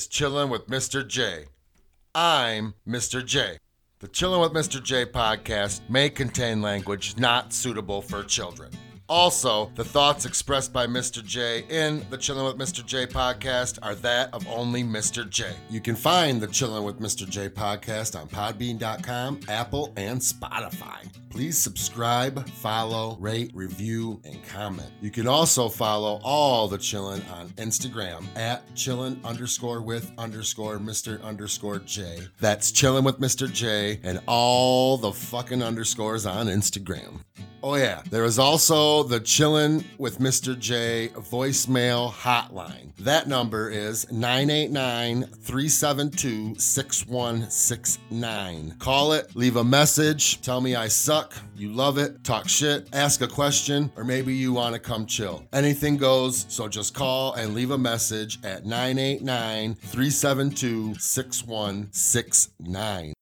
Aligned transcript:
is 0.00 0.08
Chillin' 0.08 0.48
with 0.48 0.66
Mr. 0.66 1.06
J. 1.06 1.44
I'm 2.14 2.72
Mr. 2.88 3.22
J. 3.22 3.58
The 3.98 4.08
Chillin' 4.08 4.40
with 4.40 4.52
Mr. 4.52 4.82
J 4.82 5.04
podcast 5.04 5.82
may 5.90 6.08
contain 6.08 6.62
language 6.62 7.18
not 7.18 7.52
suitable 7.52 8.00
for 8.00 8.24
children. 8.24 8.70
Also, 9.10 9.72
the 9.74 9.82
thoughts 9.82 10.24
expressed 10.24 10.72
by 10.72 10.86
Mr. 10.86 11.20
J 11.22 11.64
in 11.68 12.06
the 12.10 12.16
Chilling 12.16 12.44
with 12.44 12.56
Mr. 12.56 12.86
J 12.86 13.08
podcast 13.08 13.80
are 13.82 13.96
that 13.96 14.32
of 14.32 14.46
only 14.46 14.84
Mr. 14.84 15.28
J. 15.28 15.52
You 15.68 15.80
can 15.80 15.96
find 15.96 16.40
the 16.40 16.46
Chilling 16.46 16.84
with 16.84 17.00
Mr. 17.00 17.28
J 17.28 17.48
podcast 17.48 18.18
on 18.18 18.28
Podbean.com, 18.28 19.40
Apple, 19.48 19.92
and 19.96 20.20
Spotify. 20.20 21.08
Please 21.28 21.58
subscribe, 21.58 22.48
follow, 22.50 23.16
rate, 23.18 23.50
review, 23.52 24.20
and 24.24 24.44
comment. 24.46 24.90
You 25.00 25.10
can 25.10 25.26
also 25.26 25.68
follow 25.68 26.20
all 26.22 26.68
the 26.68 26.78
Chillin' 26.78 27.28
on 27.32 27.48
Instagram 27.50 28.24
at 28.36 28.64
Chillin' 28.74 29.24
underscore 29.24 29.82
with 29.82 30.12
underscore 30.18 30.78
Mr. 30.78 31.20
underscore 31.22 31.80
J. 31.80 32.20
That's 32.40 32.70
Chillin' 32.70 33.04
with 33.04 33.18
Mr. 33.18 33.52
J 33.52 33.98
and 34.04 34.20
all 34.26 34.96
the 34.96 35.12
fucking 35.12 35.62
underscores 35.64 36.26
on 36.26 36.46
Instagram. 36.46 37.24
Oh, 37.62 37.74
yeah. 37.74 38.00
There 38.10 38.24
is 38.24 38.38
also 38.38 39.02
the 39.02 39.20
Chillin' 39.20 39.84
with 39.98 40.18
Mr. 40.18 40.58
J 40.58 41.10
voicemail 41.14 42.10
hotline. 42.10 42.96
That 43.00 43.28
number 43.28 43.68
is 43.68 44.10
989 44.10 45.24
372 45.24 46.54
6169. 46.58 48.76
Call 48.78 49.12
it, 49.12 49.36
leave 49.36 49.56
a 49.56 49.64
message, 49.64 50.40
tell 50.40 50.62
me 50.62 50.74
I 50.74 50.88
suck, 50.88 51.34
you 51.54 51.70
love 51.70 51.98
it, 51.98 52.24
talk 52.24 52.48
shit, 52.48 52.88
ask 52.94 53.20
a 53.20 53.28
question, 53.28 53.92
or 53.94 54.04
maybe 54.04 54.32
you 54.34 54.54
want 54.54 54.72
to 54.74 54.80
come 54.80 55.04
chill. 55.04 55.44
Anything 55.52 55.98
goes, 55.98 56.46
so 56.48 56.66
just 56.66 56.94
call 56.94 57.34
and 57.34 57.54
leave 57.54 57.72
a 57.72 57.78
message 57.78 58.38
at 58.42 58.64
989 58.64 59.74
372 59.74 60.94
6169. 60.94 63.12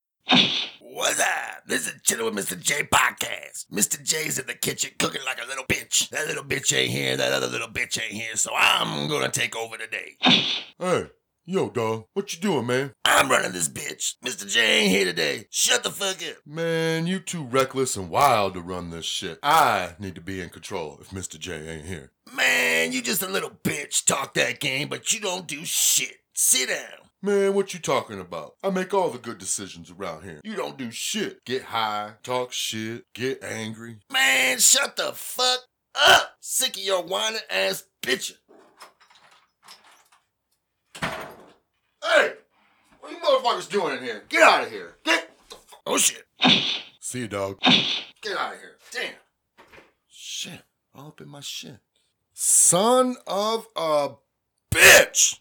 What's 0.99 1.21
up? 1.21 1.63
This 1.65 1.87
is 1.87 1.93
Chillin' 2.03 2.25
with 2.25 2.35
Mr. 2.35 2.61
J 2.61 2.83
podcast. 2.83 3.67
Mr. 3.73 4.03
J's 4.03 4.41
in 4.41 4.49
the 4.49 4.55
kitchen 4.55 4.91
cooking 4.99 5.21
like 5.25 5.39
a 5.41 5.47
little 5.47 5.63
bitch. 5.63 6.09
That 6.09 6.27
little 6.27 6.43
bitch 6.43 6.77
ain't 6.77 6.91
here, 6.91 7.17
that 7.17 7.33
other 7.33 7.47
little 7.47 7.69
bitch 7.69 8.03
ain't 8.03 8.15
here, 8.15 8.35
so 8.35 8.51
I'm 8.53 9.07
gonna 9.07 9.29
take 9.29 9.55
over 9.55 9.77
today. 9.77 10.17
Hey, 10.81 11.05
yo, 11.45 11.71
dog, 11.71 12.07
what 12.15 12.35
you 12.35 12.41
doing, 12.41 12.67
man? 12.67 12.93
I'm 13.05 13.31
running 13.31 13.53
this 13.53 13.69
bitch. 13.69 14.15
Mr. 14.25 14.49
J 14.49 14.81
ain't 14.81 14.91
here 14.91 15.05
today. 15.05 15.47
Shut 15.51 15.85
the 15.85 15.91
fuck 15.91 16.17
up. 16.29 16.45
Man, 16.45 17.07
you 17.07 17.21
too 17.21 17.45
reckless 17.45 17.97
and 17.97 18.11
wild 18.11 18.55
to 18.55 18.61
run 18.61 18.91
this 18.91 19.05
shit. 19.05 19.39
I 19.41 19.95
need 20.01 20.17
to 20.17 20.21
be 20.21 20.41
in 20.41 20.51
control 20.51 20.99
if 21.01 21.11
Mr. 21.11 21.39
J 21.39 21.77
ain't 21.77 21.87
here. 21.87 22.11
Man, 22.35 22.91
you 22.91 23.03
just 23.03 23.23
a 23.23 23.29
little 23.29 23.51
bitch. 23.51 24.05
Talk 24.05 24.35
that 24.35 24.59
game, 24.59 24.89
but 24.89 25.12
you 25.12 25.21
don't 25.21 25.47
do 25.47 25.65
shit. 25.65 26.17
Sit 26.35 26.71
down. 26.71 27.08
Man, 27.21 27.55
what 27.55 27.75
you 27.75 27.81
talking 27.81 28.21
about? 28.21 28.55
I 28.63 28.71
make 28.71 28.95
all 28.95 29.11
the 29.11 29.19
good 29.19 29.39
decisions 29.39 29.91
around 29.91 30.23
here. 30.23 30.41
You 30.45 30.55
don't 30.55 30.79
do 30.79 30.93
shit. 30.93 31.45
Get 31.45 31.63
high, 31.63 32.13
talk 32.23 32.53
shit, 32.53 33.06
get 33.12 33.43
angry. 33.43 33.97
Man, 34.12 34.61
shut 34.61 34.95
the 34.95 35.12
fuck 35.12 35.59
up. 35.97 36.37
Sick 36.39 36.77
of 36.77 36.83
your 36.83 37.03
whining 37.03 37.41
ass 37.51 37.84
bitching. 38.03 38.37
Hey, 41.03 42.34
what 43.01 43.11
you 43.11 43.19
motherfuckers 43.19 43.69
doing 43.69 43.99
in 43.99 44.05
here? 44.05 44.23
Get 44.28 44.43
out 44.43 44.62
of 44.62 44.71
here. 44.71 44.95
Get 45.03 45.28
the 45.51 45.57
fuck. 45.57 45.81
Oh 45.87 45.99
shit. 45.99 46.25
See 47.01 47.19
you, 47.19 47.28
dog. 47.28 47.59
Get 48.23 48.37
out 48.39 48.55
of 48.55 48.61
here. 48.61 48.77
Damn. 48.93 49.15
Shit, 50.07 50.62
all 50.95 51.09
up 51.09 51.21
in 51.21 51.28
my 51.28 51.41
shit. 51.41 51.81
Son 52.33 53.17
of 53.27 53.67
a 53.75 54.11
bitch. 54.71 55.41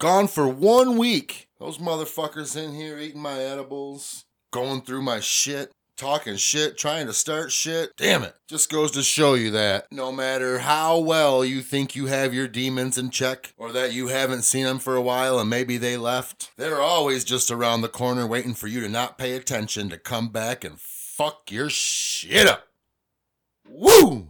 Gone 0.00 0.28
for 0.28 0.48
one 0.48 0.96
week. 0.96 1.46
Those 1.58 1.76
motherfuckers 1.76 2.56
in 2.56 2.74
here 2.74 2.98
eating 2.98 3.20
my 3.20 3.38
edibles, 3.38 4.24
going 4.50 4.80
through 4.80 5.02
my 5.02 5.20
shit, 5.20 5.72
talking 5.98 6.36
shit, 6.36 6.78
trying 6.78 7.06
to 7.06 7.12
start 7.12 7.52
shit. 7.52 7.90
Damn 7.98 8.22
it. 8.22 8.34
Just 8.48 8.70
goes 8.70 8.92
to 8.92 9.02
show 9.02 9.34
you 9.34 9.50
that 9.50 9.88
no 9.92 10.10
matter 10.10 10.60
how 10.60 10.98
well 10.98 11.44
you 11.44 11.60
think 11.60 11.94
you 11.94 12.06
have 12.06 12.32
your 12.32 12.48
demons 12.48 12.96
in 12.96 13.10
check, 13.10 13.52
or 13.58 13.72
that 13.72 13.92
you 13.92 14.08
haven't 14.08 14.40
seen 14.40 14.64
them 14.64 14.78
for 14.78 14.96
a 14.96 15.02
while 15.02 15.38
and 15.38 15.50
maybe 15.50 15.76
they 15.76 15.98
left, 15.98 16.50
they're 16.56 16.80
always 16.80 17.22
just 17.22 17.50
around 17.50 17.82
the 17.82 17.88
corner 17.88 18.26
waiting 18.26 18.54
for 18.54 18.68
you 18.68 18.80
to 18.80 18.88
not 18.88 19.18
pay 19.18 19.36
attention 19.36 19.90
to 19.90 19.98
come 19.98 20.28
back 20.30 20.64
and 20.64 20.80
fuck 20.80 21.50
your 21.50 21.68
shit 21.68 22.48
up. 22.48 22.68
Woo! 23.68 24.28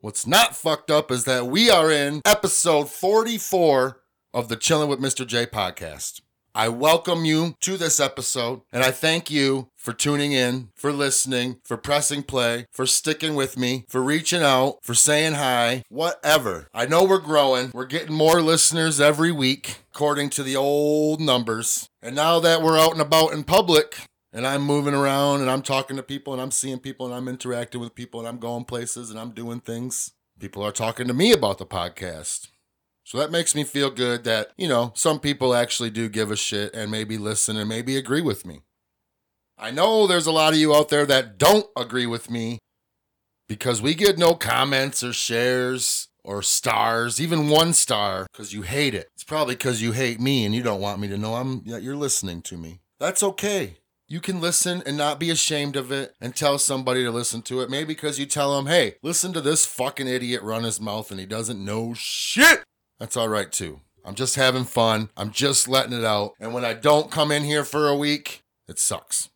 What's 0.00 0.26
not 0.26 0.56
fucked 0.56 0.90
up 0.90 1.12
is 1.12 1.22
that 1.26 1.46
we 1.46 1.70
are 1.70 1.88
in 1.88 2.22
episode 2.24 2.90
44 2.90 4.01
of 4.34 4.48
the 4.48 4.56
Chilling 4.56 4.88
with 4.88 5.00
Mr. 5.00 5.26
J 5.26 5.46
podcast. 5.46 6.20
I 6.54 6.68
welcome 6.68 7.24
you 7.24 7.54
to 7.60 7.76
this 7.76 7.98
episode 7.98 8.60
and 8.72 8.82
I 8.82 8.90
thank 8.90 9.30
you 9.30 9.68
for 9.76 9.92
tuning 9.92 10.32
in, 10.32 10.68
for 10.76 10.92
listening, 10.92 11.60
for 11.64 11.76
pressing 11.76 12.22
play, 12.22 12.66
for 12.70 12.84
sticking 12.84 13.34
with 13.34 13.58
me, 13.58 13.84
for 13.88 14.02
reaching 14.02 14.42
out, 14.42 14.78
for 14.82 14.94
saying 14.94 15.34
hi, 15.34 15.82
whatever. 15.88 16.68
I 16.74 16.84
know 16.86 17.04
we're 17.04 17.18
growing. 17.18 17.70
We're 17.72 17.86
getting 17.86 18.14
more 18.14 18.42
listeners 18.42 19.00
every 19.00 19.32
week, 19.32 19.78
according 19.94 20.30
to 20.30 20.42
the 20.42 20.56
old 20.56 21.20
numbers. 21.20 21.88
And 22.02 22.14
now 22.14 22.38
that 22.40 22.62
we're 22.62 22.78
out 22.78 22.92
and 22.92 23.00
about 23.00 23.32
in 23.32 23.44
public, 23.44 24.06
and 24.32 24.46
I'm 24.46 24.62
moving 24.62 24.94
around 24.94 25.40
and 25.40 25.50
I'm 25.50 25.62
talking 25.62 25.96
to 25.96 26.02
people 26.02 26.32
and 26.32 26.40
I'm 26.40 26.50
seeing 26.50 26.78
people 26.78 27.06
and 27.06 27.14
I'm 27.14 27.28
interacting 27.28 27.80
with 27.80 27.94
people 27.94 28.20
and 28.20 28.28
I'm 28.28 28.38
going 28.38 28.64
places 28.64 29.10
and 29.10 29.18
I'm 29.18 29.30
doing 29.30 29.60
things. 29.60 30.12
People 30.38 30.62
are 30.62 30.72
talking 30.72 31.06
to 31.06 31.14
me 31.14 31.32
about 31.32 31.58
the 31.58 31.66
podcast. 31.66 32.48
So 33.04 33.18
that 33.18 33.30
makes 33.30 33.54
me 33.54 33.64
feel 33.64 33.90
good 33.90 34.24
that, 34.24 34.52
you 34.56 34.68
know, 34.68 34.92
some 34.94 35.18
people 35.18 35.54
actually 35.54 35.90
do 35.90 36.08
give 36.08 36.30
a 36.30 36.36
shit 36.36 36.74
and 36.74 36.90
maybe 36.90 37.18
listen 37.18 37.56
and 37.56 37.68
maybe 37.68 37.96
agree 37.96 38.22
with 38.22 38.46
me. 38.46 38.62
I 39.58 39.70
know 39.70 40.06
there's 40.06 40.26
a 40.26 40.32
lot 40.32 40.52
of 40.52 40.58
you 40.58 40.74
out 40.74 40.88
there 40.88 41.06
that 41.06 41.38
don't 41.38 41.66
agree 41.76 42.06
with 42.06 42.30
me 42.30 42.58
because 43.48 43.82
we 43.82 43.94
get 43.94 44.18
no 44.18 44.34
comments 44.34 45.04
or 45.04 45.12
shares 45.12 46.08
or 46.24 46.42
stars, 46.42 47.20
even 47.20 47.48
one 47.48 47.72
star, 47.72 48.26
because 48.32 48.52
you 48.52 48.62
hate 48.62 48.94
it. 48.94 49.08
It's 49.14 49.24
probably 49.24 49.54
because 49.54 49.82
you 49.82 49.92
hate 49.92 50.20
me 50.20 50.44
and 50.44 50.54
you 50.54 50.62
don't 50.62 50.80
want 50.80 51.00
me 51.00 51.08
to 51.08 51.18
know 51.18 51.34
I'm 51.34 51.64
that 51.64 51.82
you're 51.82 51.96
listening 51.96 52.42
to 52.42 52.56
me. 52.56 52.80
That's 53.00 53.22
okay. 53.22 53.78
You 54.08 54.20
can 54.20 54.40
listen 54.40 54.82
and 54.84 54.96
not 54.96 55.18
be 55.18 55.30
ashamed 55.30 55.74
of 55.74 55.90
it 55.90 56.14
and 56.20 56.36
tell 56.36 56.58
somebody 56.58 57.02
to 57.02 57.10
listen 57.10 57.42
to 57.42 57.60
it. 57.60 57.70
Maybe 57.70 57.86
because 57.86 58.18
you 58.18 58.26
tell 58.26 58.54
them, 58.56 58.66
hey, 58.66 58.96
listen 59.02 59.32
to 59.32 59.40
this 59.40 59.66
fucking 59.66 60.06
idiot 60.06 60.42
run 60.42 60.64
his 60.64 60.80
mouth 60.80 61.10
and 61.10 61.18
he 61.18 61.26
doesn't 61.26 61.64
know 61.64 61.94
shit. 61.94 62.62
That's 63.02 63.16
all 63.16 63.28
right 63.28 63.50
too. 63.50 63.80
I'm 64.04 64.14
just 64.14 64.36
having 64.36 64.62
fun. 64.62 65.10
I'm 65.16 65.32
just 65.32 65.66
letting 65.66 65.92
it 65.92 66.04
out. 66.04 66.34
And 66.38 66.54
when 66.54 66.64
I 66.64 66.72
don't 66.72 67.10
come 67.10 67.32
in 67.32 67.42
here 67.42 67.64
for 67.64 67.88
a 67.88 67.96
week, 67.96 68.44
it 68.68 68.78
sucks. 68.78 69.28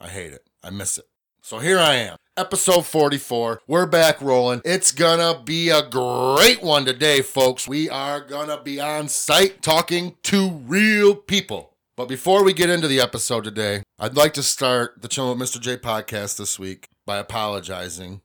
I 0.00 0.08
hate 0.08 0.32
it. 0.32 0.48
I 0.64 0.70
miss 0.70 0.96
it. 0.96 1.04
So 1.42 1.58
here 1.58 1.78
I 1.78 1.96
am. 1.96 2.16
Episode 2.38 2.86
44. 2.86 3.60
We're 3.66 3.84
back 3.84 4.22
rolling. 4.22 4.62
It's 4.64 4.90
gonna 4.90 5.38
be 5.38 5.68
a 5.68 5.82
great 5.82 6.62
one 6.62 6.86
today, 6.86 7.20
folks. 7.20 7.68
We 7.68 7.90
are 7.90 8.22
gonna 8.22 8.62
be 8.62 8.80
on 8.80 9.08
site 9.08 9.60
talking 9.60 10.16
to 10.22 10.48
real 10.48 11.14
people. 11.14 11.74
But 11.98 12.08
before 12.08 12.42
we 12.42 12.54
get 12.54 12.70
into 12.70 12.88
the 12.88 13.02
episode 13.02 13.44
today, 13.44 13.82
I'd 13.98 14.16
like 14.16 14.32
to 14.32 14.42
start 14.42 15.02
the 15.02 15.08
Chillin' 15.08 15.38
with 15.38 15.46
Mr. 15.46 15.60
J 15.60 15.76
podcast 15.76 16.38
this 16.38 16.58
week 16.58 16.88
by 17.04 17.18
apologizing. 17.18 18.22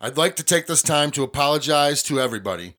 I'd 0.00 0.16
like 0.16 0.36
to 0.36 0.44
take 0.44 0.68
this 0.68 0.82
time 0.82 1.10
to 1.10 1.24
apologize 1.24 2.04
to 2.04 2.20
everybody 2.20 2.76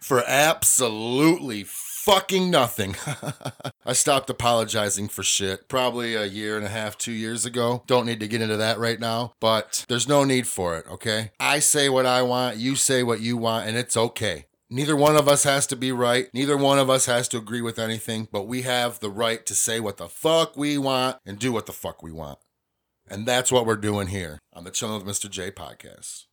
for 0.00 0.22
absolutely 0.26 1.64
fucking 1.64 2.50
nothing. 2.50 2.96
I 3.84 3.92
stopped 3.92 4.30
apologizing 4.30 5.08
for 5.08 5.22
shit 5.22 5.68
probably 5.68 6.14
a 6.14 6.24
year 6.24 6.56
and 6.56 6.64
a 6.64 6.70
half, 6.70 6.96
two 6.96 7.12
years 7.12 7.44
ago. 7.44 7.82
Don't 7.86 8.06
need 8.06 8.20
to 8.20 8.28
get 8.28 8.40
into 8.40 8.56
that 8.56 8.78
right 8.78 8.98
now, 8.98 9.34
but 9.40 9.84
there's 9.88 10.08
no 10.08 10.24
need 10.24 10.46
for 10.46 10.76
it, 10.78 10.86
okay? 10.90 11.32
I 11.38 11.58
say 11.58 11.88
what 11.88 12.06
I 12.06 12.22
want, 12.22 12.56
you 12.56 12.74
say 12.74 13.02
what 13.02 13.20
you 13.20 13.36
want, 13.36 13.68
and 13.68 13.76
it's 13.76 13.96
okay. 13.96 14.46
Neither 14.72 14.96
one 14.96 15.16
of 15.16 15.28
us 15.28 15.42
has 15.42 15.66
to 15.66 15.76
be 15.76 15.90
right. 15.90 16.28
Neither 16.32 16.56
one 16.56 16.78
of 16.78 16.88
us 16.88 17.06
has 17.06 17.26
to 17.28 17.38
agree 17.38 17.60
with 17.60 17.78
anything, 17.78 18.28
but 18.30 18.46
we 18.46 18.62
have 18.62 19.00
the 19.00 19.10
right 19.10 19.44
to 19.46 19.54
say 19.54 19.80
what 19.80 19.96
the 19.96 20.08
fuck 20.08 20.56
we 20.56 20.78
want 20.78 21.16
and 21.26 21.40
do 21.40 21.52
what 21.52 21.66
the 21.66 21.72
fuck 21.72 22.02
we 22.02 22.12
want. 22.12 22.38
And 23.08 23.26
that's 23.26 23.50
what 23.50 23.66
we're 23.66 23.74
doing 23.74 24.06
here 24.06 24.38
on 24.52 24.62
the 24.62 24.70
Chillin' 24.70 25.04
with 25.04 25.16
Mr. 25.16 25.28
J 25.28 25.50
podcast. 25.50 26.26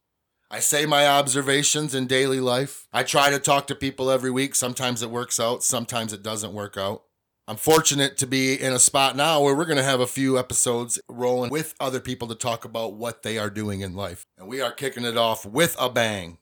I 0.50 0.60
say 0.60 0.86
my 0.86 1.06
observations 1.06 1.94
in 1.94 2.08
daily 2.08 2.40
life. 2.40 2.88
I 2.94 3.04
try 3.04 3.30
to 3.30 3.40
talk 3.40 3.68
to 3.68 3.76
people 3.76 4.10
every 4.10 4.32
week. 4.32 4.56
Sometimes 4.56 5.02
it 5.02 5.10
works 5.10 5.40
out, 5.40 5.62
sometimes 5.62 6.14
it 6.14 6.24
doesn't 6.24 6.54
work 6.54 6.78
out. 6.78 7.04
I'm 7.50 7.58
fortunate 7.58 8.18
to 8.18 8.28
be 8.28 8.62
in 8.62 8.74
a 8.74 8.80
spot 8.80 9.16
now 9.16 9.42
where 9.42 9.56
we're 9.56 9.66
going 9.66 9.78
to 9.78 9.84
have 9.84 10.02
a 10.02 10.08
few 10.08 10.38
episodes 10.38 11.00
rolling 11.10 11.50
with 11.50 11.76
other 11.80 12.00
people 12.00 12.28
to 12.30 12.36
talk 12.36 12.66
about 12.66 12.96
what 12.96 13.24
they 13.24 13.38
are 13.38 13.50
doing 13.50 13.82
in 13.82 13.96
life. 13.96 14.26
And 14.38 14.48
we 14.48 14.62
are 14.62 14.72
kicking 14.72 15.06
it 15.06 15.18
off 15.18 15.46
with 15.46 15.76
a 15.80 15.90
bang. 15.90 16.40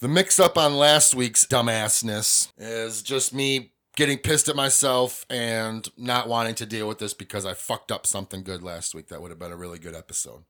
The 0.00 0.08
mix 0.08 0.38
up 0.38 0.58
on 0.58 0.76
last 0.76 1.14
week's 1.14 1.46
dumbassness 1.46 2.52
is 2.58 3.02
just 3.02 3.32
me 3.32 3.72
getting 3.96 4.18
pissed 4.18 4.48
at 4.48 4.56
myself 4.56 5.24
and 5.30 5.88
not 5.96 6.28
wanting 6.28 6.54
to 6.56 6.66
deal 6.66 6.86
with 6.86 6.98
this 6.98 7.14
because 7.14 7.46
I 7.46 7.54
fucked 7.54 7.90
up 7.90 8.06
something 8.06 8.42
good 8.42 8.62
last 8.62 8.94
week. 8.94 9.08
That 9.08 9.22
would 9.22 9.30
have 9.30 9.38
been 9.38 9.52
a 9.52 9.56
really 9.56 9.78
good 9.78 9.94
episode. 9.94 10.44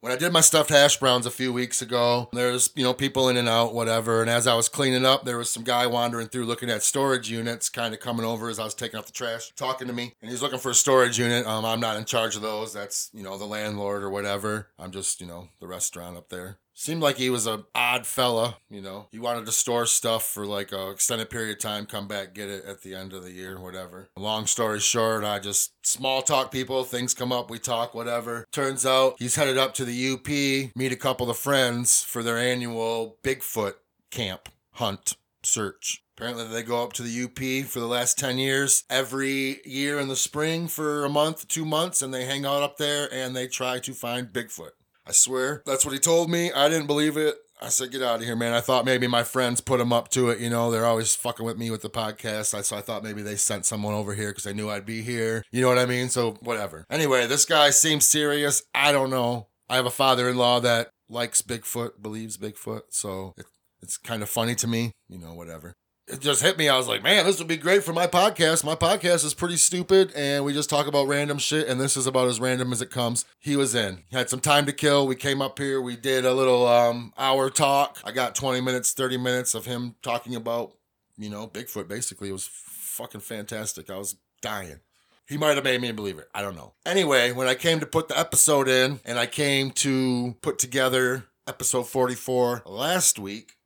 When 0.00 0.12
I 0.12 0.16
did 0.16 0.32
my 0.32 0.42
stuffed 0.42 0.70
hash 0.70 0.96
browns 0.98 1.26
a 1.26 1.30
few 1.30 1.52
weeks 1.52 1.82
ago, 1.82 2.28
there's, 2.32 2.70
you 2.76 2.84
know, 2.84 2.94
people 2.94 3.28
in 3.28 3.36
and 3.36 3.48
out, 3.48 3.74
whatever. 3.74 4.20
And 4.20 4.30
as 4.30 4.46
I 4.46 4.54
was 4.54 4.68
cleaning 4.68 5.04
up, 5.04 5.24
there 5.24 5.36
was 5.36 5.50
some 5.50 5.64
guy 5.64 5.88
wandering 5.88 6.28
through 6.28 6.44
looking 6.44 6.70
at 6.70 6.84
storage 6.84 7.28
units, 7.28 7.68
kind 7.68 7.92
of 7.92 7.98
coming 7.98 8.24
over 8.24 8.48
as 8.48 8.60
I 8.60 8.64
was 8.64 8.74
taking 8.74 8.96
out 8.96 9.06
the 9.06 9.12
trash, 9.12 9.50
talking 9.56 9.88
to 9.88 9.92
me. 9.92 10.14
And 10.22 10.30
he's 10.30 10.40
looking 10.40 10.60
for 10.60 10.70
a 10.70 10.74
storage 10.74 11.18
unit. 11.18 11.48
Um, 11.48 11.64
I'm 11.64 11.80
not 11.80 11.96
in 11.96 12.04
charge 12.04 12.36
of 12.36 12.42
those. 12.42 12.72
That's, 12.72 13.10
you 13.12 13.24
know, 13.24 13.38
the 13.38 13.44
landlord 13.44 14.04
or 14.04 14.10
whatever. 14.10 14.68
I'm 14.78 14.92
just, 14.92 15.20
you 15.20 15.26
know, 15.26 15.48
the 15.58 15.66
restaurant 15.66 16.16
up 16.16 16.28
there. 16.28 16.58
Seemed 16.80 17.02
like 17.02 17.16
he 17.16 17.28
was 17.28 17.48
an 17.48 17.64
odd 17.74 18.06
fella, 18.06 18.58
you 18.70 18.80
know. 18.80 19.08
He 19.10 19.18
wanted 19.18 19.46
to 19.46 19.52
store 19.52 19.84
stuff 19.84 20.22
for 20.22 20.46
like 20.46 20.70
a 20.70 20.90
extended 20.90 21.28
period 21.28 21.56
of 21.56 21.58
time, 21.58 21.86
come 21.86 22.06
back, 22.06 22.34
get 22.34 22.48
it 22.48 22.64
at 22.64 22.82
the 22.82 22.94
end 22.94 23.12
of 23.12 23.24
the 23.24 23.32
year, 23.32 23.58
whatever. 23.58 24.10
Long 24.16 24.46
story 24.46 24.78
short, 24.78 25.24
I 25.24 25.40
just 25.40 25.72
small 25.84 26.22
talk 26.22 26.52
people, 26.52 26.84
things 26.84 27.14
come 27.14 27.32
up, 27.32 27.50
we 27.50 27.58
talk, 27.58 27.94
whatever. 27.94 28.46
Turns 28.52 28.86
out 28.86 29.16
he's 29.18 29.34
headed 29.34 29.58
up 29.58 29.74
to 29.74 29.84
the 29.84 30.12
UP, 30.12 30.28
meet 30.76 30.92
a 30.92 30.96
couple 30.96 31.28
of 31.28 31.36
friends 31.36 32.04
for 32.04 32.22
their 32.22 32.38
annual 32.38 33.18
Bigfoot 33.24 33.74
camp, 34.12 34.48
hunt, 34.74 35.16
search. 35.42 36.04
Apparently, 36.16 36.46
they 36.46 36.62
go 36.62 36.84
up 36.84 36.92
to 36.92 37.02
the 37.02 37.24
UP 37.24 37.68
for 37.68 37.80
the 37.80 37.88
last 37.88 38.20
10 38.20 38.38
years 38.38 38.84
every 38.88 39.60
year 39.64 39.98
in 39.98 40.06
the 40.06 40.14
spring 40.14 40.68
for 40.68 41.04
a 41.04 41.08
month, 41.08 41.48
two 41.48 41.64
months, 41.64 42.02
and 42.02 42.14
they 42.14 42.24
hang 42.24 42.46
out 42.46 42.62
up 42.62 42.76
there 42.76 43.12
and 43.12 43.34
they 43.34 43.48
try 43.48 43.80
to 43.80 43.92
find 43.92 44.28
Bigfoot. 44.28 44.70
I 45.08 45.12
swear. 45.12 45.62
That's 45.64 45.84
what 45.84 45.94
he 45.94 45.98
told 45.98 46.28
me. 46.28 46.52
I 46.52 46.68
didn't 46.68 46.86
believe 46.86 47.16
it. 47.16 47.36
I 47.60 47.70
said, 47.70 47.90
get 47.90 48.02
out 48.02 48.20
of 48.20 48.26
here, 48.26 48.36
man. 48.36 48.52
I 48.52 48.60
thought 48.60 48.84
maybe 48.84 49.08
my 49.08 49.24
friends 49.24 49.60
put 49.60 49.80
him 49.80 49.92
up 49.92 50.10
to 50.10 50.28
it. 50.28 50.38
You 50.38 50.50
know, 50.50 50.70
they're 50.70 50.86
always 50.86 51.16
fucking 51.16 51.44
with 51.44 51.58
me 51.58 51.70
with 51.70 51.82
the 51.82 51.90
podcast. 51.90 52.54
I, 52.54 52.60
so 52.60 52.76
I 52.76 52.82
thought 52.82 53.02
maybe 53.02 53.22
they 53.22 53.34
sent 53.34 53.66
someone 53.66 53.94
over 53.94 54.14
here 54.14 54.30
because 54.30 54.44
they 54.44 54.52
knew 54.52 54.68
I'd 54.68 54.86
be 54.86 55.02
here. 55.02 55.42
You 55.50 55.62
know 55.62 55.68
what 55.68 55.78
I 55.78 55.86
mean? 55.86 56.08
So 56.08 56.32
whatever. 56.40 56.84
Anyway, 56.88 57.26
this 57.26 57.46
guy 57.46 57.70
seems 57.70 58.06
serious. 58.06 58.62
I 58.74 58.92
don't 58.92 59.10
know. 59.10 59.48
I 59.68 59.76
have 59.76 59.86
a 59.86 59.90
father 59.90 60.28
in 60.28 60.36
law 60.36 60.60
that 60.60 60.90
likes 61.08 61.42
Bigfoot, 61.42 62.00
believes 62.00 62.36
Bigfoot. 62.36 62.82
So 62.90 63.32
it, 63.36 63.46
it's 63.82 63.96
kind 63.96 64.22
of 64.22 64.28
funny 64.28 64.54
to 64.56 64.68
me. 64.68 64.92
You 65.08 65.18
know, 65.18 65.34
whatever 65.34 65.74
it 66.10 66.20
just 66.20 66.42
hit 66.42 66.56
me. 66.58 66.68
I 66.68 66.76
was 66.76 66.88
like, 66.88 67.02
man, 67.02 67.26
this 67.26 67.38
would 67.38 67.48
be 67.48 67.56
great 67.56 67.84
for 67.84 67.92
my 67.92 68.06
podcast. 68.06 68.64
My 68.64 68.74
podcast 68.74 69.24
is 69.24 69.34
pretty 69.34 69.56
stupid 69.56 70.12
and 70.14 70.44
we 70.44 70.52
just 70.52 70.70
talk 70.70 70.86
about 70.86 71.06
random 71.06 71.38
shit. 71.38 71.68
And 71.68 71.80
this 71.80 71.96
is 71.96 72.06
about 72.06 72.28
as 72.28 72.40
random 72.40 72.72
as 72.72 72.80
it 72.82 72.90
comes. 72.90 73.24
He 73.38 73.56
was 73.56 73.74
in. 73.74 74.04
He 74.08 74.16
had 74.16 74.30
some 74.30 74.40
time 74.40 74.66
to 74.66 74.72
kill. 74.72 75.06
We 75.06 75.16
came 75.16 75.42
up 75.42 75.58
here. 75.58 75.80
We 75.80 75.96
did 75.96 76.24
a 76.24 76.32
little 76.32 76.66
um, 76.66 77.12
hour 77.18 77.50
talk. 77.50 77.98
I 78.04 78.12
got 78.12 78.34
20 78.34 78.60
minutes, 78.60 78.92
30 78.92 79.18
minutes 79.18 79.54
of 79.54 79.66
him 79.66 79.96
talking 80.02 80.34
about, 80.34 80.72
you 81.16 81.30
know, 81.30 81.46
Bigfoot 81.46 81.88
basically. 81.88 82.30
It 82.30 82.32
was 82.32 82.48
fucking 82.52 83.20
fantastic. 83.20 83.90
I 83.90 83.98
was 83.98 84.16
dying. 84.40 84.80
He 85.28 85.36
might 85.36 85.56
have 85.56 85.64
made 85.64 85.82
me 85.82 85.92
believe 85.92 86.18
it. 86.18 86.28
I 86.34 86.40
don't 86.40 86.56
know. 86.56 86.72
Anyway, 86.86 87.32
when 87.32 87.48
I 87.48 87.54
came 87.54 87.80
to 87.80 87.86
put 87.86 88.08
the 88.08 88.18
episode 88.18 88.66
in 88.66 89.00
and 89.04 89.18
I 89.18 89.26
came 89.26 89.70
to 89.72 90.36
put 90.40 90.58
together 90.58 91.26
episode 91.46 91.86
44 91.86 92.62
last 92.64 93.18
week, 93.18 93.56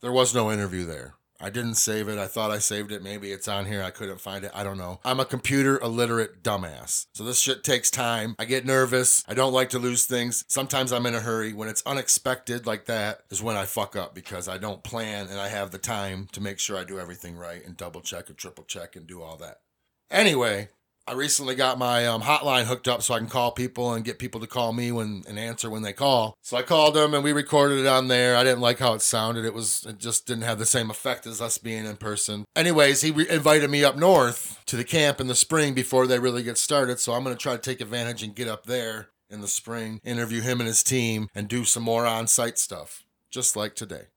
there 0.00 0.12
was 0.12 0.32
no 0.32 0.52
interview 0.52 0.84
there. 0.84 1.17
I 1.40 1.50
didn't 1.50 1.74
save 1.74 2.08
it. 2.08 2.18
I 2.18 2.26
thought 2.26 2.50
I 2.50 2.58
saved 2.58 2.90
it. 2.90 3.02
Maybe 3.02 3.30
it's 3.30 3.48
on 3.48 3.66
here. 3.66 3.82
I 3.82 3.90
couldn't 3.90 4.20
find 4.20 4.44
it. 4.44 4.50
I 4.54 4.64
don't 4.64 4.78
know. 4.78 5.00
I'm 5.04 5.20
a 5.20 5.24
computer 5.24 5.78
illiterate 5.78 6.42
dumbass. 6.42 7.06
So 7.14 7.22
this 7.22 7.38
shit 7.38 7.62
takes 7.62 7.90
time. 7.90 8.34
I 8.38 8.44
get 8.44 8.66
nervous. 8.66 9.24
I 9.28 9.34
don't 9.34 9.52
like 9.52 9.70
to 9.70 9.78
lose 9.78 10.04
things. 10.04 10.44
Sometimes 10.48 10.92
I'm 10.92 11.06
in 11.06 11.14
a 11.14 11.20
hurry. 11.20 11.52
When 11.52 11.68
it's 11.68 11.82
unexpected 11.86 12.66
like 12.66 12.86
that 12.86 13.20
is 13.30 13.42
when 13.42 13.56
I 13.56 13.66
fuck 13.66 13.94
up 13.94 14.14
because 14.14 14.48
I 14.48 14.58
don't 14.58 14.82
plan 14.82 15.28
and 15.28 15.38
I 15.38 15.48
have 15.48 15.70
the 15.70 15.78
time 15.78 16.28
to 16.32 16.40
make 16.40 16.58
sure 16.58 16.76
I 16.76 16.84
do 16.84 16.98
everything 16.98 17.36
right 17.36 17.64
and 17.64 17.76
double 17.76 18.00
check 18.00 18.28
and 18.28 18.36
triple 18.36 18.64
check 18.64 18.96
and 18.96 19.06
do 19.06 19.22
all 19.22 19.36
that. 19.36 19.60
Anyway, 20.10 20.68
I 21.08 21.14
recently 21.14 21.54
got 21.54 21.78
my 21.78 22.06
um, 22.06 22.20
hotline 22.20 22.64
hooked 22.64 22.86
up 22.86 23.02
so 23.02 23.14
I 23.14 23.18
can 23.18 23.28
call 23.28 23.50
people 23.52 23.94
and 23.94 24.04
get 24.04 24.18
people 24.18 24.40
to 24.40 24.46
call 24.46 24.74
me 24.74 24.92
when 24.92 25.22
and 25.26 25.38
answer 25.38 25.70
when 25.70 25.80
they 25.80 25.94
call. 25.94 26.36
So 26.42 26.56
I 26.58 26.62
called 26.62 26.94
them 26.94 27.14
and 27.14 27.24
we 27.24 27.32
recorded 27.32 27.78
it 27.78 27.86
on 27.86 28.08
there. 28.08 28.36
I 28.36 28.44
didn't 28.44 28.60
like 28.60 28.78
how 28.78 28.92
it 28.92 29.00
sounded. 29.00 29.46
It 29.46 29.54
was 29.54 29.86
it 29.88 29.96
just 29.96 30.26
didn't 30.26 30.42
have 30.42 30.58
the 30.58 30.66
same 30.66 30.90
effect 30.90 31.26
as 31.26 31.40
us 31.40 31.56
being 31.56 31.86
in 31.86 31.96
person. 31.96 32.44
Anyways, 32.54 33.00
he 33.00 33.10
re- 33.10 33.28
invited 33.30 33.70
me 33.70 33.82
up 33.84 33.96
north 33.96 34.60
to 34.66 34.76
the 34.76 34.84
camp 34.84 35.18
in 35.18 35.28
the 35.28 35.34
spring 35.34 35.72
before 35.72 36.06
they 36.06 36.18
really 36.18 36.42
get 36.42 36.58
started. 36.58 37.00
So 37.00 37.14
I'm 37.14 37.24
gonna 37.24 37.36
try 37.36 37.52
to 37.54 37.62
take 37.62 37.80
advantage 37.80 38.22
and 38.22 38.36
get 38.36 38.48
up 38.48 38.66
there 38.66 39.08
in 39.30 39.40
the 39.40 39.48
spring, 39.48 40.00
interview 40.04 40.42
him 40.42 40.60
and 40.60 40.68
his 40.68 40.82
team, 40.82 41.28
and 41.34 41.48
do 41.48 41.64
some 41.64 41.82
more 41.82 42.06
on-site 42.06 42.58
stuff, 42.58 43.04
just 43.30 43.56
like 43.56 43.74
today. 43.74 44.08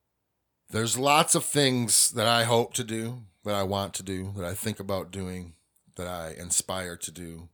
There's 0.69 0.97
lots 0.97 1.35
of 1.35 1.45
things 1.45 2.11
that 2.11 2.27
I 2.27 2.43
hope 2.43 2.73
to 2.73 2.83
do, 2.83 3.23
that 3.45 3.55
I 3.55 3.63
want 3.63 3.93
to 3.95 4.03
do, 4.03 4.33
that 4.35 4.45
I 4.45 4.53
think 4.53 4.79
about 4.79 5.11
doing 5.11 5.53
that 5.95 6.07
I 6.07 6.35
inspire 6.37 6.95
to 6.97 7.11
do 7.11 7.49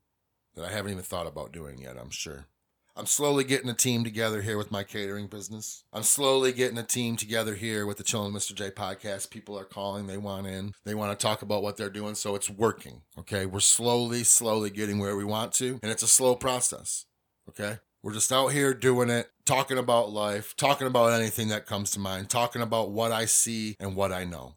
that 0.56 0.66
I 0.66 0.72
haven't 0.72 0.92
even 0.92 1.04
thought 1.04 1.28
about 1.28 1.52
doing 1.52 1.80
yet, 1.80 1.98
I'm 1.98 2.10
sure. 2.10 2.48
I'm 2.98 3.06
slowly 3.06 3.44
getting 3.44 3.70
a 3.70 3.76
team 3.76 4.04
together 4.04 4.42
here 4.42 4.58
with 4.58 4.72
my 4.72 4.84
catering 4.84 5.28
business. 5.28 5.84
I'm 5.94 6.02
slowly 6.02 6.52
getting 6.52 6.80
a 6.80 6.84
team 6.84 7.16
together 7.16 7.54
here 7.54 7.86
with 7.86 7.98
the 7.98 8.04
Chillin' 8.04 8.34
Mr. 8.34 8.56
J 8.56 8.72
podcast. 8.72 9.30
People 9.30 9.58
are 9.58 9.66
calling, 9.66 10.08
they 10.08 10.18
want 10.18 10.48
in, 10.48 10.74
they 10.84 10.96
want 10.96 11.18
to 11.18 11.24
talk 11.24 11.44
about 11.44 11.62
what 11.62 11.78
they're 11.78 11.92
doing, 11.92 12.16
so 12.16 12.34
it's 12.34 12.50
working. 12.50 13.04
Okay, 13.20 13.46
we're 13.46 13.60
slowly, 13.60 14.24
slowly 14.24 14.72
getting 14.72 14.98
where 14.98 15.16
we 15.16 15.24
want 15.24 15.54
to, 15.54 15.80
and 15.84 15.92
it's 15.92 16.02
a 16.02 16.08
slow 16.08 16.36
process. 16.36 17.06
Okay, 17.48 17.78
we're 18.02 18.14
just 18.14 18.32
out 18.32 18.48
here 18.48 18.74
doing 18.74 19.12
it, 19.12 19.30
talking 19.46 19.78
about 19.78 20.12
life, 20.12 20.56
talking 20.58 20.88
about 20.88 21.14
anything 21.14 21.50
that 21.50 21.68
comes 21.68 21.92
to 21.92 22.00
mind, 22.00 22.32
talking 22.32 22.64
about 22.64 22.90
what 22.90 23.12
I 23.12 23.26
see 23.26 23.76
and 23.80 23.96
what 23.96 24.12
I 24.12 24.24
know. 24.24 24.56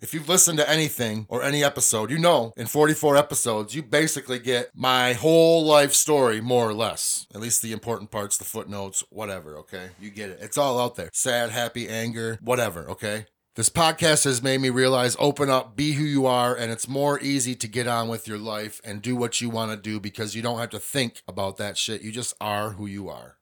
If 0.00 0.14
you've 0.14 0.28
listened 0.28 0.58
to 0.60 0.70
anything 0.70 1.26
or 1.28 1.42
any 1.42 1.64
episode, 1.64 2.08
you 2.12 2.18
know 2.18 2.52
in 2.56 2.68
44 2.68 3.16
episodes, 3.16 3.74
you 3.74 3.82
basically 3.82 4.38
get 4.38 4.70
my 4.72 5.14
whole 5.14 5.64
life 5.64 5.92
story, 5.92 6.40
more 6.40 6.68
or 6.68 6.72
less. 6.72 7.26
At 7.34 7.40
least 7.40 7.62
the 7.62 7.72
important 7.72 8.12
parts, 8.12 8.38
the 8.38 8.44
footnotes, 8.44 9.02
whatever, 9.10 9.56
okay? 9.58 9.88
You 10.00 10.10
get 10.10 10.30
it. 10.30 10.38
It's 10.40 10.56
all 10.56 10.78
out 10.78 10.94
there. 10.94 11.10
Sad, 11.12 11.50
happy, 11.50 11.88
anger, 11.88 12.38
whatever, 12.40 12.88
okay? 12.90 13.26
This 13.56 13.70
podcast 13.70 14.22
has 14.22 14.40
made 14.40 14.60
me 14.60 14.70
realize 14.70 15.16
open 15.18 15.50
up, 15.50 15.74
be 15.74 15.94
who 15.94 16.04
you 16.04 16.26
are, 16.26 16.54
and 16.54 16.70
it's 16.70 16.86
more 16.86 17.18
easy 17.18 17.56
to 17.56 17.66
get 17.66 17.88
on 17.88 18.06
with 18.06 18.28
your 18.28 18.38
life 18.38 18.80
and 18.84 19.02
do 19.02 19.16
what 19.16 19.40
you 19.40 19.50
want 19.50 19.72
to 19.72 19.76
do 19.76 19.98
because 19.98 20.36
you 20.36 20.42
don't 20.42 20.60
have 20.60 20.70
to 20.70 20.78
think 20.78 21.22
about 21.26 21.56
that 21.56 21.76
shit. 21.76 22.02
You 22.02 22.12
just 22.12 22.34
are 22.40 22.70
who 22.70 22.86
you 22.86 23.08
are. 23.08 23.37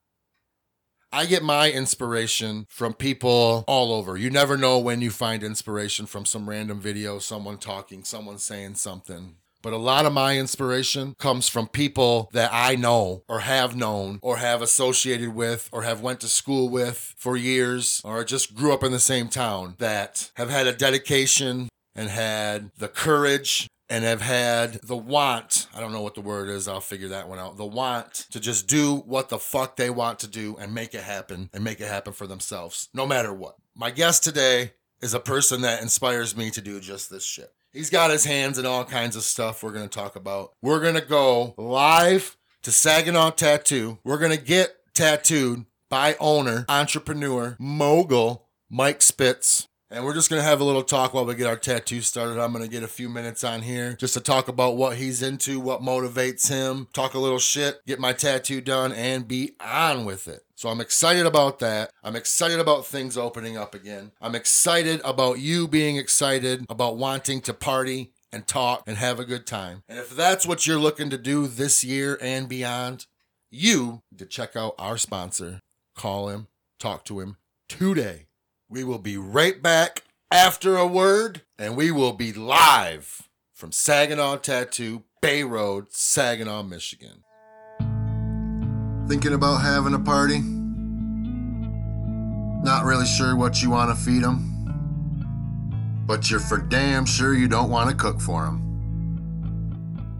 I 1.16 1.24
get 1.24 1.42
my 1.42 1.72
inspiration 1.72 2.66
from 2.68 2.92
people 2.92 3.64
all 3.66 3.94
over. 3.94 4.18
You 4.18 4.28
never 4.28 4.58
know 4.58 4.78
when 4.78 5.00
you 5.00 5.10
find 5.10 5.42
inspiration 5.42 6.04
from 6.04 6.26
some 6.26 6.46
random 6.46 6.78
video, 6.78 7.18
someone 7.20 7.56
talking, 7.56 8.04
someone 8.04 8.36
saying 8.36 8.74
something. 8.74 9.36
But 9.62 9.72
a 9.72 9.78
lot 9.78 10.04
of 10.04 10.12
my 10.12 10.36
inspiration 10.36 11.14
comes 11.18 11.48
from 11.48 11.68
people 11.68 12.28
that 12.34 12.50
I 12.52 12.76
know 12.76 13.22
or 13.30 13.40
have 13.40 13.74
known 13.74 14.18
or 14.20 14.36
have 14.36 14.60
associated 14.60 15.34
with 15.34 15.70
or 15.72 15.84
have 15.84 16.02
went 16.02 16.20
to 16.20 16.28
school 16.28 16.68
with 16.68 17.14
for 17.16 17.34
years 17.34 18.02
or 18.04 18.22
just 18.22 18.54
grew 18.54 18.74
up 18.74 18.84
in 18.84 18.92
the 18.92 18.98
same 18.98 19.28
town 19.28 19.76
that 19.78 20.30
have 20.36 20.50
had 20.50 20.66
a 20.66 20.76
dedication 20.76 21.70
and 21.94 22.10
had 22.10 22.72
the 22.76 22.88
courage 22.88 23.68
and 23.88 24.04
have 24.04 24.20
had 24.20 24.74
the 24.82 24.96
want, 24.96 25.68
I 25.74 25.80
don't 25.80 25.92
know 25.92 26.02
what 26.02 26.14
the 26.14 26.20
word 26.20 26.48
is, 26.48 26.68
I'll 26.68 26.80
figure 26.80 27.08
that 27.08 27.28
one 27.28 27.38
out. 27.38 27.56
The 27.56 27.66
want 27.66 28.26
to 28.30 28.40
just 28.40 28.66
do 28.66 28.96
what 28.96 29.28
the 29.28 29.38
fuck 29.38 29.76
they 29.76 29.90
want 29.90 30.18
to 30.20 30.28
do 30.28 30.56
and 30.58 30.74
make 30.74 30.94
it 30.94 31.02
happen 31.02 31.50
and 31.52 31.62
make 31.62 31.80
it 31.80 31.88
happen 31.88 32.12
for 32.12 32.26
themselves, 32.26 32.88
no 32.92 33.06
matter 33.06 33.32
what. 33.32 33.56
My 33.74 33.90
guest 33.90 34.24
today 34.24 34.72
is 35.00 35.14
a 35.14 35.20
person 35.20 35.60
that 35.62 35.82
inspires 35.82 36.36
me 36.36 36.50
to 36.50 36.60
do 36.60 36.80
just 36.80 37.10
this 37.10 37.24
shit. 37.24 37.52
He's 37.72 37.90
got 37.90 38.10
his 38.10 38.24
hands 38.24 38.58
in 38.58 38.66
all 38.66 38.84
kinds 38.84 39.16
of 39.16 39.22
stuff 39.22 39.62
we're 39.62 39.72
going 39.72 39.88
to 39.88 39.98
talk 39.98 40.16
about. 40.16 40.52
We're 40.62 40.80
going 40.80 40.94
to 40.94 41.00
go 41.02 41.54
live 41.58 42.36
to 42.62 42.72
Saginaw 42.72 43.32
Tattoo. 43.32 43.98
We're 44.02 44.18
going 44.18 44.36
to 44.36 44.42
get 44.42 44.76
tattooed 44.94 45.66
by 45.90 46.16
owner, 46.18 46.64
entrepreneur, 46.68 47.56
mogul, 47.60 48.48
Mike 48.70 49.02
Spitz. 49.02 49.68
And 49.88 50.04
we're 50.04 50.14
just 50.14 50.28
going 50.28 50.40
to 50.40 50.48
have 50.48 50.60
a 50.60 50.64
little 50.64 50.82
talk 50.82 51.14
while 51.14 51.24
we 51.24 51.36
get 51.36 51.46
our 51.46 51.56
tattoo 51.56 52.00
started. 52.00 52.40
I'm 52.40 52.52
going 52.52 52.64
to 52.64 52.70
get 52.70 52.82
a 52.82 52.88
few 52.88 53.08
minutes 53.08 53.44
on 53.44 53.62
here 53.62 53.92
just 53.92 54.14
to 54.14 54.20
talk 54.20 54.48
about 54.48 54.76
what 54.76 54.96
he's 54.96 55.22
into, 55.22 55.60
what 55.60 55.80
motivates 55.80 56.48
him, 56.48 56.88
talk 56.92 57.14
a 57.14 57.20
little 57.20 57.38
shit, 57.38 57.80
get 57.86 58.00
my 58.00 58.12
tattoo 58.12 58.60
done, 58.60 58.90
and 58.90 59.28
be 59.28 59.52
on 59.60 60.04
with 60.04 60.26
it. 60.26 60.42
So 60.56 60.70
I'm 60.70 60.80
excited 60.80 61.24
about 61.24 61.60
that. 61.60 61.92
I'm 62.02 62.16
excited 62.16 62.58
about 62.58 62.84
things 62.84 63.16
opening 63.16 63.56
up 63.56 63.76
again. 63.76 64.10
I'm 64.20 64.34
excited 64.34 65.00
about 65.04 65.38
you 65.38 65.68
being 65.68 65.96
excited 65.96 66.66
about 66.68 66.96
wanting 66.96 67.40
to 67.42 67.54
party 67.54 68.10
and 68.32 68.44
talk 68.44 68.82
and 68.88 68.96
have 68.96 69.20
a 69.20 69.24
good 69.24 69.46
time. 69.46 69.84
And 69.88 70.00
if 70.00 70.10
that's 70.10 70.46
what 70.46 70.66
you're 70.66 70.80
looking 70.80 71.10
to 71.10 71.18
do 71.18 71.46
this 71.46 71.84
year 71.84 72.18
and 72.20 72.48
beyond, 72.48 73.06
you 73.52 74.02
need 74.10 74.18
to 74.18 74.26
check 74.26 74.56
out 74.56 74.74
our 74.80 74.98
sponsor, 74.98 75.60
call 75.94 76.28
him, 76.28 76.48
talk 76.80 77.04
to 77.04 77.20
him, 77.20 77.36
today. 77.68 78.26
We 78.68 78.82
will 78.82 78.98
be 78.98 79.16
right 79.16 79.62
back 79.62 80.02
after 80.28 80.76
a 80.76 80.88
word, 80.88 81.42
and 81.56 81.76
we 81.76 81.92
will 81.92 82.12
be 82.12 82.32
live 82.32 83.28
from 83.52 83.70
Saginaw 83.70 84.38
Tattoo, 84.38 85.04
Bay 85.22 85.44
Road, 85.44 85.92
Saginaw, 85.92 86.64
Michigan. 86.64 87.22
Thinking 89.06 89.34
about 89.34 89.58
having 89.58 89.94
a 89.94 90.00
party? 90.00 90.40
Not 92.64 92.84
really 92.84 93.06
sure 93.06 93.36
what 93.36 93.62
you 93.62 93.70
want 93.70 93.96
to 93.96 94.04
feed 94.04 94.24
them? 94.24 96.04
But 96.04 96.28
you're 96.28 96.40
for 96.40 96.58
damn 96.58 97.06
sure 97.06 97.34
you 97.34 97.46
don't 97.46 97.70
want 97.70 97.90
to 97.90 97.94
cook 97.94 98.20
for 98.20 98.46
them. 98.46 98.64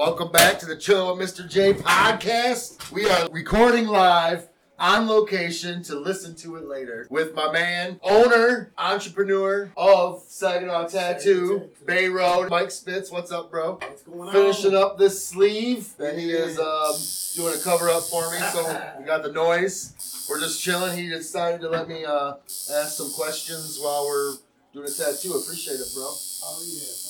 Welcome 0.09 0.31
back 0.31 0.57
to 0.57 0.65
the 0.65 0.75
Chill 0.75 1.15
with 1.15 1.29
Mr. 1.29 1.47
J 1.47 1.71
podcast. 1.71 2.91
We 2.91 3.07
are 3.07 3.29
recording 3.29 3.85
live 3.85 4.49
on 4.79 5.07
location 5.07 5.83
to 5.83 5.99
listen 5.99 6.33
to 6.37 6.55
it 6.55 6.67
later 6.67 7.05
with 7.11 7.35
my 7.35 7.51
man, 7.51 7.99
owner, 8.01 8.73
entrepreneur 8.75 9.71
of 9.77 10.23
Saginaw 10.27 10.87
Tattoo, 10.87 11.69
Bay 11.85 12.09
Road, 12.09 12.49
Mike 12.49 12.71
Spitz. 12.71 13.11
What's 13.11 13.31
up, 13.31 13.51
bro? 13.51 13.73
What's 13.73 14.01
going 14.01 14.21
on? 14.21 14.31
Finishing 14.33 14.75
up 14.75 14.97
this 14.97 15.23
sleeve 15.23 15.95
that 15.97 16.17
he 16.17 16.31
is 16.31 16.57
um, 16.57 16.95
doing 17.35 17.53
a 17.55 17.63
cover 17.63 17.87
up 17.87 18.01
for 18.01 18.31
me. 18.31 18.39
So 18.51 18.63
we 18.97 19.05
got 19.05 19.21
the 19.21 19.31
noise. 19.31 20.25
We're 20.27 20.39
just 20.39 20.59
chilling. 20.59 20.97
He 20.97 21.07
decided 21.07 21.61
to 21.61 21.69
let 21.69 21.87
me 21.87 22.03
uh, 22.03 22.33
ask 22.73 22.97
some 22.97 23.11
questions 23.11 23.77
while 23.79 24.07
we're 24.07 24.33
doing 24.73 24.87
a 24.87 24.91
tattoo. 24.91 25.33
Appreciate 25.33 25.75
it, 25.75 25.87
bro. 25.93 26.05
Oh 26.05 26.63
yeah, 26.65 27.08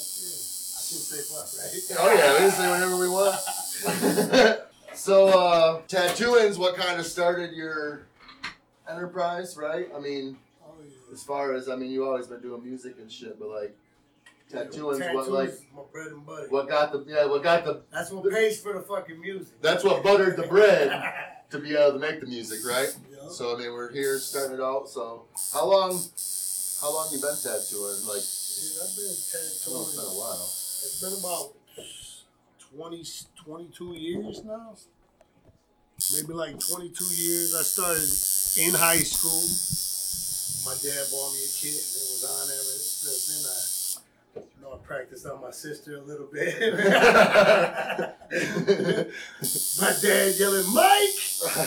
fuck 0.92 1.50
yeah. 1.50 1.66
I 1.66 1.70
should 1.70 1.88
say 1.88 1.96
fuck, 1.96 1.98
right? 1.98 2.00
Oh 2.00 2.14
yeah, 2.14 2.34
we 2.34 2.40
can 2.40 2.52
say 2.52 2.70
whatever 2.70 2.98
we 2.98 3.10
want. 3.10 4.60
so 4.96 5.28
uh 5.28 5.82
tattooing's 5.88 6.58
what 6.58 6.76
kind 6.76 7.00
of 7.00 7.06
started 7.06 7.54
your 7.56 8.08
enterprise, 8.90 9.56
right? 9.58 9.88
I 9.96 10.00
mean, 10.00 10.38
Oh 10.64 10.74
yeah. 10.82 11.14
as 11.14 11.24
far 11.24 11.54
as 11.54 11.70
I 11.70 11.76
mean 11.76 11.92
you 11.92 12.06
always 12.06 12.28
been 12.28 12.42
doing 12.42 12.64
music 12.64 12.96
and 13.00 13.12
shit, 13.12 13.40
but 13.40 13.50
like 13.50 13.76
tattooing's 14.52 15.00
what 15.14 15.30
like 15.30 15.54
my 15.76 15.82
bread 15.92 16.08
and 16.08 16.26
butter. 16.26 16.48
what 16.50 16.68
got 16.68 16.92
the 16.92 17.06
yeah, 17.08 17.26
what 17.26 17.44
got 17.44 17.64
the 17.66 17.82
That's 17.92 18.12
what 18.12 18.30
pays 18.32 18.60
for 18.62 18.74
the 18.74 18.82
fucking 18.82 19.20
music. 19.20 19.62
that's 19.62 19.84
what 19.84 20.04
buttered 20.04 20.38
the 20.38 20.48
bread 20.48 20.92
to 21.52 21.60
be 21.60 21.76
able 21.76 21.94
to 21.94 22.00
make 22.00 22.20
the 22.20 22.28
music, 22.28 22.60
right? 22.66 22.96
Yeah. 23.12 23.30
So 23.30 23.56
I 23.56 23.60
mean 23.60 23.72
we're 23.74 23.92
here 23.92 24.18
starting 24.18 24.56
it 24.58 24.62
out, 24.62 24.90
so 24.90 25.26
how 25.54 25.66
long 25.70 26.00
how 26.82 26.94
long 26.94 27.10
you 27.12 27.20
been 27.22 27.36
tattooing? 27.36 28.06
Like 28.08 28.24
Yeah, 28.24 28.84
I've 28.84 28.96
been 28.96 29.14
oh, 29.70 29.82
it's 29.86 29.96
been 29.96 30.06
a 30.06 30.18
while. 30.18 30.50
It's 30.82 31.02
been 31.02 31.12
about 31.20 31.52
20, 32.76 33.04
22 33.44 33.94
years 33.96 34.44
now. 34.46 34.76
Maybe 36.16 36.32
like 36.32 36.58
22 36.58 37.04
years. 37.04 37.54
I 37.54 37.64
started 37.64 38.08
in 38.64 38.74
high 38.80 39.04
school. 39.04 39.44
My 40.66 40.78
dad 40.82 41.06
bought 41.12 41.34
me 41.34 41.40
a 41.40 41.52
kit 41.52 41.76
and 41.76 42.00
it 42.00 42.08
was 42.16 42.24
on 42.24 42.48
ever 42.48 42.80
since 42.80 43.28
then. 43.28 43.44
I, 43.52 44.42
you 44.56 44.62
know, 44.62 44.74
I 44.74 44.78
practiced 44.78 45.26
on 45.26 45.42
my 45.42 45.52
sister 45.52 45.98
a 45.98 46.02
little 46.02 46.28
bit. 46.32 46.56
my 49.82 49.94
dad 50.02 50.36
yelling, 50.40 50.74
Mike, 50.74 51.20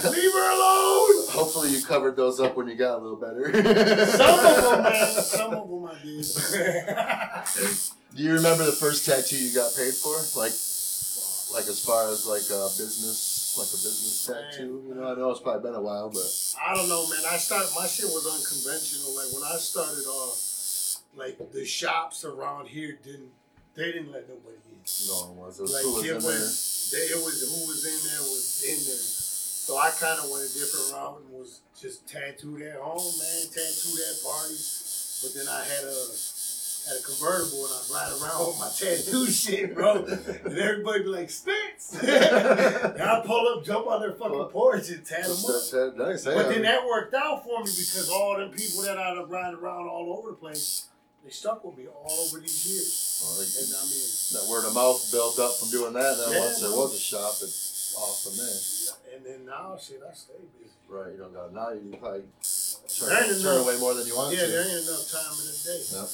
leave 0.05 0.33
her 0.33 0.51
alone. 0.57 1.27
Hopefully 1.29 1.71
you 1.71 1.85
covered 1.85 2.17
those 2.17 2.41
up 2.41 2.57
when 2.57 2.67
you 2.67 2.77
got 2.77 2.99
a 2.99 3.03
little 3.03 3.17
better. 3.17 3.53
Some 4.07 4.39
of 4.39 4.63
them, 4.63 4.83
man. 4.83 5.07
Some 5.23 5.53
of 5.55 5.69
them 5.69 5.85
I 5.85 5.95
did. 6.03 7.77
Do 8.15 8.23
you 8.23 8.35
remember 8.35 8.65
the 8.67 8.73
first 8.77 9.07
tattoo 9.07 9.37
you 9.39 9.55
got 9.55 9.75
paid 9.75 9.95
for? 9.95 10.13
Like, 10.39 10.53
like 11.57 11.65
as 11.69 11.81
far 11.81 12.11
as 12.13 12.27
like 12.27 12.45
a 12.53 12.69
business, 12.77 13.57
like 13.57 13.69
a 13.73 13.81
business 13.81 14.29
tattoo. 14.29 14.85
You 14.89 14.95
know, 14.95 15.13
I 15.13 15.15
know 15.17 15.31
it's 15.31 15.41
probably 15.41 15.63
been 15.65 15.79
a 15.79 15.81
while, 15.81 16.11
but 16.13 16.29
I 16.61 16.75
don't 16.77 16.89
know, 16.89 17.09
man. 17.09 17.25
I 17.31 17.39
started. 17.39 17.73
My 17.75 17.87
shit 17.87 18.07
was 18.07 18.29
unconventional. 18.29 19.17
Like 19.17 19.33
when 19.33 19.45
I 19.45 19.57
started 19.57 20.05
off, 20.05 20.37
like 21.17 21.41
the 21.53 21.65
shops 21.65 22.25
around 22.25 22.69
here 22.69 22.99
didn't. 23.03 23.33
They 23.75 23.89
didn't 23.93 24.13
let 24.13 24.29
nobody 24.29 24.61
in. 24.69 24.85
no. 25.09 25.33
It 25.33 25.57
was 25.57 25.57
Like 25.73 25.81
who 25.81 25.97
was 25.97 26.05
it 26.05 26.17
was, 26.21 26.93
they, 26.93 27.09
it 27.09 27.17
was 27.25 27.41
who 27.41 27.61
was 27.65 27.81
in 27.89 27.97
there 28.13 28.21
was 28.29 28.45
in 28.69 28.77
there. 28.85 29.07
So 29.65 29.79
I 29.81 29.89
kind 29.97 30.21
of 30.21 30.29
went 30.29 30.45
a 30.45 30.53
different 30.53 30.93
route 30.93 31.25
and 31.25 31.33
was 31.33 31.65
just 31.81 32.05
tattooed 32.05 32.61
at 32.61 32.77
home, 32.77 33.01
man. 33.17 33.43
Tattooed 33.49 33.97
at 34.05 34.21
parties, 34.21 35.25
but 35.25 35.33
then 35.33 35.49
I 35.49 35.65
had 35.65 35.89
a 35.89 35.97
had 36.89 36.99
a 36.99 37.03
convertible 37.03 37.65
and 37.67 37.75
I'd 37.75 37.91
ride 37.95 38.13
around 38.21 38.47
with 38.49 38.59
my 38.59 38.71
tattoo 38.75 39.27
shit, 39.31 39.75
bro. 39.75 40.05
And 40.05 40.59
everybody 40.59 41.03
be 41.03 41.09
like, 41.09 41.31
Spitz! 41.31 41.95
and 42.03 43.03
I 43.03 43.23
pull 43.25 43.47
up, 43.59 43.65
jump 43.65 43.87
on 43.87 44.01
their 44.01 44.13
fucking 44.13 44.45
porch 44.51 44.89
and 44.91 45.05
tat 45.05 45.25
them 45.25 45.33
up. 45.33 45.97
Nice, 45.97 46.25
But 46.25 46.49
then 46.49 46.63
that 46.63 46.85
worked 46.87 47.15
out 47.15 47.45
for 47.45 47.59
me 47.61 47.71
because 47.71 48.09
all 48.11 48.37
them 48.37 48.51
people 48.51 48.83
that 48.83 48.99
I'd 48.99 49.19
ride 49.29 49.55
around 49.55 49.89
all 49.89 50.17
over 50.19 50.31
the 50.31 50.37
place, 50.37 50.89
they 51.25 51.31
stuck 51.31 51.63
with 51.65 51.77
me 51.79 51.87
all 51.87 52.27
over 52.29 52.39
these 52.41 52.67
years. 52.67 53.23
Well, 53.23 53.39
And 53.39 53.75
I 53.79 53.85
mean, 53.87 54.09
that 54.35 54.51
word 54.51 54.67
of 54.67 54.75
mouth 54.75 54.99
built 55.13 55.39
up 55.39 55.55
from 55.55 55.71
doing 55.71 55.93
that. 55.93 56.17
Then 56.19 56.33
Yeah, 56.35 56.41
once 56.41 56.61
there 56.61 56.71
was 56.71 56.95
a 56.95 56.99
shop, 56.99 57.35
it's 57.43 57.95
off 57.97 58.25
from 58.25 58.37
there. 58.37 59.15
and 59.15 59.25
then 59.25 59.47
now, 59.47 59.77
shit, 59.81 60.01
I 60.03 60.13
stay 60.15 60.35
busy. 60.59 60.71
Right. 60.89 61.13
You 61.13 61.19
don't 61.19 61.33
got 61.33 61.55
now. 61.55 61.71
You 61.71 61.97
probably 61.97 62.25
turn, 62.43 63.09
turn 63.09 63.31
enough- 63.31 63.65
away 63.65 63.79
more 63.79 63.95
than 63.95 64.07
you 64.07 64.17
want 64.17 64.35
Yeah, 64.35 64.41
to. 64.43 64.47
Yeah, 64.47 64.53
there 64.53 64.65
ain't 64.77 64.89
enough 64.89 65.09
time 65.09 65.33
in 65.33 65.47
the 65.47 65.57
day. 65.65 65.81
Yep. 65.95 66.09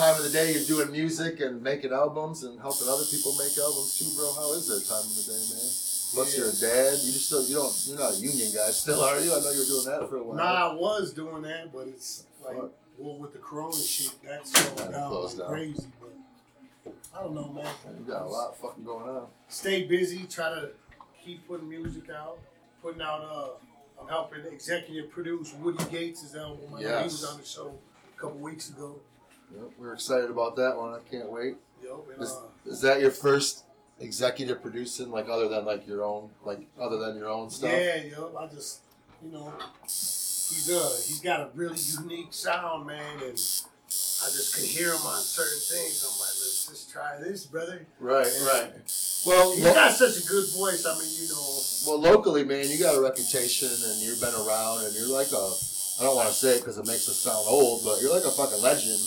Time 0.00 0.16
of 0.16 0.22
the 0.22 0.30
day 0.30 0.54
you're 0.54 0.64
doing 0.64 0.90
music 0.92 1.40
and 1.40 1.62
making 1.62 1.92
albums 1.92 2.42
and 2.42 2.58
helping 2.58 2.88
other 2.88 3.04
people 3.10 3.36
make 3.36 3.52
albums 3.58 3.98
too, 3.98 4.08
bro. 4.16 4.32
How 4.32 4.54
is 4.54 4.64
there 4.66 4.80
time 4.80 5.04
of 5.04 5.12
the 5.14 5.28
day, 5.28 5.44
man? 5.52 5.68
Plus 6.14 6.32
Yeah. 6.32 6.38
you're 6.40 6.48
a 6.48 6.56
dad. 6.56 6.98
You 7.04 7.12
just 7.12 7.26
still 7.26 7.44
you 7.44 7.56
don't 7.56 7.74
you're 7.84 7.98
not 7.98 8.14
a 8.14 8.16
union 8.16 8.50
guy 8.54 8.70
still, 8.70 8.98
are 9.02 9.20
you? 9.20 9.30
I 9.36 9.40
know 9.40 9.50
you 9.50 9.58
were 9.58 9.66
doing 9.66 9.84
that 9.84 10.08
for 10.08 10.16
a 10.16 10.22
while. 10.24 10.36
Nah, 10.38 10.70
I 10.70 10.74
was 10.74 11.12
doing 11.12 11.42
that, 11.42 11.70
but 11.70 11.86
it's 11.86 12.24
like, 12.42 12.56
well, 12.96 13.18
with 13.18 13.34
the 13.34 13.40
corona 13.40 13.76
shit, 13.76 14.14
that's 14.24 14.50
slowed 14.52 14.90
down 14.90 15.12
like 15.12 15.36
down. 15.36 15.48
crazy. 15.48 15.86
But 16.00 16.94
I 17.14 17.22
don't 17.22 17.34
know, 17.34 17.48
man. 17.52 17.66
You 17.98 18.10
got 18.10 18.22
a 18.22 18.26
lot 18.26 18.56
fucking 18.56 18.82
going 18.84 19.06
on. 19.06 19.26
Stay 19.48 19.82
busy, 19.86 20.24
try 20.24 20.48
to 20.48 20.70
keep 21.22 21.46
putting 21.46 21.68
music 21.68 22.08
out, 22.08 22.38
putting 22.82 23.02
out, 23.02 23.20
uh, 23.20 24.00
I'm 24.00 24.08
helping 24.08 24.46
executive 24.46 25.10
produce 25.10 25.52
Woody 25.60 25.84
Gates' 25.90 26.22
is 26.22 26.34
album. 26.36 26.72
I 26.74 26.80
know 26.80 26.98
he 27.00 27.04
was 27.04 27.22
on 27.22 27.38
the 27.38 27.44
show 27.44 27.74
a 28.16 28.18
couple 28.18 28.38
weeks 28.38 28.70
ago. 28.70 28.98
Yep, 29.54 29.70
we're 29.78 29.92
excited 29.94 30.30
about 30.30 30.56
that 30.56 30.76
one. 30.76 30.94
I 30.94 31.00
can't 31.10 31.30
wait. 31.30 31.54
And, 31.82 32.22
Is, 32.22 32.30
uh, 32.30 32.70
is 32.70 32.80
that 32.82 33.00
your 33.00 33.10
first 33.10 33.64
executive 33.98 34.62
producing, 34.62 35.10
like 35.10 35.28
other 35.28 35.48
than 35.48 35.64
like 35.64 35.86
your 35.86 36.04
own, 36.04 36.30
like 36.44 36.60
other 36.80 36.98
than 36.98 37.16
your 37.16 37.28
own 37.28 37.50
stuff? 37.50 37.70
Yeah, 37.70 37.96
yo, 38.04 38.36
I 38.38 38.46
just, 38.46 38.80
you 39.24 39.32
know, 39.32 39.52
he's 39.82 40.70
uh, 40.72 40.80
he's 41.06 41.20
got 41.20 41.40
a 41.40 41.48
really 41.54 41.78
unique 42.00 42.32
sound, 42.32 42.86
man, 42.86 43.14
and 43.22 43.32
I 43.32 44.26
just 44.30 44.54
can 44.54 44.64
hear 44.64 44.88
him 44.90 45.02
on 45.04 45.20
certain 45.20 45.58
things. 45.58 46.04
I'm 46.04 46.18
like, 46.20 46.36
let's 46.38 46.66
just 46.68 46.92
try 46.92 47.18
this, 47.18 47.46
brother. 47.46 47.84
Right, 47.98 48.30
right. 48.46 48.70
Well, 49.26 49.52
He's 49.54 49.64
lo- 49.64 49.74
got 49.74 49.92
such 49.92 50.22
a 50.22 50.26
good 50.28 50.46
voice. 50.56 50.86
I 50.86 50.96
mean, 50.98 51.08
you 51.20 51.28
know, 51.28 51.60
well, 51.86 52.00
locally, 52.00 52.44
man, 52.44 52.68
you 52.68 52.78
got 52.78 52.94
a 52.96 53.00
reputation, 53.00 53.68
and 53.68 54.00
you've 54.00 54.20
been 54.20 54.34
around, 54.34 54.84
and 54.84 54.94
you're 54.94 55.08
like 55.08 55.32
a. 55.32 55.50
I 55.98 56.04
don't 56.04 56.16
want 56.16 56.28
to 56.28 56.34
say 56.34 56.56
it 56.56 56.60
because 56.60 56.78
it 56.78 56.86
makes 56.86 57.08
us 57.08 57.16
sound 57.16 57.44
old, 57.48 57.84
but 57.84 58.00
you're 58.00 58.14
like 58.14 58.24
a 58.24 58.30
fucking 58.30 58.62
legend 58.62 58.98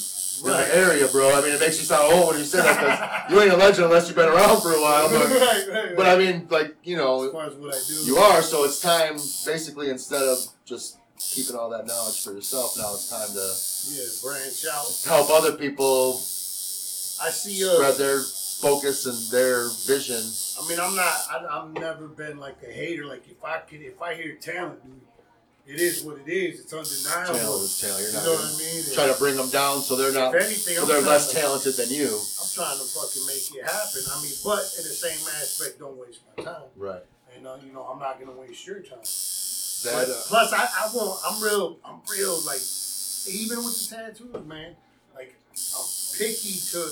in 0.41 0.49
Right. 0.49 0.65
the 0.67 0.75
area, 0.77 1.07
bro. 1.07 1.31
I 1.33 1.41
mean, 1.41 1.53
it 1.53 1.59
makes 1.59 1.79
you 1.79 1.85
sound 1.85 2.11
old 2.13 2.29
when 2.29 2.39
you 2.39 2.45
say 2.45 2.59
that 2.59 2.79
because 3.27 3.31
you 3.31 3.41
ain't 3.41 3.53
a 3.53 3.57
legend 3.57 3.85
unless 3.85 4.07
you've 4.07 4.15
been 4.15 4.29
around 4.29 4.61
for 4.61 4.71
a 4.73 4.81
while. 4.81 5.09
But, 5.09 5.29
right, 5.29 5.63
right, 5.71 5.95
but 5.95 6.05
I 6.05 6.17
mean, 6.17 6.47
like, 6.49 6.75
you 6.83 6.95
as 6.95 7.01
know, 7.01 7.31
far 7.31 7.45
as 7.47 7.53
what 7.55 7.73
I 7.75 7.79
do, 7.87 7.93
you 8.05 8.17
are, 8.17 8.41
so 8.41 8.63
it's 8.65 8.79
time, 8.79 9.13
basically, 9.45 9.89
instead 9.89 10.23
of 10.23 10.37
just 10.65 10.97
keeping 11.19 11.55
all 11.55 11.69
that 11.69 11.85
knowledge 11.85 12.21
for 12.23 12.33
yourself, 12.33 12.75
now 12.77 12.93
it's 12.93 13.09
time 13.09 13.29
to 13.29 13.93
yeah, 13.95 14.07
branch 14.23 14.65
out. 14.71 14.85
help 15.05 15.29
other 15.29 15.53
people 15.57 16.15
I 17.21 17.29
see. 17.29 17.63
Uh, 17.63 17.75
spread 17.75 17.95
their 17.95 18.21
focus 18.21 19.05
and 19.05 19.17
their 19.31 19.69
vision. 19.85 20.21
I 20.61 20.67
mean, 20.67 20.79
I'm 20.79 20.95
not. 20.95 21.15
I, 21.29 21.45
I've 21.49 21.71
never 21.73 22.07
been 22.07 22.37
like 22.37 22.57
a 22.67 22.71
hater. 22.71 23.05
Like 23.05 23.23
if 23.29 23.43
I 23.43 23.59
could, 23.59 23.81
if 23.81 24.01
I 24.01 24.15
hear 24.15 24.35
talent, 24.35 24.83
dude, 24.83 24.99
it 25.65 25.79
is 25.79 26.03
what 26.03 26.17
it 26.19 26.27
is. 26.29 26.59
It's 26.61 26.73
undeniable. 26.73 27.39
Talent 27.39 27.63
is 27.63 27.79
talent. 27.79 28.01
You're 28.03 28.11
You 28.11 28.27
know 28.27 28.33
what 28.35 28.53
I 28.53 28.57
mean? 28.59 28.83
try 28.93 29.07
to 29.07 29.17
bring 29.19 29.35
them 29.37 29.49
down 29.49 29.81
so 29.81 29.95
they're 29.95 30.11
not, 30.13 30.35
If 30.35 30.43
anything, 30.43 30.75
so 30.77 30.85
they're 30.85 31.01
less 31.01 31.31
to- 31.31 31.39
talented 31.39 31.75
than 31.75 31.89
you. 31.89 32.07
I'm 32.19 32.49
trying 32.53 32.77
to 32.77 32.83
fucking 32.83 33.25
make 33.25 33.47
it 33.55 33.63
happen. 33.63 34.01
I 34.11 34.21
mean, 34.21 34.33
but 34.43 34.59
in 34.77 34.83
the 34.83 34.93
same 34.95 35.19
aspect, 35.39 35.79
don't 35.79 35.97
waste 35.97 36.19
my 36.37 36.43
time. 36.43 36.63
Right. 36.75 37.03
And 37.35 37.47
uh, 37.47 37.57
you 37.65 37.71
know, 37.73 37.83
I'm 37.83 37.99
not 37.99 38.19
gonna 38.19 38.37
waste 38.37 38.65
your 38.67 38.79
time. 38.81 39.01
That, 39.83 40.07
uh, 40.09 40.21
Plus, 40.27 40.53
I, 40.53 40.63
I 40.63 40.89
want. 40.93 41.19
I'm 41.27 41.41
real. 41.43 41.77
I'm 41.83 41.99
real. 42.11 42.39
Like 42.45 42.61
even 43.27 43.57
with 43.63 43.89
the 43.89 43.95
tattoos, 43.95 44.45
man. 44.45 44.75
Like 45.15 45.35
I'm 45.55 45.85
picky 46.17 46.59
to. 46.71 46.91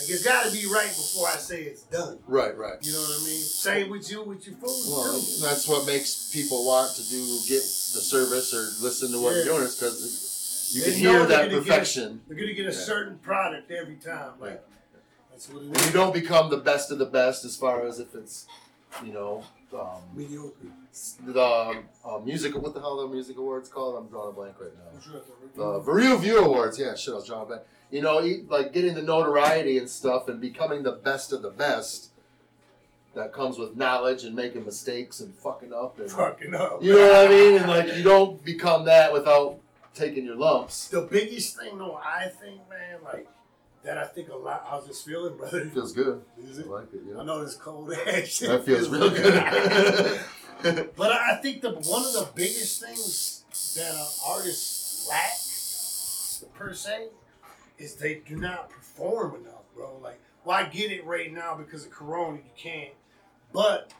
Like 0.00 0.08
it's 0.10 0.22
got 0.24 0.44
to 0.46 0.50
be 0.52 0.66
right 0.66 0.88
before 0.88 1.28
I 1.28 1.36
say 1.36 1.62
it's 1.62 1.82
done. 1.82 2.18
right, 2.26 2.56
right. 2.56 2.76
You 2.80 2.92
know 2.92 2.98
what 3.00 3.20
I 3.20 3.24
mean? 3.24 3.40
Same 3.40 3.90
with 3.90 4.10
you 4.10 4.22
with 4.22 4.46
your 4.46 4.56
food 4.56 4.90
Well, 4.90 5.20
too. 5.20 5.40
that's 5.42 5.68
what 5.68 5.86
makes 5.86 6.30
people 6.32 6.64
want 6.66 6.94
to 6.96 7.08
do 7.08 7.18
get 7.46 7.60
the 7.62 8.00
service 8.00 8.52
or 8.54 8.62
listen 8.84 9.12
to 9.12 9.20
what 9.20 9.30
Yeah. 9.36 9.44
you're 9.44 9.54
doing 9.56 9.62
is 9.64 9.74
because 9.76 10.70
you 10.74 10.82
They 10.82 10.90
can 10.90 10.98
hear 10.98 11.26
that 11.26 11.28
gonna 11.28 11.48
get- 11.50 11.58
perfection. 11.62 12.20
They're 12.26 12.36
gonna 12.38 12.54
get 12.54 12.66
a 12.66 12.72
Yeah. 12.76 12.84
certain 12.84 13.18
product 13.18 13.70
every 13.70 13.96
time. 13.96 14.32
Like 14.40 14.62
that's 15.30 15.48
what 15.50 15.62
it 15.62 15.66
And 15.68 15.84
you 15.86 15.92
don't 15.92 16.14
become 16.14 16.48
the 16.50 16.56
best 16.56 16.90
of 16.90 16.98
the 16.98 17.06
best 17.06 17.44
as 17.44 17.56
far 17.56 17.86
as 17.86 18.00
if 18.00 18.14
it's, 18.14 18.46
you 19.04 19.12
know, 19.12 19.44
um, 19.74 20.00
Mediocre. 20.14 20.54
the 21.26 21.40
uh, 22.04 22.18
music. 22.24 22.54
What 22.56 22.74
the 22.74 22.80
hell 22.80 22.98
are 23.00 23.06
the 23.08 23.12
music 23.14 23.36
awards 23.36 23.68
called? 23.68 23.96
I'm 23.96 24.08
drawing 24.08 24.30
a 24.30 24.32
blank 24.32 24.56
right 24.58 24.70
now. 24.74 24.90
I'm 24.94 25.00
sure 25.02 25.20
it's 25.20 25.28
a 25.56 26.12
The 26.12 26.16
View 26.18 26.38
Awards. 26.38 26.78
Yeah, 26.78 26.94
shit, 26.94 27.12
I 27.12 27.16
was 27.16 27.26
drawing 27.26 27.42
a 27.44 27.46
blank. 27.46 27.62
You 27.92 28.00
know, 28.00 28.18
like 28.48 28.72
getting 28.72 28.94
the 28.94 29.02
notoriety 29.02 29.78
and 29.78 29.88
stuff 29.88 30.26
and 30.28 30.40
becoming 30.40 30.82
the 30.82 30.92
best 30.92 31.32
of 31.32 31.42
the 31.42 31.50
best. 31.50 32.08
That 33.14 33.34
comes 33.34 33.58
with 33.58 33.76
knowledge 33.76 34.24
and 34.24 34.34
making 34.34 34.64
mistakes 34.64 35.20
and 35.20 35.34
fucking 35.34 35.74
up 35.74 35.98
and 35.98 36.10
fucking 36.10 36.54
up. 36.54 36.82
You 36.82 36.94
know 36.94 37.08
what 37.12 37.26
I 37.26 37.28
mean? 37.28 37.56
And 37.58 37.68
like 37.68 37.94
you 37.94 38.02
don't 38.02 38.42
become 38.42 38.86
that 38.86 39.12
without 39.12 39.58
taking 39.94 40.24
your 40.24 40.36
lumps. 40.36 40.88
The 40.88 41.02
biggest 41.02 41.58
thing, 41.58 41.76
though, 41.76 42.00
I 42.02 42.28
think, 42.28 42.60
man, 42.70 43.00
like 43.04 43.28
that. 43.84 43.98
I 43.98 44.06
think 44.06 44.30
a 44.30 44.36
lot. 44.36 44.66
How's 44.66 44.86
this 44.86 45.02
feeling, 45.02 45.36
brother? 45.36 45.60
It 45.60 45.74
feels 45.74 45.92
good. 45.92 46.22
Is 46.42 46.60
I 46.60 46.62
like 46.62 46.86
it, 46.94 47.02
I 47.18 47.22
know 47.22 47.42
it's 47.42 47.56
cold 47.56 47.92
ass 48.06 48.28
shit. 48.28 48.48
That 48.48 48.64
feels 48.64 48.88
real 48.88 49.10
good. 49.10 50.20
But 50.96 51.10
I 51.10 51.40
think 51.42 51.60
the 51.60 51.70
one 51.72 52.04
of 52.04 52.12
the 52.12 52.28
biggest 52.36 52.80
things 52.80 53.44
that 53.76 53.92
an 53.92 54.06
artist 54.28 55.08
lack, 55.08 55.32
per 56.54 56.72
se, 56.72 57.08
is 57.78 57.94
they 57.96 58.22
do 58.26 58.36
not 58.36 58.70
perform 58.70 59.34
enough, 59.36 59.62
bro. 59.74 59.98
Like, 60.02 60.20
well, 60.44 60.56
I 60.56 60.64
get 60.68 60.90
it 60.90 61.04
right 61.04 61.32
now 61.32 61.54
because 61.54 61.84
of 61.86 61.90
Corona, 61.92 62.38
you 62.38 62.50
can't. 62.56 62.92
But 63.52 63.92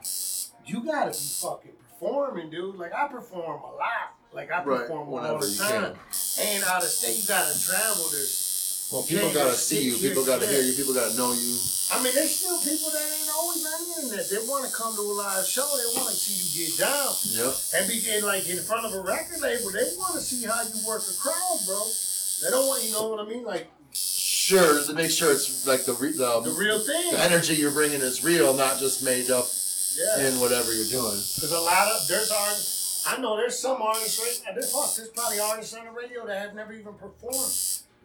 you 0.65 0.83
gotta 0.83 1.11
be 1.11 1.17
fucking 1.17 1.71
performing, 1.89 2.49
dude. 2.49 2.75
Like 2.75 2.93
I 2.93 3.07
perform 3.07 3.61
a 3.61 3.75
lot. 3.75 4.17
Like 4.33 4.51
I 4.51 4.63
Right, 4.63 4.81
perform 4.81 5.09
all 5.09 5.13
whenever 5.15 5.45
the 5.45 5.51
you 5.51 5.57
time. 5.57 5.93
And 6.41 6.63
out 6.65 6.81
of 6.81 6.89
state, 6.89 7.21
you 7.21 7.27
gotta 7.27 7.53
travel. 7.53 8.05
There's, 8.09 8.89
well, 8.91 9.03
people 9.03 9.27
Yeah, 9.27 9.33
gotta 9.33 9.53
see 9.53 9.83
you. 9.85 9.97
People 9.97 10.25
gotta 10.25 10.47
hear 10.47 10.61
you. 10.61 10.73
People 10.73 10.93
gotta 10.93 11.15
know 11.15 11.31
you. 11.33 11.57
I 11.93 12.01
mean, 12.01 12.15
there's 12.15 12.33
still 12.33 12.57
people 12.57 12.89
that 12.89 13.05
ain't 13.05 13.29
always 13.37 13.61
on 13.61 13.77
the 13.77 14.01
internet. 14.01 14.25
They 14.29 14.41
want 14.49 14.65
to 14.65 14.73
come 14.73 14.95
to 14.95 15.01
a 15.01 15.13
live 15.13 15.45
show. 15.45 15.69
They 15.77 15.85
want 15.93 16.09
to 16.09 16.15
see 16.17 16.33
you 16.33 16.65
get 16.65 16.79
down. 16.81 17.13
Yep. 17.29 17.53
And 17.77 17.81
be 17.85 18.01
in 18.09 18.25
like 18.25 18.49
in 18.49 18.57
front 18.65 18.87
of 18.89 18.93
a 18.97 19.01
record 19.05 19.37
label, 19.41 19.69
they 19.69 19.85
want 20.01 20.15
to 20.17 20.21
see 20.21 20.41
how 20.47 20.63
you 20.65 20.81
work 20.87 21.03
a 21.05 21.13
crowd, 21.13 21.59
bro. 21.69 21.77
They 22.43 22.49
don't 22.49 22.67
want, 22.67 22.83
you 22.83 22.91
know 22.91 23.07
what 23.09 23.19
I 23.25 23.29
mean? 23.29 23.43
Like 23.43 23.67
Sure, 23.95 24.83
to 24.83 24.93
make 24.93 25.11
sure 25.11 25.31
it's 25.31 25.65
like 25.67 25.85
the 25.85 25.93
re- 25.93 26.11
the, 26.11 26.41
the 26.41 26.51
real 26.51 26.79
thing. 26.79 27.11
the 27.11 27.19
energy 27.19 27.53
you're 27.55 27.71
bringing 27.71 28.01
is 28.01 28.23
real, 28.23 28.53
not 28.53 28.77
just 28.79 29.03
made 29.03 29.29
up 29.31 29.45
Yeah. 29.95 30.27
in 30.27 30.39
whatever 30.39 30.73
you're 30.73 30.85
doing. 30.89 31.15
Because 31.35 31.51
a 31.51 31.59
lot 31.59 31.87
of 31.87 32.07
there's 32.07 32.31
artists. 32.31 33.05
I 33.07 33.17
know 33.17 33.37
there's 33.37 33.57
some 33.57 33.81
artists 33.81 34.19
right 34.19 34.41
now. 34.45 34.53
There's, 34.53 34.71
fuck, 34.71 34.95
there's 34.95 35.09
probably 35.09 35.39
artists 35.39 35.73
on 35.75 35.85
the 35.85 35.91
radio 35.91 36.25
that 36.25 36.41
have 36.41 36.55
never 36.55 36.73
even 36.73 36.93
performed. 36.93 37.37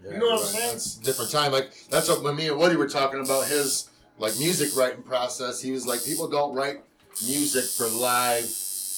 Yeah, 0.05 0.13
You 0.13 0.19
know 0.19 0.27
what 0.27 0.41
I'm 0.41 0.47
saying? 0.47 0.73
That's 0.73 0.97
a 0.99 1.03
different 1.03 1.31
time. 1.33 1.51
Like 1.53 1.71
that's 1.91 2.09
what 2.09 2.23
when 2.23 2.37
me 2.37 2.49
and 2.49 2.59
Woody 2.59 2.77
were 2.77 2.89
talking 2.89 3.21
about 3.25 3.47
his 3.49 3.91
like 4.19 4.39
music 4.39 4.77
writing 4.77 5.03
process. 5.03 5.61
He 5.61 5.71
was 5.73 5.87
like, 5.87 6.05
people 6.05 6.29
don't 6.29 6.55
write 6.55 6.79
music 7.27 7.65
for 7.65 7.89
live 7.89 8.45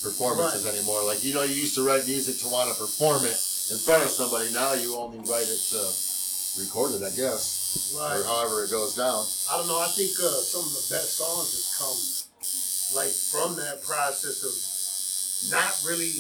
performances 0.02 0.64
Right. 0.66 0.74
anymore. 0.74 1.04
Like 1.04 1.22
you 1.24 1.32
know, 1.34 1.42
you 1.42 1.54
used 1.54 1.74
to 1.76 1.86
write 1.86 2.06
music 2.06 2.38
to 2.40 2.48
want 2.52 2.70
to 2.70 2.76
perform 2.78 3.24
it 3.24 3.36
in 3.70 3.78
front 3.78 4.02
of 4.02 4.10
somebody. 4.10 4.52
Now 4.52 4.74
you 4.74 4.96
only 4.96 5.18
write 5.30 5.48
it 5.48 5.62
to 5.70 5.82
record 6.58 6.92
it, 6.92 7.02
I 7.02 7.14
guess, 7.14 7.94
or 7.94 8.24
however 8.24 8.64
it 8.64 8.70
goes 8.70 8.96
down. 8.96 9.24
I 9.50 9.56
don't 9.58 9.68
know. 9.68 9.78
I 9.78 9.86
think 9.94 10.10
uh, 10.18 10.42
some 10.42 10.66
of 10.66 10.72
the 10.74 10.86
best 10.90 11.16
songs 11.16 11.54
have 11.54 11.68
come 11.78 11.98
like 12.94 13.10
from 13.10 13.54
that 13.56 13.82
process 13.84 14.42
of 14.42 15.50
not 15.50 15.82
really 15.86 16.10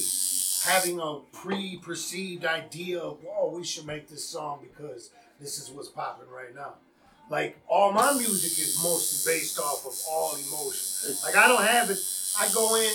having 0.64 1.00
a 1.00 1.18
pre-perceived 1.32 2.44
idea 2.44 3.00
of 3.00 3.18
oh 3.28 3.50
we 3.56 3.64
should 3.64 3.86
make 3.86 4.08
this 4.08 4.24
song 4.24 4.60
because 4.62 5.10
this 5.40 5.58
is 5.58 5.70
what's 5.70 5.88
popping 5.88 6.30
right 6.30 6.54
now. 6.54 6.74
Like 7.28 7.58
all 7.68 7.92
my 7.92 8.12
music 8.12 8.58
is 8.58 8.80
mostly 8.82 9.32
based 9.32 9.58
off 9.58 9.86
of 9.86 9.94
all 10.08 10.34
emotion. 10.34 11.16
Like 11.24 11.36
I 11.36 11.48
don't 11.48 11.64
have 11.64 11.90
it. 11.90 11.98
I 12.38 12.48
go 12.54 12.76
in. 12.76 12.92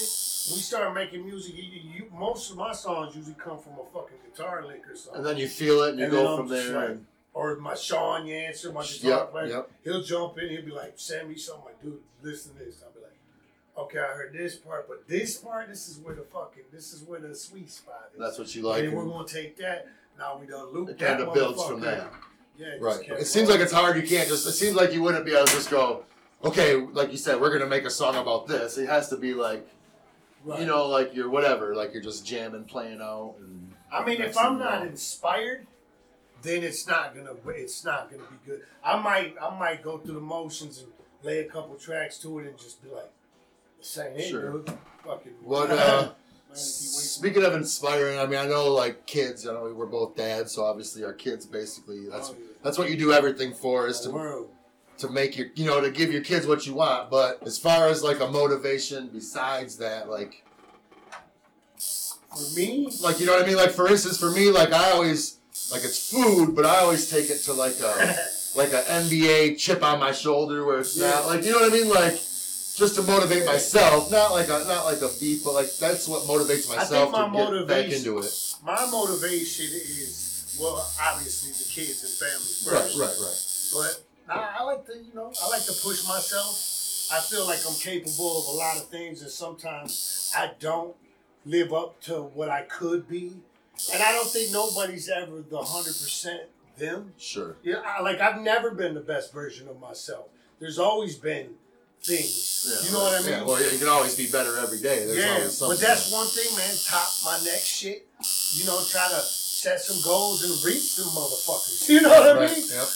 We 0.54 0.60
start 0.60 0.94
making 0.94 1.26
music. 1.26 1.56
You, 1.56 1.64
you, 1.64 2.06
most 2.14 2.52
of 2.52 2.58
my 2.58 2.72
songs 2.74 3.16
usually 3.16 3.36
come 3.36 3.58
from 3.60 3.74
a 3.74 3.86
fucking 3.94 4.18
guitar 4.30 4.66
lick 4.68 4.84
or 4.90 4.96
something. 4.96 5.18
And 5.20 5.26
then 5.26 5.38
you 5.38 5.48
feel 5.48 5.82
it, 5.84 5.92
and 5.92 6.00
you 6.00 6.06
And 6.06 6.12
go 6.14 6.38
from 6.38 6.48
there. 6.48 6.72
like- 6.76 6.90
and, 6.90 7.06
or 7.34 7.56
my 7.58 7.76
Sean 7.76 8.26
Yancer, 8.26 8.74
my 8.74 8.84
guitar 8.86 9.10
Yep, 9.20 9.32
player, 9.32 9.48
yep. 9.48 9.70
he'll 9.84 10.02
jump 10.04 10.38
in, 10.38 10.50
he'll 10.50 10.62
be 10.64 10.72
like, 10.72 10.94
send 10.96 11.28
me 11.30 11.36
something, 11.36 11.66
like, 11.66 11.82
dude, 11.82 12.00
listen 12.22 12.54
to 12.54 12.60
this. 12.64 12.82
I'll 12.86 12.92
be 12.94 13.02
like, 13.02 13.12
okay, 13.78 14.00
I 14.00 14.16
heard 14.16 14.32
this 14.34 14.56
part, 14.56 14.88
but 14.88 15.06
this 15.08 15.36
part, 15.38 15.68
this 15.68 15.90
is 15.90 15.98
where 16.00 16.16
the 16.16 16.22
fucking, 16.22 16.64
this 16.72 16.94
is 16.94 17.04
where 17.04 17.20
the 17.20 17.36
sweet 17.36 17.70
spot 17.70 18.10
is. 18.14 18.20
that's 18.20 18.38
what 18.40 18.56
you 18.56 18.62
like. 18.62 18.80
and 18.84 18.90
then 18.90 18.96
we're 18.96 19.06
gonna 19.06 19.28
take 19.28 19.58
that. 19.58 19.88
Now 20.18 20.38
we 20.40 20.48
done 20.48 20.68
loop 20.74 20.90
it 20.90 20.98
that 20.98 21.18
kind 21.18 21.28
of 21.28 21.34
builds 21.34 21.62
from 21.66 21.82
there. 21.82 22.08
Yeah, 22.58 22.76
Right. 22.80 23.02
It 23.10 23.28
seems 23.28 23.50
like 23.50 23.60
it's 23.60 23.74
hard. 23.74 23.98
You 23.98 24.08
can't 24.08 24.30
just. 24.30 24.48
It 24.48 24.54
seems 24.54 24.76
like 24.76 24.94
you 24.94 25.02
wouldn't 25.02 25.26
be 25.26 25.34
able 25.36 25.46
to 25.46 25.52
just 25.54 25.70
go. 25.70 26.06
Okay, 26.46 26.76
like 26.76 27.12
you 27.12 27.18
said, 27.18 27.42
we're 27.42 27.52
gonna 27.52 27.70
make 27.70 27.84
a 27.84 27.90
song 27.90 28.16
about 28.16 28.48
this. 28.48 28.78
It 28.78 28.88
has 28.88 29.10
to 29.10 29.18
be 29.18 29.34
like, 29.34 29.68
Right. 30.46 30.60
you 30.60 30.66
know, 30.68 30.88
like 30.88 31.16
you're 31.16 31.30
whatever, 31.30 31.76
like 31.76 31.92
you're 31.94 32.04
just 32.04 32.26
jamming, 32.26 32.66
playing 32.66 33.02
out. 33.02 33.36
And 33.40 33.74
I 33.92 34.06
mean, 34.06 34.22
if 34.22 34.38
I'm 34.38 34.60
not 34.60 34.84
inspired, 34.86 35.66
then 36.44 36.64
it's 36.64 36.88
not 36.88 37.16
gonna, 37.16 37.34
it's 37.48 37.84
not 37.84 38.12
gonna 38.12 38.24
be 38.30 38.38
good. 38.46 38.62
I 38.84 39.00
might, 39.02 39.36
I 39.42 39.58
might 39.58 39.82
go 39.82 39.98
through 39.98 40.14
the 40.16 40.20
motions 40.22 40.80
and 40.80 40.88
lay 41.24 41.40
a 41.40 41.46
couple 41.46 41.76
tracks 41.76 42.20
to 42.20 42.38
it 42.40 42.48
and 42.48 42.58
just 42.60 42.84
be 42.84 42.90
like, 42.90 43.10
this 43.80 43.98
ain't 43.98 44.20
it, 44.20 44.30
Sure. 44.30 44.52
dude. 44.60 44.72
Fucking. 45.04 45.32
What, 45.44 45.70
uh. 45.72 46.12
Speaking 46.54 47.44
of 47.44 47.54
inspiring, 47.54 48.18
I 48.20 48.26
mean, 48.26 48.40
I 48.40 48.46
know 48.46 48.72
like 48.72 49.06
kids. 49.06 49.46
I 49.48 49.52
know 49.54 49.74
we're 49.76 49.86
both 49.88 50.16
dads, 50.16 50.54
so 50.54 50.64
obviously 50.64 51.04
our 51.04 51.12
kids 51.14 51.46
basically 51.46 52.08
that's 52.10 52.30
Oh, 52.30 52.36
yeah. 52.40 52.46
that's 52.64 52.78
what 52.78 52.90
you 52.90 52.96
do 52.98 53.12
everything 53.12 53.54
for 53.54 53.88
is 53.88 54.00
to 54.02 54.12
world. 54.12 54.50
To 54.98 55.10
make 55.10 55.38
your 55.38 55.48
you 55.56 55.66
know 55.66 55.82
to 55.82 55.92
give 55.92 56.12
your 56.12 56.22
kids 56.22 56.48
what 56.48 56.66
you 56.66 56.74
want. 56.76 57.10
But 57.10 57.42
as 57.46 57.58
far 57.58 57.88
as 57.88 58.04
like 58.04 58.20
a 58.20 58.28
motivation 58.28 59.10
besides 59.14 59.78
that, 59.78 60.10
like 60.10 60.44
For 61.78 62.56
me, 62.60 62.90
like 63.02 63.20
you 63.20 63.26
know 63.26 63.34
what 63.34 63.44
I 63.44 63.48
mean. 63.48 63.58
Like 63.58 63.72
for 63.72 63.88
instance, 63.88 64.20
for 64.20 64.32
me, 64.32 64.52
like 64.52 64.74
I 64.74 64.92
always 64.92 65.40
like 65.72 65.84
it's 65.84 66.12
food, 66.12 66.56
but 66.56 66.66
I 66.66 66.80
always 66.80 67.10
take 67.10 67.30
it 67.30 67.40
to 67.44 67.54
like 67.54 67.80
a 67.80 68.16
like 68.56 68.72
a 68.74 68.82
NBA 68.84 69.58
chip 69.58 69.84
on 69.84 70.00
my 70.00 70.12
shoulder 70.12 70.66
where 70.66 70.80
it's 70.80 70.98
not 70.98 71.26
like 71.28 71.44
you 71.44 71.52
know 71.52 71.60
what 71.60 71.72
I 71.72 71.76
mean, 71.76 71.90
like 71.90 72.14
just 72.14 72.96
to 72.96 73.04
motivate 73.04 73.46
myself, 73.46 74.12
not 74.12 74.32
like 74.32 74.48
a 74.48 74.64
not 74.68 74.86
like 74.86 75.02
a 75.02 75.10
beat, 75.20 75.44
but 75.44 75.54
like 75.54 75.72
that's 75.78 76.08
what 76.08 76.24
motivates 76.24 76.70
I 76.72 76.76
myself 76.78 77.12
think 77.12 77.12
my 77.12 77.46
to 77.46 77.58
get 77.60 77.68
back 77.68 77.86
motivation- 77.88 77.98
into 77.98 78.20
it. 78.20 78.56
my 78.64 78.86
motivation 78.92 79.66
is 79.66 80.58
well, 80.60 80.90
obviously 81.02 81.52
the 81.52 81.70
kids 81.70 82.04
and 82.04 82.12
family 82.14 82.80
first, 82.80 82.98
Right, 82.98 83.08
right, 83.08 83.18
right. 83.20 83.42
But 83.74 84.05
I, 84.30 84.56
I 84.60 84.64
like 84.64 84.86
to, 84.88 84.94
you 84.98 85.14
know, 85.14 85.32
I 85.44 85.50
like 85.50 85.66
to 85.66 85.74
push 85.74 86.08
myself. 86.08 86.72
I 87.12 87.20
feel 87.20 87.46
like 87.46 87.60
I'm 87.68 87.76
capable 87.76 88.40
of 88.40 88.48
a 88.48 88.58
lot 88.58 88.78
of 88.78 88.88
things, 88.90 89.22
and 89.22 89.30
sometimes 89.30 90.32
I 90.36 90.52
don't 90.60 90.96
live 91.46 91.72
up 91.74 92.02
to 92.04 92.24
what 92.24 92.50
I 92.50 92.64
could 92.64 93.08
be. 93.08 93.34
And 93.94 94.02
I 94.02 94.12
don't 94.12 94.30
think 94.30 94.52
nobody's 94.52 95.10
ever 95.10 95.42
the 95.42 95.60
hundred 95.60 95.94
percent 95.94 96.44
them. 96.78 97.14
Sure. 97.18 97.58
Yeah, 97.64 97.82
I, 97.86 98.02
like 98.02 98.22
I've 98.22 98.42
never 98.42 98.72
been 98.72 98.94
the 98.94 99.02
best 99.02 99.34
version 99.34 99.68
of 99.68 99.80
myself. 99.80 100.28
There's 100.60 100.80
always 100.80 101.16
been 101.16 101.50
things. 102.02 102.68
Yeah, 102.70 102.88
you 102.88 102.94
know 102.94 103.04
what 103.04 103.14
I 103.14 103.22
mean? 103.22 103.30
Yeah, 103.30 103.44
well, 103.44 103.72
you 103.72 103.78
can 103.78 103.88
always 103.88 104.16
be 104.16 104.28
better 104.28 104.58
every 104.60 104.80
day. 104.80 105.06
There's 105.06 105.18
yeah, 105.18 105.34
always 105.34 105.58
something. 105.58 105.78
but 105.78 105.86
that's 105.86 106.12
one 106.12 106.28
thing, 106.28 106.56
man. 106.58 106.76
Top 106.88 107.08
my 107.26 107.38
next 107.46 107.68
shit. 107.68 108.08
You 108.56 108.66
know, 108.66 108.80
try 108.90 109.08
to 109.10 109.22
set 109.22 109.82
some 109.82 110.02
goals 110.04 110.44
and 110.44 110.52
reach 110.66 110.96
them 110.96 111.08
motherfuckers. 111.08 111.90
You 111.96 112.02
know 112.02 112.10
what 112.10 112.38
I 112.38 112.48
mean? 112.48 112.66
Yep. 112.68 112.88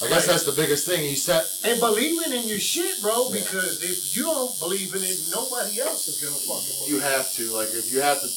I 0.00 0.08
guess 0.08 0.26
that's 0.26 0.44
the 0.44 0.52
biggest 0.52 0.86
thing. 0.86 1.04
You 1.04 1.16
set. 1.16 1.44
And 1.64 1.80
believing 1.80 2.32
in 2.32 2.46
your 2.46 2.58
shit, 2.60 3.02
bro, 3.02 3.30
because 3.32 3.82
if 3.82 4.16
you 4.16 4.22
don't 4.22 4.58
believe 4.60 4.94
in 4.94 5.02
it, 5.02 5.18
nobody 5.34 5.80
else 5.80 6.06
is 6.06 6.22
gonna 6.22 6.36
fucking 6.36 6.86
believe 6.86 6.92
You 6.94 7.00
have 7.00 7.32
to 7.32 7.42
like 7.52 7.68
if 7.74 7.92
you 7.92 8.00
have 8.00 8.20
to. 8.20 8.28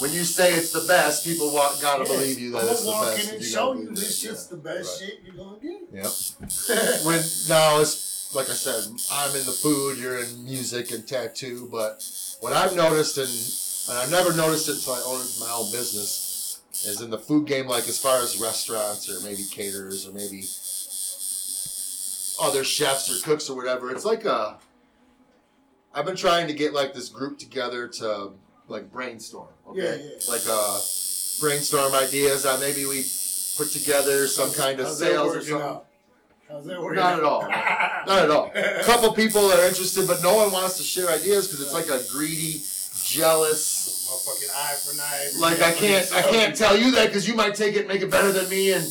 When 0.00 0.12
you 0.12 0.24
say 0.24 0.54
it's 0.54 0.72
the 0.72 0.80
best, 0.88 1.24
people 1.24 1.52
want, 1.52 1.80
gotta 1.80 2.04
Yeah. 2.04 2.16
believe 2.16 2.38
you 2.40 2.50
that 2.52 2.62
I'm 2.62 2.68
it's 2.70 2.80
the 2.80 2.86
gonna 2.90 3.06
walk 3.06 3.16
best. 3.16 3.28
in 3.28 3.34
and 3.36 3.44
show 3.44 3.72
you 3.74 3.80
believe 3.82 3.96
this 3.96 4.08
it. 4.10 4.14
shit's 4.28 4.48
Yeah. 4.50 4.50
the 4.50 4.56
best 4.56 4.98
shit 4.98 5.20
you're 5.24 5.34
gonna 5.34 5.58
get. 5.60 5.80
Yep. 5.92 7.04
when 7.04 7.22
now 7.48 7.80
it's 7.80 8.34
like 8.34 8.48
I 8.50 8.54
said, 8.54 8.84
I'm 9.12 9.34
in 9.36 9.44
the 9.44 9.52
food, 9.52 9.98
you're 9.98 10.18
in 10.18 10.44
music 10.44 10.90
and 10.92 11.06
tattoo, 11.06 11.68
but 11.70 12.02
what 12.40 12.52
I've 12.52 12.74
noticed 12.74 13.16
and 13.18 13.28
and 13.88 13.98
I've 13.98 14.10
never 14.10 14.32
noticed 14.32 14.68
it 14.68 14.76
until 14.76 14.94
I 14.94 15.02
owned 15.06 15.28
my 15.40 15.50
own 15.52 15.70
business 15.72 16.58
is 16.86 17.00
in 17.00 17.10
the 17.10 17.18
food 17.18 17.46
game, 17.46 17.66
like 17.66 17.86
as 17.88 17.98
far 17.98 18.22
as 18.22 18.38
restaurants 18.40 19.08
or 19.10 19.20
maybe 19.20 19.44
caterers 19.50 20.06
or 20.06 20.12
maybe 20.12 20.42
other 22.40 22.64
chefs 22.64 23.10
or 23.10 23.24
cooks 23.24 23.48
or 23.50 23.56
whatever. 23.56 23.90
It's 23.92 24.04
like 24.04 24.24
a 24.24 24.58
I've 25.94 26.06
been 26.06 26.16
trying 26.16 26.46
to 26.46 26.52
get 26.54 26.72
like 26.72 26.94
this 26.94 27.08
group 27.08 27.38
together 27.38 27.88
to 27.88 28.30
like 28.68 28.90
brainstorm. 28.92 29.48
Okay, 29.68 29.80
Yeah, 29.80 29.94
yeah. 29.96 30.32
like 30.32 30.42
uh 30.48 30.78
brainstorm 31.40 31.94
ideas 31.94 32.42
that 32.44 32.60
maybe 32.60 32.84
we 32.86 33.04
put 33.56 33.68
together 33.72 34.26
some 34.26 34.52
kind 34.52 34.78
of 34.80 34.86
How's 34.86 34.98
sales 34.98 35.36
or 35.36 35.40
something. 35.42 35.60
out? 35.66 35.86
How's 36.48 36.64
that 36.66 36.80
working 36.80 36.96
Not 37.00 37.18
at 37.18 37.24
all. 37.24 37.42
Not 37.48 38.08
at 38.24 38.30
all. 38.30 38.50
A 38.54 38.82
couple 38.84 39.12
people 39.12 39.44
are 39.52 39.64
interested, 39.66 40.06
but 40.06 40.22
no 40.22 40.34
one 40.34 40.50
wants 40.50 40.76
to 40.78 40.82
share 40.82 41.08
ideas 41.08 41.46
because 41.46 41.60
it's 41.60 41.72
like 41.72 41.88
a 41.88 42.02
greedy, 42.10 42.60
jealous. 43.04 44.08
Motherfucking 44.10 44.50
eye 44.56 44.74
for 44.74 44.92
an 44.94 45.00
eye. 45.00 45.30
Like 45.38 45.62
I 45.62 45.72
can't, 45.72 46.12
I 46.12 46.22
can't 46.22 46.56
tell 46.56 46.76
you 46.76 46.90
that 46.92 47.06
because 47.06 47.28
you 47.28 47.34
might 47.34 47.54
take 47.54 47.76
it, 47.76 47.80
and 47.80 47.88
make 47.88 48.02
it 48.02 48.10
better 48.10 48.32
than 48.32 48.48
me, 48.48 48.72
and 48.72 48.84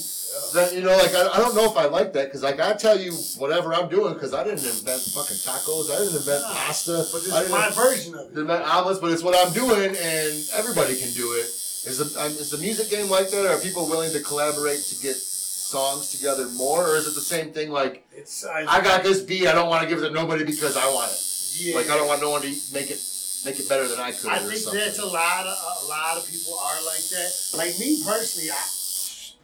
then 0.54 0.74
you 0.76 0.82
know, 0.82 0.96
like 0.98 1.14
I, 1.14 1.28
I 1.34 1.38
don't 1.38 1.56
know 1.56 1.66
if 1.66 1.78
I 1.78 1.86
like 1.86 2.14
that 2.14 2.26
because 2.26 2.44
like 2.44 2.60
I 2.60 2.74
tell 2.74 3.00
you 3.00 3.14
whatever 3.38 3.74
I'm 3.74 3.90
doing 3.90 4.14
because 4.14 4.34
I 4.34 4.44
didn't 4.44 4.66
invent 4.66 5.02
fucking 5.02 5.38
tacos, 5.38 5.90
I 5.92 6.00
didn't 6.00 6.18
invent 6.18 6.44
pasta, 6.44 7.06
But 7.12 7.24
this 7.24 7.34
I 7.34 7.42
is 7.42 7.48
didn't 7.48 7.60
my 7.60 7.70
version 7.72 8.16
of 8.16 8.32
it. 8.32 8.38
invent 8.40 8.64
omelets, 8.66 9.00
but 9.00 9.12
it's 9.12 9.24
what 9.24 9.36
I'm 9.36 9.54
doing, 9.54 9.96
and 9.96 10.34
everybody 10.56 10.98
can 11.00 11.12
do 11.14 11.34
it. 11.34 11.46
Is 11.88 11.98
the 11.98 12.22
um, 12.22 12.32
is 12.32 12.50
the 12.50 12.58
music 12.58 12.90
game 12.90 13.10
like 13.10 13.30
that? 13.32 13.46
Or 13.46 13.50
are 13.56 13.60
people 13.60 13.88
willing 13.88 14.12
to 14.12 14.20
collaborate 14.22 14.82
to 14.90 14.96
get 15.02 15.16
songs 15.16 16.12
together 16.12 16.48
more, 16.50 16.88
or 16.90 16.96
is 16.98 17.08
it 17.08 17.16
the 17.16 17.22
same 17.22 17.52
thing 17.52 17.70
like? 17.72 18.06
It's 18.12 18.46
I 18.46 18.82
got 18.82 19.04
this 19.04 19.22
beat. 19.22 19.48
I 19.48 19.54
don't 19.54 19.70
want 19.70 19.84
to 19.84 19.90
give 19.90 20.00
it 20.04 20.08
to 20.08 20.14
nobody 20.14 20.44
because 20.44 20.76
I 20.76 20.86
want 20.94 21.12
it. 21.12 21.20
Yeah. 21.58 21.76
Like 21.76 21.90
I 21.90 21.96
don't 21.98 22.08
want 22.08 22.22
no 22.22 22.32
one 22.32 22.42
to 22.42 22.48
make 22.74 22.92
it 22.92 23.00
make 23.46 23.60
it 23.60 23.70
better 23.70 23.88
than 23.88 24.00
I 24.00 24.12
could. 24.12 24.30
I 24.30 24.38
or 24.38 24.40
think 24.42 24.60
something. 24.60 24.80
that's 24.80 25.00
a 25.00 25.06
lot 25.06 25.46
of 25.48 25.56
a 25.84 25.86
lot 25.88 26.18
of 26.18 26.28
people 26.30 26.54
are 26.60 26.80
like 26.86 27.06
that. 27.16 27.32
Like 27.56 27.80
me 27.80 28.04
personally, 28.04 28.52
I 28.52 28.62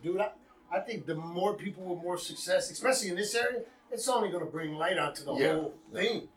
dude, 0.04 0.19
I, 0.19 0.30
I 0.71 0.80
think 0.80 1.06
the 1.06 1.15
more 1.15 1.54
people 1.54 1.84
with 1.84 2.04
more 2.04 2.17
success, 2.17 2.71
especially 2.71 3.10
in 3.10 3.15
this 3.15 3.36
area, 3.36 3.62
it's 3.91 4.08
only 4.08 4.30
gonna 4.30 4.45
bring 4.45 4.75
light 4.78 4.97
onto 4.97 5.23
the 5.23 5.34
Yeah. 5.36 5.54
whole 5.54 5.73
thing. 5.93 6.28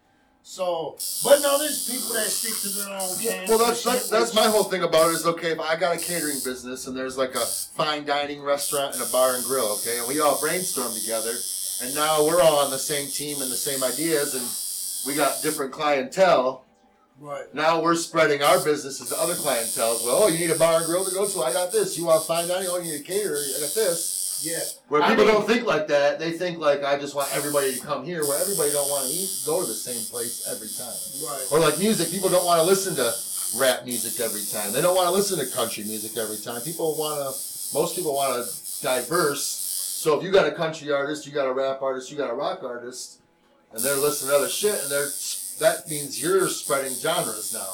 So, 0.42 0.96
but 1.24 1.40
no, 1.42 1.58
there's 1.58 1.90
people 1.90 2.14
that 2.14 2.26
stick 2.26 2.54
to 2.62 2.68
their 2.78 2.94
own 2.98 3.18
camp. 3.18 3.48
Well, 3.48 3.58
that's 3.58 3.82
that's, 3.84 4.08
that's 4.08 4.34
my 4.34 4.46
whole 4.46 4.64
thing 4.64 4.82
about 4.82 5.08
it. 5.10 5.14
Is 5.14 5.26
okay 5.26 5.50
if 5.50 5.60
I 5.60 5.76
got 5.76 5.96
a 5.96 5.98
catering 5.98 6.38
business 6.44 6.86
and 6.86 6.96
there's 6.96 7.18
like 7.18 7.34
a 7.34 7.40
fine 7.76 8.06
dining 8.06 8.42
restaurant 8.42 8.94
and 8.94 9.02
a 9.02 9.06
bar 9.06 9.34
and 9.34 9.44
grill, 9.44 9.72
okay, 9.80 9.98
and 9.98 10.08
we 10.08 10.20
all 10.20 10.40
brainstorm 10.40 10.94
together, 10.94 11.34
and 11.82 11.94
now 11.94 12.24
we're 12.24 12.40
all 12.40 12.60
on 12.60 12.70
the 12.70 12.78
same 12.78 13.08
team 13.08 13.42
and 13.42 13.50
the 13.50 13.56
same 13.56 13.82
ideas, 13.82 14.34
and 14.34 14.46
we 15.06 15.14
got 15.16 15.42
different 15.42 15.72
clientele. 15.72 16.64
Right. 17.20 17.52
Now 17.52 17.82
we're 17.82 17.96
spreading 17.96 18.42
our 18.42 18.62
businesses 18.64 19.08
to 19.08 19.20
other 19.20 19.34
clientele. 19.34 20.00
Well, 20.04 20.22
oh, 20.22 20.28
you 20.28 20.38
need 20.38 20.50
a 20.50 20.58
bar 20.58 20.78
and 20.78 20.86
grill 20.86 21.04
to 21.04 21.10
go 21.10 21.26
to? 21.28 21.42
I 21.42 21.52
got 21.52 21.72
this. 21.72 21.98
You 21.98 22.04
want 22.06 22.24
fine 22.24 22.46
dining? 22.46 22.68
Oh, 22.70 22.78
you 22.78 22.92
need 22.92 23.00
a 23.00 23.04
caterer? 23.04 23.36
I 23.36 23.60
got 23.60 23.74
this. 23.74 24.17
Yeah. 24.42 24.58
Where 24.88 25.02
I 25.02 25.08
people 25.10 25.24
mean- 25.24 25.34
don't 25.34 25.46
think 25.46 25.66
like 25.66 25.88
that. 25.88 26.18
They 26.18 26.32
think 26.32 26.58
like 26.58 26.84
I 26.84 26.98
just 26.98 27.14
want 27.14 27.28
everybody 27.34 27.74
to 27.74 27.80
come 27.80 28.04
here. 28.04 28.22
Where 28.26 28.40
everybody 28.40 28.70
don't 28.70 28.88
want 28.88 29.08
to 29.08 29.12
eat, 29.12 29.30
go 29.46 29.60
to 29.62 29.66
the 29.66 29.74
same 29.74 30.04
place 30.10 30.46
every 30.50 30.68
time. 30.68 30.94
Right. 31.26 31.46
Or 31.50 31.58
like 31.60 31.78
music, 31.78 32.10
people 32.10 32.28
don't 32.28 32.44
want 32.46 32.60
to 32.60 32.66
listen 32.66 32.94
to 32.96 33.12
rap 33.58 33.84
music 33.84 34.20
every 34.20 34.44
time. 34.44 34.72
They 34.72 34.82
don't 34.82 34.94
want 34.94 35.08
to 35.08 35.12
listen 35.12 35.38
to 35.38 35.46
country 35.56 35.84
music 35.84 36.16
every 36.16 36.36
time. 36.38 36.60
People 36.62 36.96
want 36.96 37.18
to. 37.18 37.74
Most 37.74 37.96
people 37.96 38.14
want 38.14 38.44
to 38.44 38.82
diverse. 38.82 39.42
So 39.44 40.16
if 40.16 40.22
you 40.24 40.30
got 40.30 40.46
a 40.46 40.52
country 40.52 40.92
artist, 40.92 41.26
you 41.26 41.32
got 41.32 41.46
a 41.46 41.52
rap 41.52 41.82
artist, 41.82 42.10
you 42.10 42.16
got 42.16 42.30
a 42.30 42.34
rock 42.34 42.62
artist, 42.62 43.20
and 43.72 43.82
they're 43.82 43.96
listening 43.96 44.30
to 44.30 44.36
other 44.36 44.48
shit, 44.48 44.80
and 44.80 44.90
they're 44.90 45.08
that 45.58 45.88
means 45.90 46.22
you're 46.22 46.48
spreading 46.48 46.94
genres 46.94 47.52
now. 47.52 47.66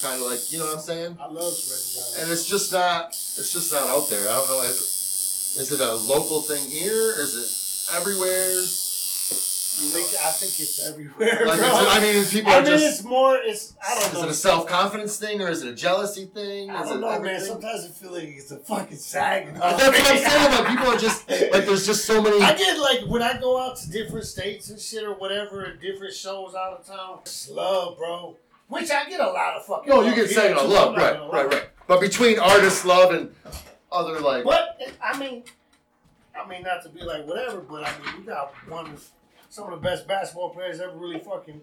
Kind 0.00 0.22
of 0.22 0.30
like 0.30 0.52
you 0.52 0.60
know 0.60 0.66
what 0.66 0.76
I'm 0.76 0.80
saying. 0.80 1.18
I 1.20 1.26
love 1.26 1.52
spreading 1.52 1.90
genres. 1.90 2.18
And 2.22 2.30
it's 2.30 2.46
just 2.46 2.72
not. 2.72 3.08
It's 3.08 3.52
just 3.52 3.72
not 3.72 3.88
out 3.88 4.08
there. 4.08 4.28
I 4.28 4.34
don't 4.34 4.48
know. 4.48 4.62
If, 4.62 4.99
is 5.58 5.72
it 5.72 5.80
a 5.80 5.94
local 5.94 6.40
thing 6.42 6.68
here? 6.70 7.14
Is 7.18 7.34
it 7.36 7.96
everywhere? 7.96 8.62
I 9.72 9.82
think 9.82 10.08
I 10.22 10.30
think 10.32 10.60
it's 10.60 10.86
everywhere, 10.86 11.46
Like, 11.46 11.58
bro. 11.58 11.68
it's, 11.68 11.96
I 11.96 12.00
mean, 12.00 12.24
people 12.26 12.52
I 12.52 12.56
are 12.56 12.62
mean, 12.62 12.70
just. 12.72 12.84
it's 13.00 13.02
more. 13.04 13.36
It's 13.42 13.74
I 13.82 13.94
don't 13.94 14.04
Is 14.08 14.12
know. 14.12 14.22
it 14.24 14.28
a 14.30 14.34
self 14.34 14.66
confidence 14.66 15.16
thing 15.16 15.40
or 15.40 15.48
is 15.48 15.62
it 15.62 15.70
a 15.70 15.74
jealousy 15.74 16.26
thing? 16.26 16.68
I 16.70 16.82
Is 16.82 16.88
don't 16.90 16.98
it 16.98 17.00
know, 17.00 17.20
man. 17.20 17.40
Sometimes 17.40 17.86
I 17.86 17.88
feel 17.88 18.12
like 18.12 18.24
it's 18.24 18.50
a 18.50 18.58
fucking 18.58 18.98
sag. 18.98 19.54
That's 19.54 19.82
what 19.82 19.96
I'm 19.96 20.18
saying. 20.18 20.52
Like 20.52 20.68
people 20.68 20.86
are 20.86 20.98
just 20.98 21.30
like 21.30 21.64
there's 21.64 21.86
just 21.86 22.04
so 22.04 22.20
many. 22.20 22.42
I 22.42 22.54
get 22.58 22.78
like 22.78 23.08
when 23.10 23.22
I 23.22 23.40
go 23.40 23.58
out 23.58 23.76
to 23.78 23.90
different 23.90 24.26
states 24.26 24.68
and 24.68 24.78
shit 24.78 25.02
or 25.02 25.14
whatever, 25.14 25.64
and 25.64 25.80
different 25.80 26.12
shows 26.12 26.54
out 26.54 26.78
of 26.78 26.86
town. 26.86 27.20
It's 27.22 27.48
love, 27.48 27.96
bro. 27.96 28.36
Which 28.68 28.90
I 28.90 29.08
get 29.08 29.20
a 29.20 29.26
lot 29.26 29.54
of 29.56 29.64
fucking. 29.64 29.88
No, 29.88 30.02
you 30.02 30.14
get 30.14 30.28
too, 30.30 30.40
love, 30.68 30.94
right, 30.94 31.18
right, 31.32 31.46
right. 31.50 31.70
But 31.86 32.00
between 32.00 32.38
artist 32.38 32.84
love 32.84 33.12
and 33.14 33.34
other 33.92 34.20
like, 34.20 34.44
But 34.44 34.80
I 35.02 35.18
mean, 35.18 35.44
I 36.38 36.48
mean 36.48 36.62
not 36.62 36.82
to 36.84 36.88
be 36.88 37.02
like 37.02 37.26
whatever, 37.26 37.60
but 37.60 37.86
I 37.86 37.92
mean 37.98 38.20
we 38.20 38.26
got 38.26 38.52
one 38.68 38.86
of 38.86 39.08
some 39.48 39.72
of 39.72 39.82
the 39.82 39.88
best 39.88 40.06
basketball 40.06 40.50
players 40.50 40.80
ever 40.80 40.96
really 40.96 41.20
fucking. 41.20 41.60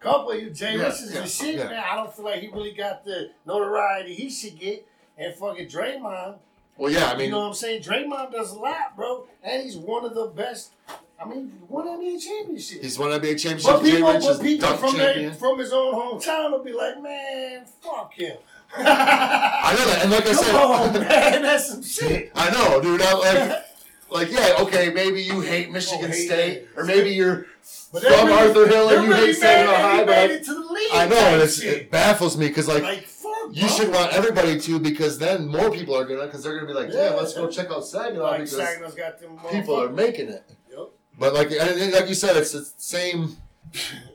Couple 0.00 0.32
of 0.32 0.40
you, 0.42 0.50
Jay, 0.50 0.76
Yeah, 0.76 0.84
this 0.84 1.00
is 1.00 1.14
yeah, 1.14 1.20
the 1.22 1.26
shit, 1.26 1.54
yeah. 1.54 1.64
man. 1.68 1.82
I 1.90 1.96
don't 1.96 2.14
feel 2.14 2.26
like 2.26 2.40
he 2.40 2.48
really 2.48 2.72
got 2.72 3.04
the 3.04 3.30
notoriety 3.46 4.14
he 4.14 4.28
should 4.28 4.58
get. 4.58 4.86
And 5.16 5.34
fucking 5.34 5.68
Draymond, 5.68 6.36
well, 6.76 6.90
yeah, 6.90 7.12
I 7.12 7.16
mean, 7.16 7.26
you 7.26 7.30
know 7.30 7.40
what 7.40 7.46
I'm 7.46 7.54
saying? 7.54 7.82
Draymond 7.82 8.32
does 8.32 8.50
a 8.52 8.58
lot, 8.58 8.96
bro, 8.96 9.26
and 9.42 9.62
he's 9.62 9.76
one 9.76 10.04
of 10.04 10.14
the 10.14 10.26
best. 10.26 10.72
I 11.20 11.24
mean, 11.28 11.52
one 11.68 11.86
NBA 11.86 12.20
championship. 12.20 12.82
he's 12.82 12.98
won 12.98 13.10
NBA 13.10 13.40
championship. 13.40 13.64
But 13.64 13.84
Jay 13.84 13.92
people, 13.92 14.12
Rich 14.12 14.22
but 14.22 14.30
is 14.30 14.38
people 14.40 14.76
from 14.76 14.94
champion. 14.96 15.30
that, 15.30 15.38
from 15.38 15.58
his 15.58 15.72
own 15.72 15.94
hometown 15.94 16.50
will 16.50 16.64
be 16.64 16.72
like, 16.72 17.00
man, 17.00 17.64
fuck 17.80 18.12
him. 18.14 18.36
I 18.76 19.74
know 19.76 19.86
that, 19.86 20.02
and 20.02 20.10
like 20.10 20.26
I 20.26 20.32
said, 20.32 21.00
man, 21.08 21.42
that's 21.42 21.68
some 21.68 21.82
shit. 21.82 22.32
I 22.34 22.50
know, 22.50 22.80
dude. 22.80 23.00
I'm 23.02 23.18
like, 23.18 23.64
like, 24.10 24.30
yeah, 24.32 24.56
okay, 24.60 24.92
maybe 24.92 25.22
you 25.22 25.40
hate 25.40 25.70
Michigan 25.70 26.06
oh, 26.06 26.08
hate 26.08 26.26
State, 26.26 26.74
that. 26.74 26.80
or 26.80 26.84
maybe 26.84 27.10
you're 27.10 27.46
But 27.92 28.02
from 28.02 28.12
really- 28.28 28.32
Arthur 28.32 28.66
Hill 28.68 28.88
and 28.90 29.04
you 29.04 29.10
really 29.14 29.26
hate 29.28 29.36
Saginaw 29.36 29.72
mad 29.72 29.80
that 29.80 29.90
he 29.90 29.96
High, 29.98 30.04
but 30.04 30.14
I, 30.18 30.24
it 30.34 30.44
to 30.44 30.54
the 30.54 30.60
league 30.60 30.90
I 30.92 31.06
know, 31.06 31.16
and 31.16 31.42
it's, 31.42 31.60
it 31.60 31.90
baffles 31.90 32.36
me 32.36 32.48
because 32.48 32.68
like, 32.68 32.82
like 32.82 33.08
you 33.52 33.68
should 33.68 33.92
want 33.92 34.12
everybody 34.12 34.58
to 34.58 34.80
because 34.80 35.18
then 35.18 35.46
more 35.46 35.70
people 35.70 35.94
are 35.96 36.04
gonna 36.04 36.26
because 36.26 36.42
they're 36.42 36.54
gonna 36.54 36.66
be 36.66 36.72
like, 36.72 36.90
damn, 36.90 37.12
Yeah. 37.12 37.18
let's 37.18 37.34
go 37.34 37.48
check 37.48 37.70
out 37.70 37.84
Saginaw 37.86 38.22
like 38.22 38.40
because 38.40 38.58
Saginaw's 38.58 38.94
got 38.94 39.20
them 39.20 39.38
people 39.50 39.80
are 39.80 39.88
making 39.90 40.28
it. 40.30 40.44
Yep. 40.70 40.88
But 41.18 41.34
like, 41.34 41.50
like 41.50 42.08
you 42.08 42.14
said, 42.14 42.36
it's 42.36 42.52
the 42.52 42.64
same. 42.76 43.36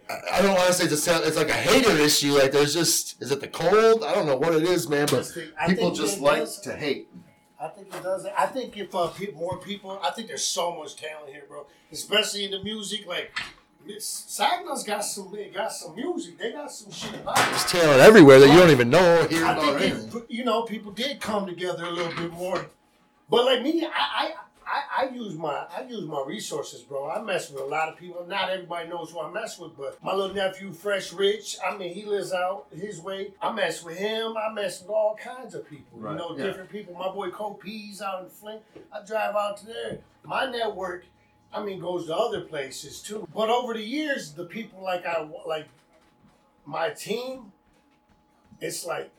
I- 0.10 0.41
don't 0.41 0.56
want 0.56 0.67
to 0.67 0.74
say 0.74 0.86
it's 0.86 1.08
a 1.08 1.28
it's 1.28 1.38
like 1.38 1.50
a 1.50 1.54
hater 1.54 1.91
issue. 1.98 2.34
Like 2.34 2.52
there's 2.52 2.74
just 2.74 3.22
is 3.22 3.32
it 3.32 3.41
the 3.41 3.48
cold? 3.48 4.04
I 4.04 4.13
don't 4.13 4.26
know 4.26 4.38
what 4.38 4.54
it 4.54 4.63
is, 4.63 4.89
man. 4.89 5.08
But 5.10 5.32
I 5.60 5.67
people 5.67 5.91
just 5.91 6.19
like 6.19 6.39
does. 6.39 6.60
to 6.62 6.76
hate. 6.76 7.10
I 7.62 7.67
think 7.67 7.93
it 7.93 8.02
does. 8.04 8.26
I 8.38 8.45
think 8.45 8.78
if 8.78 8.95
uh, 8.95 9.08
pe- 9.08 9.32
more 9.34 9.58
people, 9.58 10.00
I 10.02 10.12
think 10.12 10.30
there's 10.30 10.45
so 10.45 10.76
much 10.78 10.95
talent 10.95 11.30
here, 11.34 11.43
bro. 11.48 11.65
Especially 11.91 12.45
in 12.45 12.52
the 12.52 12.63
music, 12.63 13.06
like 13.06 13.32
Saginaw's 13.98 14.84
got 14.84 15.04
some, 15.04 15.30
they 15.34 15.50
got 15.50 15.72
some 15.72 15.95
music. 15.95 16.38
They 16.38 16.52
got 16.52 16.72
some 16.72 16.91
shit 16.91 17.13
about 17.15 17.38
it. 17.38 17.45
There's 17.50 17.65
talent 17.65 18.00
everywhere 18.02 18.39
that 18.39 18.48
you 18.50 18.58
don't 18.60 18.69
even 18.72 18.89
know 18.89 19.28
hear 19.28 19.45
I 19.45 19.54
about 19.54 19.80
think 19.80 20.15
it, 20.15 20.26
you 20.30 20.43
know 20.45 20.63
people 20.63 20.91
did 20.91 21.19
come 21.19 21.45
together 21.45 21.86
a 21.86 21.91
little 21.91 22.13
bit 22.13 22.32
more, 22.32 22.65
but 23.30 23.45
like 23.45 23.62
me, 23.62 23.86
I, 23.86 23.89
I 23.93 24.32
I 24.71 25.05
I 25.05 25.10
use 25.10 25.36
my 25.36 25.65
I 25.75 25.84
use 25.88 26.05
my 26.05 26.23
resources, 26.25 26.82
bro. 26.82 27.10
I 27.10 27.21
mess 27.21 27.49
with 27.49 27.62
a 27.62 27.65
lot 27.65 27.89
of 27.89 27.97
people. 27.97 28.25
Not 28.27 28.49
everybody 28.51 28.88
knows 28.88 29.12
who 29.12 29.19
I 29.19 29.32
mess 29.32 29.58
with, 29.58 29.75
but 29.75 30.01
my 30.03 30.13
little 30.13 30.36
nephew, 30.36 30.71
Fresh 30.71 31.12
Rich. 31.13 31.58
I 31.65 31.75
mean, 31.75 31.93
he 31.93 32.05
lives 32.05 32.32
out 32.34 32.67
his 32.75 33.01
way. 33.01 33.34
I 33.41 33.51
mess 33.51 33.84
with 33.84 33.97
him. 33.97 34.36
I 34.38 34.53
mess 34.53 34.82
with 34.82 34.89
all 34.91 35.15
kinds 35.15 35.55
of 35.55 35.67
people. 35.67 35.99
Right, 35.99 36.12
You 36.12 36.17
know, 36.19 36.38
yeah. 36.38 36.43
different 36.45 36.69
people. 36.69 36.93
My 36.93 37.10
boy 37.10 37.32
Cope's 37.32 38.01
out 38.01 38.23
in 38.23 38.29
Flint. 38.29 38.62
I 38.93 39.03
drive 39.05 39.36
out 39.36 39.58
to 39.58 39.65
there. 39.65 39.99
My 40.23 40.45
network. 40.49 41.05
I 41.51 41.63
mean, 41.63 41.79
goes 41.79 42.05
to 42.05 42.15
other 42.15 42.41
places 42.41 43.01
too. 43.01 43.27
But 43.34 43.49
over 43.49 43.73
the 43.73 43.84
years, 43.84 44.34
the 44.34 44.45
people 44.45 44.84
like 44.84 45.03
I 45.05 45.27
like 45.47 45.67
my 46.63 46.91
team, 46.91 47.51
it's 48.62 48.86
like 48.86 49.10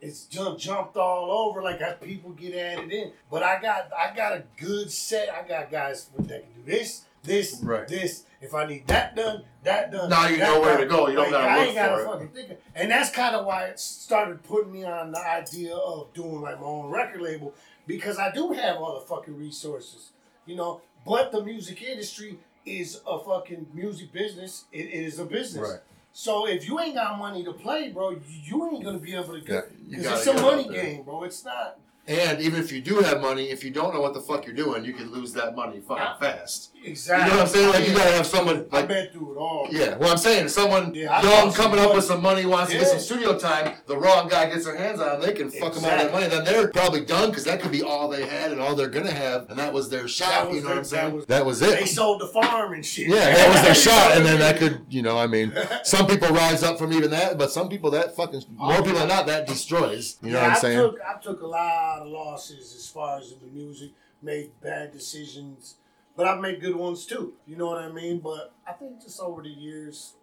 it's 0.00 0.24
jump, 0.24 0.58
jumped 0.58 0.96
all 0.96 1.30
over. 1.30 1.62
Like 1.62 1.80
I, 1.82 1.92
people 1.92 2.30
get 2.30 2.54
added 2.54 2.90
in, 2.92 3.12
but 3.30 3.42
I 3.42 3.60
got 3.60 3.90
I 3.96 4.14
got 4.14 4.32
a 4.32 4.44
good 4.56 4.90
set. 4.90 5.28
I 5.30 5.46
got 5.46 5.70
guys 5.70 6.10
that 6.18 6.28
can 6.52 6.62
do 6.64 6.70
this, 6.70 7.04
this, 7.22 7.60
Right. 7.62 7.86
this. 7.88 8.24
If 8.40 8.54
I 8.54 8.66
need 8.66 8.86
that 8.86 9.14
done, 9.14 9.42
that 9.64 9.92
done. 9.92 10.08
Now 10.08 10.26
you 10.26 10.38
know 10.38 10.60
where 10.60 10.78
done. 10.78 10.80
to 10.80 10.86
go. 10.86 11.08
You 11.08 11.16
don't 11.16 11.30
gotta 11.30 11.46
I 11.46 11.58
look 11.58 11.66
ain't 11.66 11.74
gotta 11.76 11.96
for 11.96 12.00
it. 12.02 12.06
fucking 12.12 12.28
think. 12.28 12.50
Of, 12.52 12.56
and 12.74 12.90
that's 12.90 13.10
kind 13.10 13.36
of 13.36 13.44
why 13.44 13.64
it 13.66 13.78
started 13.78 14.42
putting 14.44 14.72
me 14.72 14.84
on 14.84 15.12
the 15.12 15.18
idea 15.20 15.74
of 15.76 16.12
doing 16.14 16.40
like 16.40 16.58
my 16.58 16.66
own 16.66 16.90
record 16.90 17.20
label 17.20 17.52
because 17.86 18.18
I 18.18 18.32
do 18.32 18.52
have 18.52 18.76
all 18.78 18.98
the 18.98 19.06
fucking 19.06 19.36
resources, 19.36 20.10
you 20.46 20.56
know. 20.56 20.80
But 21.06 21.32
the 21.32 21.42
music 21.44 21.82
industry 21.82 22.38
is 22.64 23.00
a 23.06 23.18
fucking 23.18 23.66
music 23.74 24.12
business. 24.12 24.64
It, 24.72 24.86
it 24.86 25.04
is 25.04 25.18
a 25.18 25.24
business. 25.26 25.68
Right. 25.68 25.80
So 26.12 26.46
if 26.46 26.66
you 26.66 26.78
ain't 26.80 26.94
got 26.94 27.18
money 27.18 27.44
to 27.44 27.52
play, 27.52 27.90
bro, 27.90 28.16
you 28.44 28.70
ain't 28.70 28.84
gonna 28.84 28.98
be 28.98 29.14
able 29.14 29.34
to 29.34 29.40
get. 29.40 29.70
gotta 30.02 30.16
it's 30.16 30.26
a 30.26 30.34
money 30.34 30.68
game, 30.68 31.02
bro. 31.02 31.24
It's 31.24 31.44
not. 31.44 31.78
And 32.08 32.40
even 32.40 32.58
if 32.58 32.72
you 32.72 32.80
do 32.80 32.96
have 33.00 33.20
money, 33.20 33.50
if 33.50 33.62
you 33.62 33.70
don't 33.70 33.94
know 33.94 34.00
what 34.00 34.14
the 34.14 34.20
fuck 34.20 34.44
you're 34.44 34.54
doing, 34.54 34.84
you 34.84 34.92
can 34.92 35.12
lose 35.12 35.32
that 35.34 35.54
money 35.54 35.80
fucking 35.80 36.18
fast. 36.20 36.72
Exactly. 36.82 37.26
You 37.26 37.30
know 37.30 37.36
what 37.42 37.46
I'm 37.46 37.52
saying? 37.54 37.72
Like 37.72 37.88
you 37.88 37.94
gotta 37.94 38.10
have 38.12 38.26
someone 38.26 38.56
I've 38.56 38.72
like 38.72 38.88
been 38.88 39.08
through 39.12 39.34
it 39.34 39.36
all. 39.38 39.68
yeah. 39.70 39.96
Well, 39.96 40.10
I'm 40.10 40.16
saying 40.16 40.48
someone 40.48 40.94
Yeah, 40.94 41.12
I 41.12 41.22
young 41.22 41.30
lost 41.44 41.56
some 41.56 41.64
coming 41.66 41.78
up 41.78 41.84
money. 41.88 41.96
with 41.96 42.04
some 42.06 42.22
money 42.22 42.46
wants 42.46 42.72
to 42.72 42.78
get 42.78 42.88
some 42.88 42.98
studio 42.98 43.38
time. 43.38 43.74
The 43.86 43.96
wrong 43.98 44.28
guy 44.28 44.48
gets 44.50 44.64
their 44.64 44.76
hands 44.76 44.98
on 44.98 45.20
them, 45.20 45.20
they 45.20 45.34
can 45.34 45.50
fuck 45.50 45.74
them 45.74 45.84
out 45.84 45.98
of 45.98 46.04
that 46.04 46.12
money. 46.12 46.26
Then 46.28 46.44
they're 46.44 46.68
probably 46.68 47.04
done 47.04 47.28
because 47.28 47.44
that 47.44 47.60
could 47.60 47.70
be 47.70 47.82
all 47.82 48.08
they 48.08 48.26
had 48.26 48.50
and 48.50 48.60
all 48.60 48.74
they're 48.74 48.88
gonna 48.88 49.12
have, 49.12 49.48
and 49.50 49.58
that 49.58 49.72
was 49.72 49.90
their 49.90 50.08
shot. 50.08 50.48
Was 50.48 50.56
you 50.56 50.62
know 50.62 50.68
their- 50.68 50.76
what 50.76 50.78
I'm 50.78 50.84
saying? 50.84 51.10
that 51.28 51.44
was- 51.44 51.60
that 51.60 51.70
was 51.74 51.80
They 51.80 51.84
sold 51.86 52.22
the 52.22 52.28
farm 52.28 52.72
and 52.72 52.84
shit. 52.84 53.08
Yeah, 53.08 53.34
that 53.34 53.48
was 53.52 53.62
their 53.62 53.74
shot, 53.92 54.16
and 54.16 54.24
then 54.24 54.38
that 54.40 54.56
could, 54.58 54.80
you 54.88 55.02
know, 55.02 55.18
I 55.18 55.26
mean, 55.26 55.52
some 55.84 56.06
people 56.06 56.30
rise 56.30 56.62
up 56.62 56.78
from 56.78 56.92
even 56.94 57.10
that, 57.10 57.36
but 57.38 57.52
some 57.52 57.68
people 57.68 57.90
that 57.92 58.16
fucking 58.16 58.42
more 58.56 58.72
oh, 58.78 58.82
people 58.82 58.98
than 59.00 59.08
not 59.08 59.26
that 59.26 59.46
destroys. 59.46 60.16
You 60.22 60.30
know 60.32 60.38
Yeah, 60.38 60.42
what 60.44 60.50
I'm 60.52 60.56
I 60.56 60.60
saying? 60.60 60.78
Took, 60.78 60.98
I 61.06 61.20
took 61.20 61.42
a 61.42 61.46
lot 61.46 61.89
of 61.98 62.08
losses 62.08 62.74
as 62.74 62.88
far 62.88 63.18
as 63.18 63.34
the 63.34 63.46
music, 63.46 63.90
made 64.22 64.50
bad 64.60 64.92
decisions, 64.92 65.76
but 66.16 66.26
I've 66.26 66.40
made 66.40 66.60
good 66.60 66.76
ones 66.76 67.06
too. 67.06 67.34
You 67.46 67.56
know 67.56 67.66
what 67.66 67.82
I 67.82 67.90
mean? 67.90 68.20
But 68.20 68.52
I 68.66 68.72
think 68.72 69.02
just 69.02 69.20
over 69.20 69.42
the 69.42 69.48
years, 69.48 70.14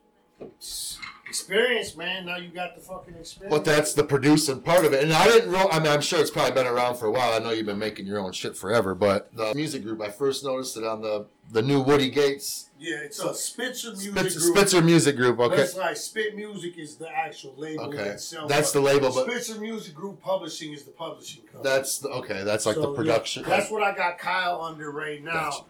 experience, 1.28 1.96
man. 1.96 2.26
Now 2.26 2.38
you 2.38 2.50
got 2.50 2.76
the 2.76 2.82
fucking 2.82 3.16
experience. 3.16 3.54
But 3.56 3.66
that's 3.66 3.94
the 3.94 4.04
producing 4.04 4.62
part 4.62 4.86
of 4.86 4.94
it. 4.94 5.04
And 5.04 5.14
I 5.14 5.26
didn't 5.26 5.52
know, 5.52 5.68
I 5.70 5.80
mean, 5.80 5.92
I'm 5.92 6.02
sure 6.02 6.20
it's 6.20 6.32
probably 6.32 6.52
been 6.54 6.68
around 6.68 6.96
for 6.98 7.06
a 7.08 7.12
while. 7.12 7.34
I 7.34 7.40
know 7.40 7.52
you've 7.52 7.66
been 7.66 7.80
making 7.80 8.06
your 8.06 8.20
own 8.20 8.32
shit 8.32 8.56
forever, 8.58 8.96
but 8.96 9.34
the 9.36 9.54
music 9.54 9.84
group, 9.84 10.02
I 10.02 10.10
first 10.10 10.44
noticed 10.44 10.78
it 10.78 10.84
on 10.84 11.02
the, 11.02 11.26
the 11.52 11.62
new 11.62 11.82
Woody 11.82 12.10
Gates 12.10 12.68
yeah, 12.80 12.98
it's 12.98 13.20
a 13.20 13.34
Spitzer 13.34 13.90
music 13.90 14.12
Spitzer, 14.16 14.40
group. 14.40 14.56
Spitzer 14.58 14.82
Music 14.84 15.16
Group. 15.16 15.40
Okay. 15.40 15.62
it's 15.64 15.76
like 15.76 15.98
Spit 15.98 16.36
Music 16.36 16.78
is 16.78 16.96
the 16.98 17.10
actual 17.10 17.56
label 17.58 17.86
Okay. 17.86 18.10
itself. 18.10 18.48
That's 18.48 18.72
the 18.72 18.80
label, 18.80 19.12
but 19.12 19.26
Spitzer 19.26 19.60
Music 19.60 19.96
Group 19.96 20.22
Publishing 20.22 20.74
is 20.74 20.84
the 20.84 20.92
publishing 20.92 21.42
company. 21.44 21.64
that's 21.64 21.98
the, 21.98 22.10
okay. 22.10 22.44
That's 22.44 22.68
like 22.68 22.76
So, 22.76 22.82
the 22.82 22.90
yeah, 22.92 22.96
production. 22.96 23.44
that's 23.48 23.72
what 23.72 23.82
I 23.82 23.96
got 23.96 24.20
Kyle 24.20 24.62
under 24.62 24.92
right 24.92 25.24
now, 25.24 25.32
Gotcha. 25.50 25.64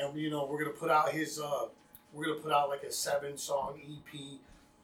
and 0.00 0.16
you 0.18 0.30
know 0.30 0.46
we're 0.46 0.58
gonna 0.58 0.70
put 0.76 0.90
out 0.90 1.10
his. 1.10 1.38
uh 1.38 1.66
We're 2.14 2.26
gonna 2.26 2.40
put 2.40 2.52
out 2.52 2.68
like 2.68 2.82
a 2.84 2.92
seven 2.92 3.36
song 3.36 3.80
EP. 3.84 4.20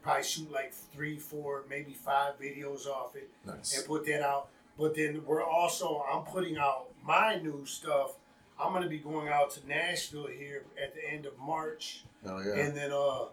Probably 0.03 0.23
shoot 0.25 0.51
like 0.51 0.73
three, 0.73 1.19
four, 1.19 1.65
maybe 1.69 1.93
five 1.93 2.39
videos 2.41 2.87
off 2.87 3.15
it, 3.17 3.29
nice. 3.47 3.77
and 3.77 3.87
put 3.87 4.07
that 4.07 4.23
out. 4.23 4.49
But 4.79 4.95
then 4.95 5.23
we're 5.27 5.43
also 5.45 6.05
I'm 6.13 6.23
putting 6.25 6.57
out 6.57 6.87
my 7.05 7.37
new 7.37 7.65
stuff. 7.67 8.13
I'm 8.59 8.73
gonna 8.73 8.89
be 8.89 8.99
going 8.99 9.29
out 9.29 9.51
to 9.53 9.67
Nashville 9.69 10.27
here 10.27 10.65
at 10.83 10.95
the 10.95 11.07
end 11.09 11.27
of 11.27 11.39
March, 11.39 12.05
Oh, 12.27 12.41
yeah. 12.41 12.63
and 12.65 12.77
then 12.77 12.91
uh 12.93 13.27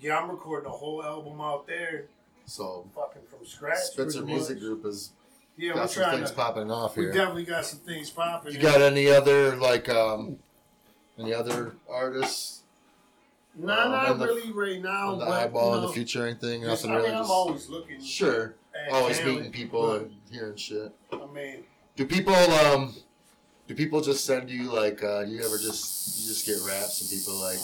yeah, 0.00 0.18
I'm 0.18 0.30
recording 0.30 0.66
a 0.68 0.72
whole 0.72 1.02
album 1.02 1.40
out 1.40 1.66
there, 1.66 2.06
So, 2.46 2.86
fucking 2.94 3.22
from 3.28 3.46
scratch. 3.46 3.78
Spitzer 3.78 4.22
Music 4.24 4.56
much. 4.56 4.62
Group 4.64 4.84
is 4.84 5.12
Yeah, 5.56 5.70
we're 5.70 5.74
got 5.76 5.90
some 5.90 6.02
trying 6.02 6.16
things 6.18 6.30
to. 6.30 6.36
popping 6.36 6.70
off 6.70 6.94
here. 6.96 7.08
We 7.10 7.12
definitely 7.16 7.44
got 7.44 7.64
some 7.64 7.78
things 7.80 8.10
popping. 8.10 8.52
You 8.52 8.58
got 8.58 8.82
any 8.82 9.08
other, 9.08 9.54
like, 9.56 9.88
um, 9.88 10.38
any 11.18 11.32
other 11.32 11.76
artists 11.88 12.63
Um, 13.56 13.66
not 13.66 14.18
the- 14.18 14.26
really 14.26 14.52
right 14.52 14.82
now. 14.82 15.14
the 15.16 15.24
but, 15.26 15.28
eyeball 15.32 15.70
you 15.72 15.76
in 15.76 15.86
the 15.86 15.92
future 15.92 16.26
anything? 16.26 16.64
Nothing 16.64 16.90
I 16.90 16.94
mean, 16.94 17.02
really. 17.02 17.14
I'm 17.14 17.22
just- 17.22 17.30
always 17.30 17.68
looking. 17.68 18.00
Sure. 18.02 18.54
Always 18.92 19.18
talent, 19.18 19.36
meeting 19.36 19.52
people 19.52 19.86
but, 19.86 20.02
and 20.02 20.16
hearing 20.30 20.56
shit. 20.56 20.92
I 21.12 21.26
mean, 21.32 21.64
Do 21.96 22.04
people 22.06 22.34
um 22.34 22.94
do 23.68 23.74
people 23.74 24.00
just 24.00 24.24
send 24.26 24.50
you 24.50 24.64
like 24.72 25.02
uh 25.04 25.20
you 25.20 25.38
ever 25.44 25.56
just 25.58 26.18
you 26.20 26.26
just 26.28 26.44
get 26.44 26.58
raps 26.66 27.00
and 27.00 27.08
people 27.10 27.34
like 27.34 27.58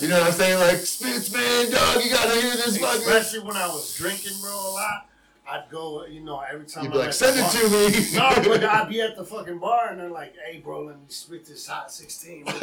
you 0.00 0.08
know 0.08 0.18
what 0.18 0.26
I'm 0.26 0.32
saying 0.32 0.58
like 0.58 0.76
Spitz 0.84 1.32
man 1.32 1.70
dog 1.70 2.02
you 2.04 2.10
gotta 2.10 2.40
hear 2.40 2.50
this 2.56 2.78
fucking 2.78 3.00
especially 3.02 3.40
when 3.46 3.56
I 3.56 3.68
was 3.68 3.94
drinking, 3.96 4.32
bro, 4.40 4.50
a 4.50 4.72
lot. 4.72 5.06
I'd 5.50 5.64
go, 5.70 6.06
you 6.06 6.20
know, 6.20 6.40
every 6.40 6.64
time 6.64 6.84
you'd 6.84 6.92
I'm 6.94 6.98
like 7.00 7.12
send 7.12 7.36
it 7.38 7.50
to 7.50 7.68
me 7.68 8.16
No, 8.16 8.30
but 8.48 8.64
I'd 8.74 8.88
be 8.88 9.00
at 9.02 9.14
the 9.16 9.24
fucking 9.24 9.58
bar 9.58 9.88
and 9.90 10.00
they're 10.00 10.08
like, 10.08 10.34
"Hey, 10.46 10.58
bro, 10.60 10.84
let 10.84 10.96
me 10.96 11.02
spit 11.08 11.44
this 11.46 11.66
hot 11.66 11.92
16. 11.92 12.44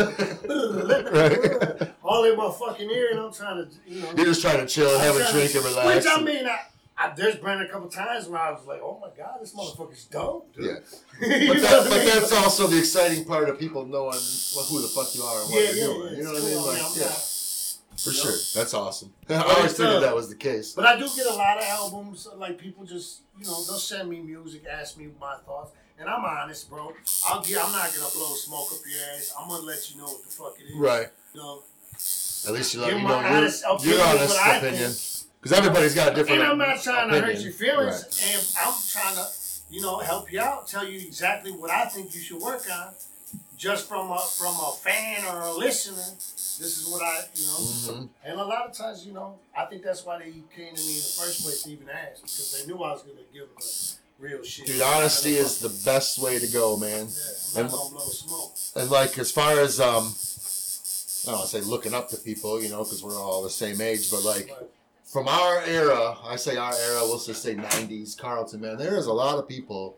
Right. 1.11 1.91
All 2.03 2.23
in 2.25 2.35
my 2.37 2.51
fucking 2.51 2.89
ear, 2.89 3.09
and 3.11 3.19
I'm 3.19 3.33
trying 3.33 3.65
to, 3.65 3.69
you 3.87 4.01
know. 4.01 4.11
you're 4.15 4.25
just 4.25 4.41
trying 4.41 4.59
to 4.59 4.65
chill 4.65 4.97
have 4.99 5.15
a 5.15 5.31
drink 5.31 5.51
to- 5.51 5.57
and 5.59 5.65
relax 5.67 6.05
Which 6.05 6.13
I 6.13 6.21
mean, 6.21 6.45
I, 6.47 6.59
I, 6.97 7.13
there's 7.15 7.35
been 7.35 7.61
a 7.61 7.67
couple 7.67 7.87
times 7.89 8.27
where 8.27 8.41
I 8.41 8.51
was 8.51 8.65
like, 8.65 8.81
"Oh 8.81 8.99
my 9.01 9.09
god, 9.15 9.39
this 9.41 9.53
motherfucker's 9.55 10.05
dope, 10.05 10.53
dude." 10.55 10.65
yeah 10.65 10.73
but, 11.19 11.61
that, 11.61 11.81
I 11.85 11.89
but 11.89 11.97
mean? 11.99 12.05
that's 12.07 12.33
also 12.33 12.67
the 12.67 12.79
exciting 12.79 13.25
part 13.25 13.47
of 13.49 13.59
people 13.59 13.85
knowing 13.85 14.13
who 14.69 14.81
the 14.81 14.87
fuck 14.93 15.13
you 15.15 15.21
are 15.23 15.41
and 15.43 15.51
what 15.51 15.63
yeah, 15.63 15.69
you're 15.71 15.77
yeah, 15.77 15.85
doing 15.85 16.11
yeah. 16.13 16.17
you 16.17 16.23
know 16.23 16.33
what 16.33 16.41
I 16.41 16.45
mean 16.45 16.57
cool. 16.57 16.67
like 16.67 16.83
I'm 16.83 16.91
yeah 16.97 17.03
not- 17.05 17.30
for 18.03 18.11
sure 18.11 18.31
that's 18.55 18.73
awesome 18.73 19.13
I 19.29 19.41
always 19.41 19.71
figured 19.73 19.97
uh, 19.97 19.99
that 20.01 20.15
was 20.15 20.29
the 20.29 20.35
case 20.35 20.73
But 20.73 20.85
I 20.85 20.97
do 20.97 21.07
get 21.15 21.25
a 21.27 21.33
lot 21.33 21.57
of 21.57 21.63
albums. 21.63 22.27
Like 22.35 22.57
people 22.57 22.83
just, 22.85 23.21
you 23.39 23.45
know, 23.45 23.63
they'll 23.65 23.77
send 23.77 24.09
me 24.09 24.19
music, 24.19 24.63
ask 24.69 24.97
me 24.97 25.09
my 25.19 25.35
thoughts, 25.45 25.71
and 25.99 26.09
I'm 26.09 26.23
honest, 26.25 26.69
bro. 26.69 26.93
I'll 27.27 27.41
get. 27.41 27.63
I'm 27.63 27.71
not 27.71 27.93
gonna 27.93 28.09
blow 28.13 28.33
smoke 28.35 28.69
up 28.73 28.79
your 28.85 28.99
ass. 29.15 29.33
I'm 29.39 29.47
gonna 29.49 29.63
let 29.63 29.91
you 29.91 29.97
know 29.99 30.05
what 30.07 30.23
the 30.23 30.29
fuck 30.29 30.55
it 30.59 30.63
is. 30.71 30.75
right 30.75 31.07
You 31.33 31.39
know, 31.41 31.63
at 32.47 32.53
least 32.53 32.73
you 32.73 32.81
let 32.81 32.93
me 32.95 33.03
know 33.03 33.19
your, 33.19 33.27
honest 33.27 33.63
your 33.63 33.75
opinion, 33.75 34.01
honest 34.07 34.29
what 34.35 34.47
I 34.47 34.55
opinion 34.57 34.91
because 35.41 35.57
everybody's 35.57 35.95
got 35.95 36.11
a 36.11 36.15
different 36.15 36.41
and 36.41 36.51
I'm 36.51 36.57
not 36.57 36.81
trying 36.81 37.09
to 37.09 37.19
hurt 37.21 37.37
your 37.39 37.51
feelings, 37.53 38.03
Right. 38.03 38.33
and 38.35 38.47
I'm 38.65 38.73
trying 38.89 39.15
to, 39.15 39.27
you 39.69 39.81
know, 39.81 39.99
help 39.99 40.31
you 40.31 40.39
out, 40.39 40.67
tell 40.67 40.85
you 40.87 40.99
exactly 40.99 41.51
what 41.51 41.71
I 41.71 41.85
think 41.85 42.13
you 42.15 42.21
should 42.21 42.41
work 42.41 42.63
on, 42.71 42.93
just 43.57 43.87
from 43.87 44.11
a 44.11 44.19
from 44.19 44.55
a 44.55 44.73
fan 44.81 45.23
or 45.25 45.41
a 45.41 45.51
listener. 45.53 46.17
This 46.61 46.77
is 46.77 46.87
what 46.87 47.01
I, 47.01 47.23
you 47.33 47.45
know. 47.47 47.57
Mhm. 47.57 48.09
And 48.23 48.39
a 48.39 48.45
lot 48.45 48.69
of 48.69 48.77
times, 48.77 49.03
you 49.05 49.13
know, 49.13 49.39
I 49.57 49.65
think 49.65 49.81
that's 49.83 50.05
why 50.05 50.19
they 50.19 50.25
came 50.55 50.75
to 50.75 50.81
me 50.81 50.95
in 50.95 51.01
the 51.01 51.13
first 51.17 51.41
place 51.41 51.63
to 51.63 51.71
even 51.71 51.89
ask 51.89 52.21
because 52.21 52.51
they 52.53 52.67
knew 52.67 52.75
I 52.83 52.91
was 52.93 53.01
gonna 53.01 53.21
give 53.33 53.47
them 53.47 53.57
the 53.57 53.95
real 54.19 54.43
shit. 54.43 54.67
Dude, 54.67 54.81
honesty 54.81 55.35
is 55.35 55.57
the 55.59 55.69
best 55.83 56.19
way 56.19 56.37
to 56.37 56.47
go, 56.47 56.77
man. 56.77 57.07
Yeah, 57.07 57.61
I'm 57.61 57.63
not 57.65 57.71
gonna 57.71 57.89
blow 57.89 58.05
smoke. 58.09 58.53
And 58.75 58.91
like, 58.91 59.17
as 59.17 59.31
far 59.31 59.59
as 59.59 59.79
um, 59.79 60.13
I 61.23 61.31
don't 61.31 61.39
want 61.39 61.49
to 61.49 61.61
say 61.61 61.61
looking 61.61 61.93
up 61.95 62.09
to 62.09 62.17
people, 62.17 62.61
you 62.61 62.69
know, 62.69 62.83
because 62.83 63.01
we're 63.03 63.19
all 63.19 63.41
the 63.41 63.49
same 63.49 63.81
age, 63.81 64.11
but 64.11 64.23
like 64.23 64.49
But 64.49 64.71
from 65.03 65.27
our 65.27 65.61
era, 65.63 66.17
I 66.23 66.35
say 66.35 66.57
our 66.57 66.73
era, 66.73 67.01
we'll 67.05 67.19
just 67.19 67.41
say 67.41 67.55
'90s, 67.55 68.15
Carlton, 68.15 68.61
man. 68.61 68.77
There 68.77 68.95
is 68.97 69.07
a 69.07 69.13
lot 69.13 69.39
of 69.39 69.47
people 69.47 69.97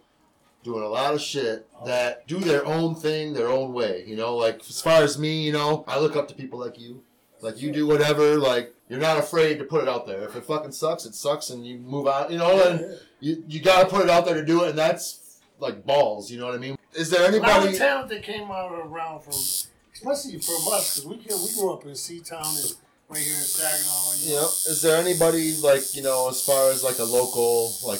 doing 0.63 0.83
a 0.83 0.87
lot 0.87 1.13
of 1.13 1.21
shit 1.21 1.67
that 1.85 2.25
do 2.27 2.39
their 2.39 2.65
own 2.65 2.95
thing, 2.95 3.33
their 3.33 3.49
own 3.49 3.73
way. 3.73 4.03
You 4.07 4.15
know, 4.15 4.35
like 4.35 4.61
as 4.69 4.81
far 4.81 5.03
as 5.03 5.19
me, 5.19 5.43
you 5.43 5.51
know, 5.51 5.83
I 5.87 5.99
look 5.99 6.15
up 6.15 6.27
to 6.29 6.33
people 6.33 6.59
like 6.59 6.79
you. 6.79 7.03
Like 7.41 7.61
you 7.61 7.71
do 7.73 7.85
whatever, 7.85 8.37
like 8.37 8.73
you're 8.87 9.01
not 9.01 9.17
afraid 9.17 9.59
to 9.59 9.65
put 9.65 9.83
it 9.83 9.89
out 9.89 10.07
there. 10.07 10.23
If 10.23 10.35
it 10.35 10.45
fucking 10.45 10.71
sucks, 10.71 11.05
it 11.05 11.13
sucks, 11.13 11.49
and 11.49 11.67
you 11.67 11.77
move 11.77 12.07
on. 12.07 12.31
You 12.31 12.37
know, 12.37 12.67
and 12.67 12.99
you 13.19 13.43
you 13.47 13.61
gotta 13.61 13.89
put 13.89 14.01
it 14.01 14.09
out 14.09 14.25
there 14.25 14.35
to 14.35 14.45
do 14.45 14.63
it, 14.63 14.69
and 14.69 14.77
that's 14.77 15.41
like 15.59 15.85
balls. 15.85 16.31
You 16.31 16.39
know 16.39 16.45
what 16.45 16.55
I 16.55 16.59
mean? 16.59 16.77
Is 16.93 17.09
there 17.09 17.21
a 17.21 17.23
lot 17.23 17.29
of 17.29 17.63
anybody? 17.63 17.77
talent 17.77 18.09
that 18.09 18.23
came 18.23 18.49
out 18.49 18.71
around 18.71 19.21
from, 19.21 19.33
especially 19.33 20.39
from 20.39 20.73
us, 20.73 20.99
because 20.99 21.05
we 21.05 21.17
can, 21.17 21.37
we 21.41 21.53
grew 21.53 21.73
up 21.73 21.85
in 21.85 21.95
C-Town 21.95 22.45
and 22.45 22.75
right 23.09 23.19
here 23.19 23.33
in 23.33 23.41
Saginaw. 23.41 24.13
You 24.19 24.35
know, 24.35 24.41
know, 24.41 24.47
is 24.47 24.81
there 24.81 24.97
anybody 24.97 25.57
like 25.57 25.95
you 25.95 26.03
know, 26.03 26.29
as 26.29 26.45
far 26.45 26.71
as 26.71 26.83
like 26.83 26.99
a 26.99 27.03
local, 27.03 27.73
like 27.85 27.99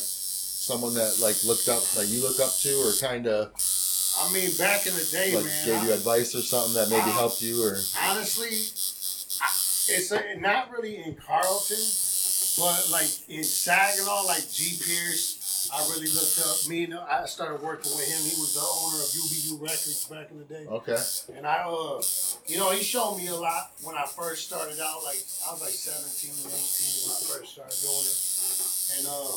someone 0.64 0.94
that 0.96 1.20
like 1.20 1.44
looked 1.44 1.68
up, 1.68 1.84
like 1.98 2.08
you 2.10 2.22
look 2.22 2.40
up 2.40 2.56
to, 2.60 2.74
or 2.88 2.94
kind 3.02 3.28
of 3.28 3.52
I 4.20 4.32
mean, 4.32 4.52
back 4.58 4.86
in 4.88 4.96
the 4.96 5.04
day, 5.12 5.36
like 5.36 5.46
man. 5.46 5.66
gave 5.66 5.76
I- 5.82 5.86
you 5.88 5.94
advice 5.94 6.36
or 6.36 6.42
something 6.42 6.74
that 6.76 6.90
maybe 6.90 7.02
I- 7.02 7.10
helped 7.20 7.42
you, 7.42 7.62
or 7.64 7.78
honestly, 8.08 8.54
I, 9.42 9.50
it's 9.96 10.12
a, 10.12 10.40
not 10.40 10.72
really 10.72 10.98
in 11.04 11.16
Carlton, 11.16 11.84
but 12.58 12.90
like 12.92 13.10
in 13.28 13.44
Saginaw, 13.44 14.24
like 14.26 14.50
G 14.52 14.78
Pierce. 14.84 15.40
I 15.74 15.80
really 15.96 16.12
looked 16.12 16.38
up. 16.46 16.68
Me 16.70 16.84
and 16.84 16.94
I 16.94 17.26
started 17.26 17.64
working 17.64 17.90
with 17.96 18.06
him. 18.06 18.20
He 18.22 18.36
was 18.38 18.54
the 18.54 18.62
owner 18.62 19.00
of 19.02 19.10
UBU 19.10 19.58
Records 19.64 20.06
back 20.06 20.30
in 20.30 20.38
the 20.38 20.44
day. 20.46 20.66
okay, 20.68 21.00
And 21.36 21.48
I, 21.48 21.64
uh, 21.66 22.02
you 22.46 22.58
know, 22.60 22.70
he 22.72 22.84
showed 22.84 23.16
me 23.18 23.28
a 23.28 23.36
lot 23.36 23.72
when 23.82 23.96
I 23.96 24.06
first 24.06 24.46
started 24.46 24.78
out. 24.84 25.02
Like, 25.04 25.24
I 25.48 25.54
was 25.56 25.62
like 25.62 25.72
17, 25.74 26.30
18 26.30 26.52
when 26.52 27.16
I 27.16 27.20
first 27.26 27.54
started 27.58 27.80
doing 27.80 28.06
it. 28.06 28.20
And, 29.00 29.08
uh, 29.08 29.34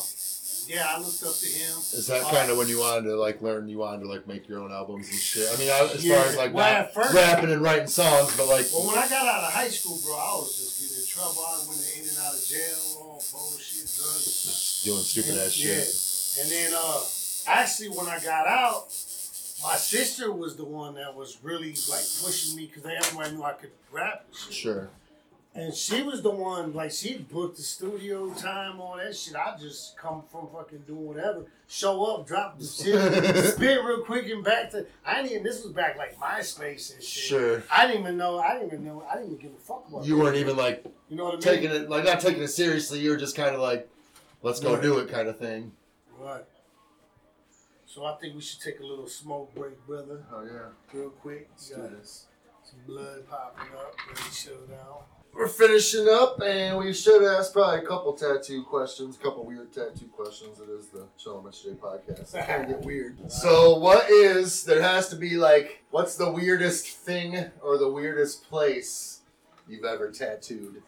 yeah, 0.67 0.85
I 0.89 0.99
looked 0.99 1.23
up 1.23 1.33
to 1.35 1.45
him. 1.47 1.77
is 1.79 2.07
that 2.07 2.23
Uh, 2.23 2.29
kind 2.31 2.51
of 2.51 2.57
when 2.57 2.67
you 2.67 2.79
wanted 2.79 3.03
to 3.09 3.15
like 3.15 3.41
learn? 3.41 3.67
You 3.67 3.79
wanted 3.79 4.03
to 4.03 4.09
like 4.09 4.27
make 4.27 4.47
your 4.47 4.59
own 4.59 4.71
albums 4.71 5.09
and 5.09 5.17
shit. 5.19 5.47
I 5.51 5.55
mean, 5.57 5.69
I, 5.69 5.89
as 5.93 6.03
Yeah, 6.03 6.15
far 6.21 6.29
as 6.29 6.35
like 6.37 6.53
well, 6.53 6.87
first- 6.93 7.13
rapping 7.13 7.51
and 7.51 7.61
writing 7.61 7.87
songs, 7.87 8.35
but 8.37 8.47
like 8.47 8.67
Well, 8.73 8.87
when 8.87 8.97
I 8.97 9.07
got 9.07 9.25
out 9.25 9.43
of 9.45 9.53
high 9.53 9.69
school, 9.69 9.99
bro, 10.05 10.15
I 10.15 10.33
was 10.35 10.55
just 10.57 10.79
getting 10.81 10.97
in 11.01 11.07
trouble. 11.07 11.41
I 11.47 11.57
went 11.67 11.81
in 11.97 12.07
and 12.09 12.17
out 12.19 12.33
of 12.35 12.45
jail, 12.45 12.77
all 13.01 13.23
bullshit, 13.31 13.87
drugs. 13.95 14.81
doing 14.83 15.01
stupid 15.03 15.31
And- 15.31 15.39
ass 15.41 15.51
shit. 15.51 15.87
Yeah. 15.87 16.43
And 16.43 16.51
then, 16.51 16.73
uh, 16.77 16.99
actually, 17.47 17.89
when 17.89 18.07
I 18.07 18.19
got 18.19 18.45
out, 18.47 18.87
my 19.63 19.75
sister 19.75 20.31
was 20.31 20.55
the 20.55 20.65
one 20.65 20.93
that 20.95 21.15
was 21.15 21.37
really 21.41 21.73
like 21.89 22.05
pushing 22.23 22.55
me 22.55 22.67
because 22.71 22.85
everybody 22.85 23.35
knew 23.35 23.43
I 23.43 23.53
could 23.53 23.71
rap 23.91 24.25
shit. 24.31 24.53
Sure. 24.53 24.89
And 25.59 25.73
she 25.73 26.03
was 26.03 26.21
the 26.21 26.29
one, 26.29 26.71
like, 26.73 26.91
she 26.91 27.17
booked 27.17 27.57
the 27.57 27.63
studio 27.63 28.31
time 28.35 28.79
on 28.79 28.99
that 28.99 29.15
shit. 29.17 29.35
I 29.35 29.57
just 29.59 29.97
come 29.97 30.21
from 30.31 30.47
fucking 30.53 30.83
doing 30.85 31.07
whatever. 31.07 31.45
Show 31.67 32.05
up, 32.05 32.27
drop 32.27 32.59
the 32.59 32.65
shit, 32.65 33.35
spit 33.53 33.83
real 33.83 34.03
quick 34.03 34.29
and 34.29 34.43
back 34.43 34.69
to. 34.71 34.85
I 35.03 35.15
didn't 35.15 35.31
even, 35.31 35.43
this 35.43 35.63
was 35.63 35.73
back 35.73 35.97
like 35.97 36.15
MySpace 36.19 36.93
and 36.93 37.01
shit. 37.03 37.03
Sure. 37.03 37.63
I 37.71 37.87
didn't 37.87 38.01
even 38.03 38.17
know, 38.17 38.37
I 38.37 38.53
didn't 38.53 38.67
even 38.67 38.85
know, 38.85 39.03
I 39.11 39.15
didn't 39.15 39.31
even 39.33 39.41
give 39.41 39.51
a 39.51 39.59
fuck 39.61 39.85
about 39.89 40.05
You 40.05 40.15
that. 40.17 40.23
weren't 40.23 40.37
even 40.37 40.57
like 40.57 40.85
You 41.09 41.17
know 41.17 41.23
what 41.23 41.31
I 41.31 41.35
mean? 41.37 41.41
taking 41.41 41.71
it, 41.71 41.89
like 41.89 42.05
not 42.05 42.19
taking 42.19 42.43
it 42.43 42.49
seriously. 42.49 42.99
You 42.99 43.09
were 43.09 43.17
just 43.17 43.35
kind 43.35 43.55
of 43.55 43.59
like, 43.59 43.89
let's 44.43 44.59
go 44.59 44.73
Right. 44.75 44.81
do 44.83 44.99
it 44.99 45.09
kind 45.09 45.27
of 45.27 45.39
thing. 45.39 45.71
Right. 46.19 46.43
So 47.87 48.05
I 48.05 48.15
think 48.17 48.35
we 48.35 48.41
should 48.41 48.61
take 48.61 48.79
a 48.79 48.85
little 48.85 49.07
smoke 49.07 49.55
break, 49.55 49.83
brother, 49.87 50.23
Oh 50.31 50.43
yeah. 50.43 50.69
real 50.93 51.09
quick. 51.09 51.49
Let's 51.51 51.69
do 51.69 51.75
got 51.77 51.89
this. 51.99 52.25
some 52.63 52.79
blood 52.85 53.27
popping 53.27 53.73
up, 53.75 53.95
ready 54.07 54.21
to 54.21 54.31
shut 54.35 54.69
down. 54.69 54.99
We're 55.37 55.47
finishing 55.47 56.07
up, 56.09 56.41
and 56.41 56.79
we 56.79 56.91
should 56.93 57.23
ask 57.23 57.53
probably 57.53 57.85
a 57.85 57.87
couple 57.87 58.11
tattoo 58.13 58.63
questions, 58.63 59.17
a 59.17 59.19
couple 59.19 59.45
weird 59.45 59.71
tattoo 59.71 60.07
questions. 60.07 60.59
It 60.59 60.67
is 60.67 60.87
the 60.87 61.05
Chill 61.15 61.43
Mitch 61.43 61.61
J 61.61 61.69
podcast. 61.73 62.21
It's 62.21 62.33
gonna 62.33 62.65
get 62.67 62.81
weird. 62.81 63.31
So, 63.31 63.77
what 63.77 64.09
is 64.09 64.63
there 64.63 64.81
has 64.81 65.09
to 65.09 65.15
be 65.15 65.37
like? 65.37 65.83
What's 65.91 66.15
the 66.15 66.31
weirdest 66.31 66.87
thing 66.87 67.51
or 67.61 67.77
the 67.77 67.87
weirdest 67.87 68.49
place 68.49 69.19
you've 69.67 69.85
ever 69.85 70.09
tattooed? 70.09 70.81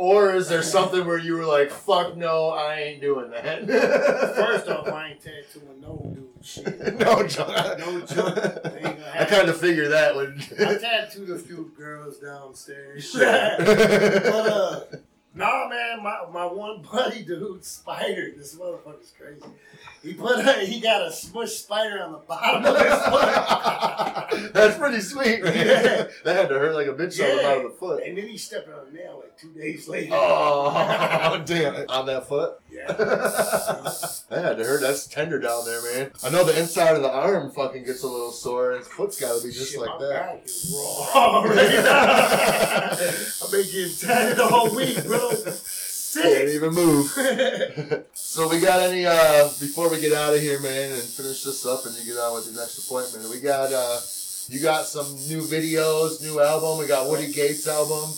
Or 0.00 0.34
is 0.34 0.48
there 0.48 0.62
something 0.62 1.04
where 1.06 1.18
you 1.18 1.34
were 1.34 1.44
like, 1.44 1.70
"Fuck 1.70 2.16
no, 2.16 2.48
I 2.48 2.76
ain't 2.76 3.02
doing 3.02 3.30
that." 3.32 3.66
First 4.34 4.66
off, 4.66 4.88
I 4.88 5.10
ain't 5.10 5.20
tattooing 5.20 5.78
no 5.78 6.00
dude 6.14 6.30
shit. 6.42 6.98
no 6.98 7.26
joke. 7.26 7.78
No 7.78 8.00
joke. 8.00 8.34
They 8.62 8.96
I 9.14 9.26
kind 9.26 9.50
of 9.50 9.60
figured 9.60 9.90
that 9.92 10.16
would. 10.16 10.42
I 10.58 10.78
tattooed 10.78 11.28
a 11.28 11.38
few 11.38 11.70
girls 11.76 12.18
downstairs. 12.18 13.10
Sure. 13.10 13.56
but 13.58 14.46
uh, 14.46 14.80
nah, 15.34 15.68
man, 15.68 16.02
my, 16.02 16.18
my 16.32 16.44
one 16.46 16.82
buddy 16.82 17.22
dude, 17.22 17.64
Spider, 17.64 18.32
this 18.36 18.54
motherfucker's 18.56 19.12
crazy. 19.18 19.42
He 20.02 20.14
put 20.14 20.38
a, 20.38 20.60
he 20.64 20.80
got 20.80 21.06
a 21.06 21.12
smush 21.12 21.52
spider 21.52 22.02
on 22.02 22.12
the 22.12 22.18
bottom 22.18 22.64
of 22.64 22.76
his 22.76 22.94
foot. 23.04 24.52
That's 24.54 24.78
pretty 24.78 25.00
sweet, 25.00 25.42
man. 25.42 25.54
Yeah. 25.66 26.06
That 26.24 26.36
had 26.36 26.48
to 26.50 26.58
hurt 26.58 26.74
like 26.74 26.86
a 26.86 26.92
bitch 26.92 27.18
on 27.22 27.36
the 27.36 27.42
bottom 27.42 27.66
of 27.66 27.72
the 27.72 27.78
foot. 27.78 28.02
And 28.04 28.16
then 28.16 28.26
he 28.26 28.36
stepped 28.36 28.68
on 28.68 28.88
a 28.88 28.92
nail 28.92 29.20
like 29.22 29.38
two 29.38 29.52
days 29.52 29.88
later. 29.88 30.12
Oh, 30.14 31.42
damn 31.46 31.74
it. 31.74 31.88
On 31.90 32.06
that 32.06 32.26
foot? 32.28 32.60
Yeah. 32.70 32.86
that 32.92 34.24
had 34.30 34.58
to 34.58 34.64
hurt. 34.64 34.80
That's 34.80 35.06
tender 35.06 35.38
down 35.38 35.64
there, 35.64 35.80
man. 35.94 36.10
I 36.24 36.30
know 36.30 36.44
the 36.44 36.58
inside 36.58 36.94
of 36.96 37.02
the 37.02 37.10
arm 37.10 37.50
fucking 37.52 37.84
gets 37.84 38.02
a 38.02 38.06
little 38.06 38.32
sore, 38.32 38.72
and 38.72 38.78
his 38.80 38.88
foot's 38.88 39.20
got 39.20 39.38
to 39.38 39.46
be 39.46 39.52
just 39.52 39.72
Shit, 39.72 39.80
like 39.80 39.98
my 40.00 40.06
that. 40.06 40.10
back 40.10 40.44
is 40.44 40.74
raw 40.74 41.42
right. 41.42 41.86
I've 41.86 43.50
been 43.50 43.64
getting 43.64 43.96
tatted 43.96 44.36
the 44.36 44.46
whole 44.46 44.74
week, 44.74 45.02
bro. 45.04 45.19
Can't 46.14 46.48
even 46.48 46.74
move. 46.74 47.06
so 48.14 48.48
we 48.48 48.58
got 48.60 48.80
any 48.80 49.06
uh 49.06 49.44
before 49.60 49.88
we 49.88 50.00
get 50.00 50.12
out 50.12 50.34
of 50.34 50.40
here, 50.40 50.58
man, 50.60 50.92
and 50.92 51.02
finish 51.02 51.44
this 51.44 51.64
up, 51.66 51.86
and 51.86 51.94
you 51.96 52.04
get 52.12 52.20
on 52.20 52.34
with 52.34 52.46
your 52.46 52.56
next 52.56 52.84
appointment. 52.84 53.28
We 53.30 53.40
got 53.40 53.72
uh 53.72 54.00
you 54.48 54.60
got 54.60 54.86
some 54.86 55.06
new 55.28 55.42
videos, 55.42 56.20
new 56.20 56.40
album. 56.40 56.78
We 56.78 56.88
got 56.88 57.08
Woody 57.08 57.32
Gates 57.32 57.68
album. 57.68 58.10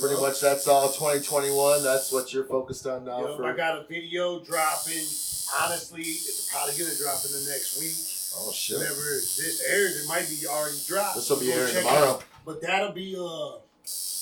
Pretty 0.00 0.20
much 0.20 0.40
that's 0.40 0.68
all 0.68 0.88
2021. 0.88 1.82
That's 1.82 2.12
what 2.12 2.32
you're 2.32 2.44
focused 2.44 2.86
on 2.86 3.04
now. 3.04 3.26
Yup, 3.26 3.36
for 3.36 3.44
I 3.44 3.56
got 3.56 3.76
a 3.78 3.84
video 3.88 4.38
dropping. 4.40 5.04
Honestly, 5.60 6.00
it's 6.02 6.48
probably 6.50 6.74
gonna 6.78 6.94
drop 6.96 7.20
in 7.26 7.32
the 7.32 7.50
next 7.50 7.78
week. 7.80 7.98
oh 8.38 8.52
shit. 8.52 8.78
Whenever 8.78 8.94
this 8.94 9.62
airs, 9.68 10.04
it 10.04 10.08
might 10.08 10.28
be 10.30 10.46
already 10.46 10.78
dropped. 10.86 11.16
This 11.16 11.28
will 11.28 11.40
be 11.40 11.52
airing 11.52 11.74
tomorrow. 11.74 12.10
out. 12.10 12.24
But 12.46 12.62
that'll 12.62 12.92
be 12.92 13.16
uh, 13.18 13.58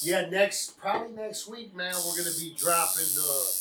yeah, 0.03 0.29
next 0.31 0.79
probably 0.79 1.15
next 1.15 1.49
week, 1.49 1.75
man. 1.75 1.95
We're 2.07 2.17
gonna 2.17 2.37
be 2.39 2.55
dropping 2.57 3.07
the 3.15 3.57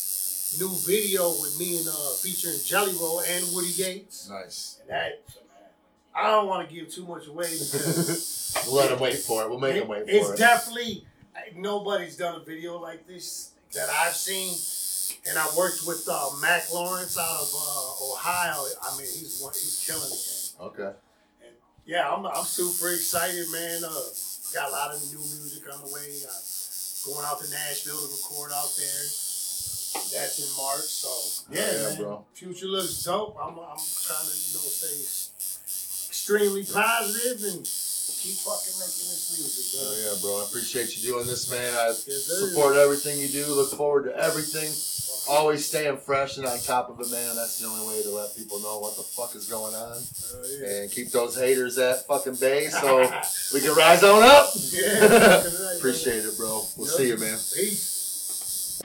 new 0.60 0.72
video 0.86 1.30
with 1.30 1.58
me 1.60 1.78
and 1.80 1.88
uh 1.88 2.14
featuring 2.22 2.56
Jelly 2.66 2.94
Roll 3.00 3.22
and 3.22 3.46
Woody 3.54 3.74
Gates. 3.74 4.30
Nice. 4.30 4.78
And 4.82 4.90
that, 4.90 5.22
I 6.16 6.28
don't 6.32 6.48
want 6.48 6.68
to 6.68 6.74
give 6.76 6.90
too 6.90 7.06
much 7.06 7.28
away 7.28 7.50
because 7.52 8.36
We'll 8.66 8.76
let 8.78 8.92
him 8.92 9.00
wait 9.00 9.18
for 9.18 9.44
it. 9.44 9.50
We'll 9.50 9.60
make 9.60 9.76
it- 9.76 9.84
him 9.84 9.88
wait 9.90 10.06
for 10.06 10.10
it's 10.10 10.28
it. 10.28 10.32
It's 10.32 10.40
definitely 10.40 11.06
nobody's 11.56 12.18
done 12.18 12.36
a 12.42 12.44
video 12.44 12.80
like 12.80 13.06
this 13.08 13.52
that 13.74 13.90
I've 13.90 14.16
seen. 14.16 14.58
And 15.28 15.38
I 15.38 15.46
worked 15.58 15.82
with 15.88 16.08
uh, 16.10 16.30
Mac 16.42 16.72
Lawrence 16.74 17.18
out 17.18 17.42
of 17.42 17.50
uh, 17.54 18.14
Ohio. 18.14 18.64
I 18.84 18.92
mean, 18.98 19.06
he's 19.06 19.40
one, 19.42 19.54
he's 19.54 19.84
killing 19.86 20.02
the 20.04 20.76
game. 20.80 20.86
okay. 20.88 20.98
And 21.46 21.56
yeah, 21.86 22.10
I'm, 22.10 22.26
I'm 22.26 22.46
super 22.46 22.90
excited, 22.92 23.46
man. 23.52 23.82
Uh, 23.84 23.90
got 24.54 24.70
a 24.70 24.72
lot 24.72 24.94
of 24.94 25.00
new 25.12 25.20
music 25.20 25.64
on 25.72 25.80
the 25.82 25.92
way. 25.94 26.10
Uh, 26.26 26.34
going 27.06 27.26
out 27.26 27.40
to 27.40 27.48
Nashville 27.50 27.96
to 28.00 28.10
record 28.12 28.52
out 28.54 28.70
there. 28.76 29.04
That's 30.14 30.38
in 30.42 30.50
March. 30.58 30.86
So 30.86 31.10
yeah, 31.50 31.66
Oh, 31.66 31.96
bro. 31.98 32.26
Future 32.34 32.68
looks 32.68 33.04
dope. 33.04 33.38
I'm, 33.42 33.58
I'm 33.58 33.80
trying 33.80 34.28
to 34.28 34.36
you 34.36 34.54
know 34.58 34.68
stay 34.70 35.00
extremely 36.10 36.64
positive 36.64 37.42
and 37.54 37.66
keep 37.66 38.36
fucking 38.44 38.76
making 38.78 39.08
this 39.10 39.34
music, 39.34 39.66
bro. 39.74 39.82
Oh 39.90 39.96
yeah, 39.98 40.16
bro. 40.22 40.42
I 40.42 40.46
appreciate 40.46 40.94
you 40.98 41.02
doing 41.14 41.26
this, 41.26 41.50
man. 41.50 41.74
I 41.74 41.88
Yes, 42.06 42.26
support 42.30 42.76
everything 42.76 43.18
you 43.20 43.28
do. 43.30 43.46
Look 43.48 43.72
forward 43.74 44.06
to 44.06 44.16
everything. 44.18 44.70
Always 45.30 45.66
staying 45.66 45.98
fresh 45.98 46.38
and 46.38 46.46
on 46.48 46.58
top 46.60 46.90
of 46.90 47.00
it, 47.00 47.12
man. 47.12 47.36
That's 47.36 47.60
the 47.60 47.68
only 47.68 47.88
way 47.88 48.02
to 48.02 48.10
let 48.10 48.36
people 48.36 48.60
know 48.62 48.80
what 48.80 48.98
the 48.98 49.04
fuck 49.04 49.36
is 49.36 49.48
going 49.48 49.76
on. 49.76 49.98
Oh, 49.98 50.44
yeah. 50.60 50.82
And 50.82 50.92
keep 50.92 51.12
those 51.12 51.36
haters 51.38 51.78
at 51.78 52.08
fucking 52.08 52.36
bay 52.36 52.68
so 52.68 53.02
we 53.54 53.62
can 53.62 53.76
rise 53.76 54.04
on 54.04 54.24
up. 54.24 54.50
Yeah, 54.72 55.44
Appreciate 55.78 56.26
it, 56.26 56.36
bro. 56.38 56.64
We'll 56.78 56.88
brother. 56.88 56.92
see 56.98 57.08
you, 57.10 57.18
man. 57.18 57.38
Peace. 57.56 58.82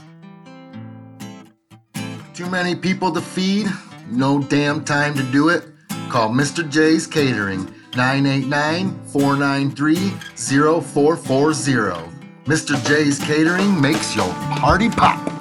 Too 2.34 2.50
many 2.50 2.74
people 2.74 3.10
to 3.12 3.20
feed? 3.20 3.66
No 4.10 4.42
damn 4.42 4.84
time 4.84 5.14
to 5.14 5.22
do 5.22 5.48
it? 5.48 5.64
Call 6.10 6.28
Mr. 6.28 6.68
J's 6.68 7.06
Catering 7.06 7.64
989 7.96 8.90
493 9.06 10.10
0440. 10.36 12.10
Mr. 12.44 12.86
J's 12.86 13.18
Catering 13.24 13.80
makes 13.80 14.14
your 14.14 14.28
party 14.58 14.90
pop. 14.90 15.33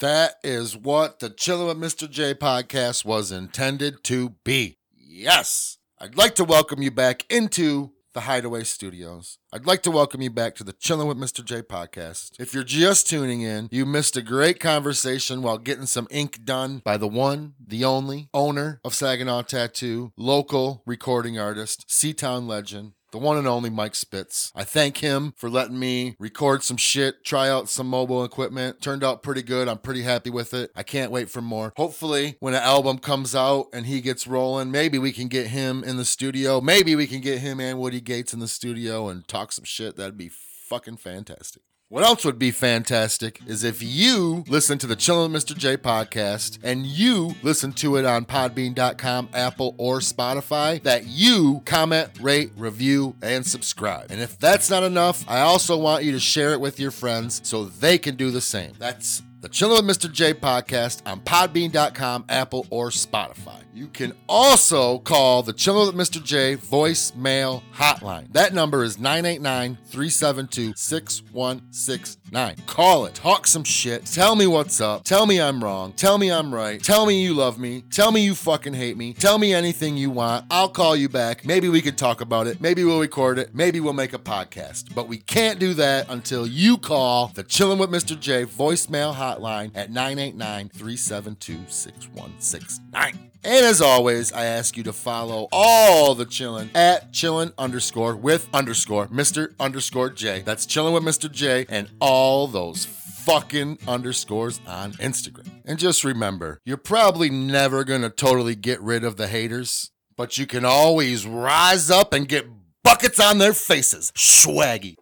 That 0.00 0.34
is 0.44 0.76
what 0.76 1.18
the 1.18 1.28
Chillin' 1.28 1.66
with 1.66 1.76
Mr. 1.78 2.08
J 2.08 2.32
podcast 2.32 3.04
was 3.04 3.32
intended 3.32 4.04
to 4.04 4.36
be. 4.44 4.78
Yes. 4.94 5.78
I'd 5.98 6.16
like 6.16 6.36
to 6.36 6.44
welcome 6.44 6.80
you 6.82 6.92
back 6.92 7.24
into 7.28 7.90
the 8.14 8.20
Hideaway 8.20 8.62
Studios. 8.62 9.38
I'd 9.52 9.66
like 9.66 9.82
to 9.82 9.90
welcome 9.90 10.22
you 10.22 10.30
back 10.30 10.54
to 10.56 10.64
the 10.64 10.72
Chillin' 10.72 11.08
with 11.08 11.18
Mr. 11.18 11.44
J 11.44 11.62
podcast. 11.62 12.30
If 12.38 12.54
you're 12.54 12.62
just 12.62 13.08
tuning 13.08 13.42
in, 13.42 13.68
you 13.72 13.84
missed 13.84 14.16
a 14.16 14.22
great 14.22 14.60
conversation 14.60 15.42
while 15.42 15.58
getting 15.58 15.86
some 15.86 16.06
ink 16.12 16.44
done 16.44 16.80
by 16.84 16.96
the 16.96 17.08
one, 17.08 17.54
the 17.58 17.84
only 17.84 18.28
owner 18.32 18.80
of 18.84 18.94
Saginaw 18.94 19.42
Tattoo, 19.42 20.12
local 20.16 20.84
recording 20.86 21.40
artist, 21.40 21.84
C-Town 21.88 22.46
legend, 22.46 22.92
the 23.10 23.18
one 23.18 23.38
and 23.38 23.46
only 23.46 23.70
Mike 23.70 23.94
Spitz. 23.94 24.52
I 24.54 24.64
thank 24.64 24.98
him 24.98 25.32
for 25.36 25.48
letting 25.48 25.78
me 25.78 26.16
record 26.18 26.62
some 26.62 26.76
shit, 26.76 27.24
try 27.24 27.48
out 27.48 27.68
some 27.68 27.88
mobile 27.88 28.24
equipment. 28.24 28.82
Turned 28.82 29.04
out 29.04 29.22
pretty 29.22 29.42
good. 29.42 29.68
I'm 29.68 29.78
pretty 29.78 30.02
happy 30.02 30.30
with 30.30 30.54
it. 30.54 30.70
I 30.76 30.82
can't 30.82 31.12
wait 31.12 31.30
for 31.30 31.40
more. 31.40 31.72
Hopefully, 31.76 32.36
when 32.40 32.54
an 32.54 32.62
album 32.62 32.98
comes 32.98 33.34
out 33.34 33.66
and 33.72 33.86
he 33.86 34.00
gets 34.00 34.26
rolling, 34.26 34.70
maybe 34.70 34.98
we 34.98 35.12
can 35.12 35.28
get 35.28 35.48
him 35.48 35.82
in 35.84 35.96
the 35.96 36.04
studio. 36.04 36.60
Maybe 36.60 36.94
we 36.94 37.06
can 37.06 37.20
get 37.20 37.38
him 37.38 37.60
and 37.60 37.78
Woody 37.78 38.00
Gates 38.00 38.32
in 38.32 38.40
the 38.40 38.48
studio 38.48 39.08
and 39.08 39.26
talk 39.26 39.52
some 39.52 39.64
shit. 39.64 39.96
That'd 39.96 40.18
be 40.18 40.30
fucking 40.30 40.98
fantastic. 40.98 41.62
What 41.90 42.04
else 42.04 42.22
would 42.26 42.38
be 42.38 42.50
fantastic 42.50 43.40
is 43.46 43.64
if 43.64 43.82
you 43.82 44.44
listen 44.46 44.76
to 44.76 44.86
the 44.86 44.94
Chillin' 44.94 45.30
Mr. 45.30 45.56
J 45.56 45.78
podcast 45.78 46.58
and 46.62 46.84
you 46.84 47.34
listen 47.42 47.72
to 47.74 47.96
it 47.96 48.04
on 48.04 48.26
podbean.com, 48.26 49.30
Apple, 49.32 49.74
or 49.78 50.00
Spotify, 50.00 50.82
that 50.82 51.06
you 51.06 51.62
comment, 51.64 52.10
rate, 52.20 52.50
review, 52.58 53.16
and 53.22 53.46
subscribe. 53.46 54.10
And 54.10 54.20
if 54.20 54.38
that's 54.38 54.68
not 54.68 54.82
enough, 54.82 55.24
I 55.26 55.40
also 55.40 55.78
want 55.78 56.04
you 56.04 56.12
to 56.12 56.20
share 56.20 56.52
it 56.52 56.60
with 56.60 56.78
your 56.78 56.90
friends 56.90 57.40
so 57.42 57.64
they 57.64 57.96
can 57.96 58.16
do 58.16 58.30
the 58.30 58.42
same. 58.42 58.74
That's 58.78 59.22
the 59.40 59.48
Chillin' 59.48 59.86
with 59.86 59.96
Mr. 59.96 60.12
J 60.12 60.34
podcast 60.34 61.02
on 61.06 61.20
podbean.com, 61.20 62.24
Apple, 62.28 62.66
or 62.70 62.90
Spotify. 62.90 63.62
You 63.72 63.86
can 63.86 64.12
also 64.28 64.98
call 64.98 65.44
the 65.44 65.52
Chillin' 65.52 65.94
with 65.94 66.08
Mr. 66.08 66.22
J 66.22 66.56
voicemail 66.56 67.62
hotline. 67.72 68.32
That 68.32 68.52
number 68.52 68.82
is 68.82 68.98
989 68.98 69.78
372 69.86 70.72
6169. 70.74 72.56
Call 72.66 73.06
it. 73.06 73.14
Talk 73.14 73.46
some 73.46 73.62
shit. 73.62 74.04
Tell 74.06 74.34
me 74.34 74.48
what's 74.48 74.80
up. 74.80 75.04
Tell 75.04 75.26
me 75.26 75.40
I'm 75.40 75.62
wrong. 75.62 75.92
Tell 75.92 76.18
me 76.18 76.32
I'm 76.32 76.52
right. 76.52 76.82
Tell 76.82 77.06
me 77.06 77.22
you 77.22 77.34
love 77.34 77.60
me. 77.60 77.82
Tell 77.82 78.10
me 78.10 78.24
you 78.24 78.34
fucking 78.34 78.74
hate 78.74 78.96
me. 78.96 79.12
Tell 79.12 79.38
me 79.38 79.54
anything 79.54 79.96
you 79.96 80.10
want. 80.10 80.46
I'll 80.50 80.68
call 80.68 80.96
you 80.96 81.08
back. 81.08 81.44
Maybe 81.46 81.68
we 81.68 81.80
could 81.80 81.96
talk 81.96 82.20
about 82.20 82.48
it. 82.48 82.60
Maybe 82.60 82.82
we'll 82.82 82.98
record 83.00 83.38
it. 83.38 83.54
Maybe 83.54 83.78
we'll 83.78 83.92
make 83.92 84.12
a 84.12 84.18
podcast. 84.18 84.92
But 84.96 85.06
we 85.06 85.18
can't 85.18 85.60
do 85.60 85.74
that 85.74 86.10
until 86.10 86.48
you 86.48 86.78
call 86.78 87.28
the 87.34 87.44
Chillin' 87.44 87.78
with 87.78 87.90
Mr. 87.90 88.18
J 88.18 88.44
voicemail 88.44 89.14
hotline 89.14 89.27
at 89.74 89.90
989 89.90 90.70
372 90.70 91.58
6169. 91.68 93.30
And 93.44 93.64
as 93.64 93.80
always, 93.80 94.32
I 94.32 94.46
ask 94.46 94.76
you 94.76 94.82
to 94.82 94.92
follow 94.92 95.48
all 95.52 96.14
the 96.14 96.26
chillin' 96.26 96.70
at 96.74 97.12
chillin' 97.12 97.52
underscore 97.56 98.16
with 98.16 98.48
underscore 98.52 99.06
Mr. 99.08 99.54
underscore 99.60 100.10
J. 100.10 100.42
That's 100.42 100.66
chillin' 100.66 100.92
with 100.92 101.04
Mr. 101.04 101.30
J 101.30 101.64
and 101.68 101.88
all 102.00 102.48
those 102.48 102.84
fucking 102.84 103.78
underscores 103.86 104.60
on 104.66 104.92
Instagram. 104.94 105.48
And 105.64 105.78
just 105.78 106.02
remember, 106.02 106.60
you're 106.64 106.76
probably 106.76 107.30
never 107.30 107.84
gonna 107.84 108.10
totally 108.10 108.56
get 108.56 108.80
rid 108.80 109.04
of 109.04 109.16
the 109.16 109.28
haters, 109.28 109.92
but 110.16 110.36
you 110.36 110.46
can 110.46 110.64
always 110.64 111.26
rise 111.26 111.90
up 111.90 112.12
and 112.12 112.26
get 112.28 112.46
buckets 112.82 113.20
on 113.20 113.38
their 113.38 113.52
faces. 113.52 114.12
Swaggy. 114.16 114.96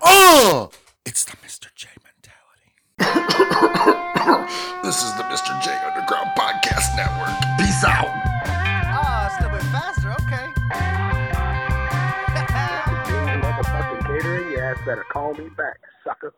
Oh! 0.00 0.70
It's 1.04 1.24
the 1.24 1.36
Mr. 1.36 1.66
J. 1.74 1.88
This 4.84 5.02
is 5.02 5.14
the 5.16 5.24
Mr. 5.24 5.60
J 5.62 5.70
Underground 5.84 6.30
Podcast 6.38 6.94
Network. 6.96 7.34
Peace 7.58 7.84
out. 7.84 8.06
Ah, 8.46 9.26
it's 9.26 9.40
a 9.40 9.42
little 9.42 9.58
bit 9.58 9.66
faster. 9.72 10.12
Okay. 10.12 10.46
motherfucking 13.40 14.06
catering, 14.06 14.52
your 14.52 14.64
ass 14.64 14.78
better 14.86 15.04
call 15.10 15.34
me 15.34 15.48
back, 15.56 15.80
sucker. 16.04 16.32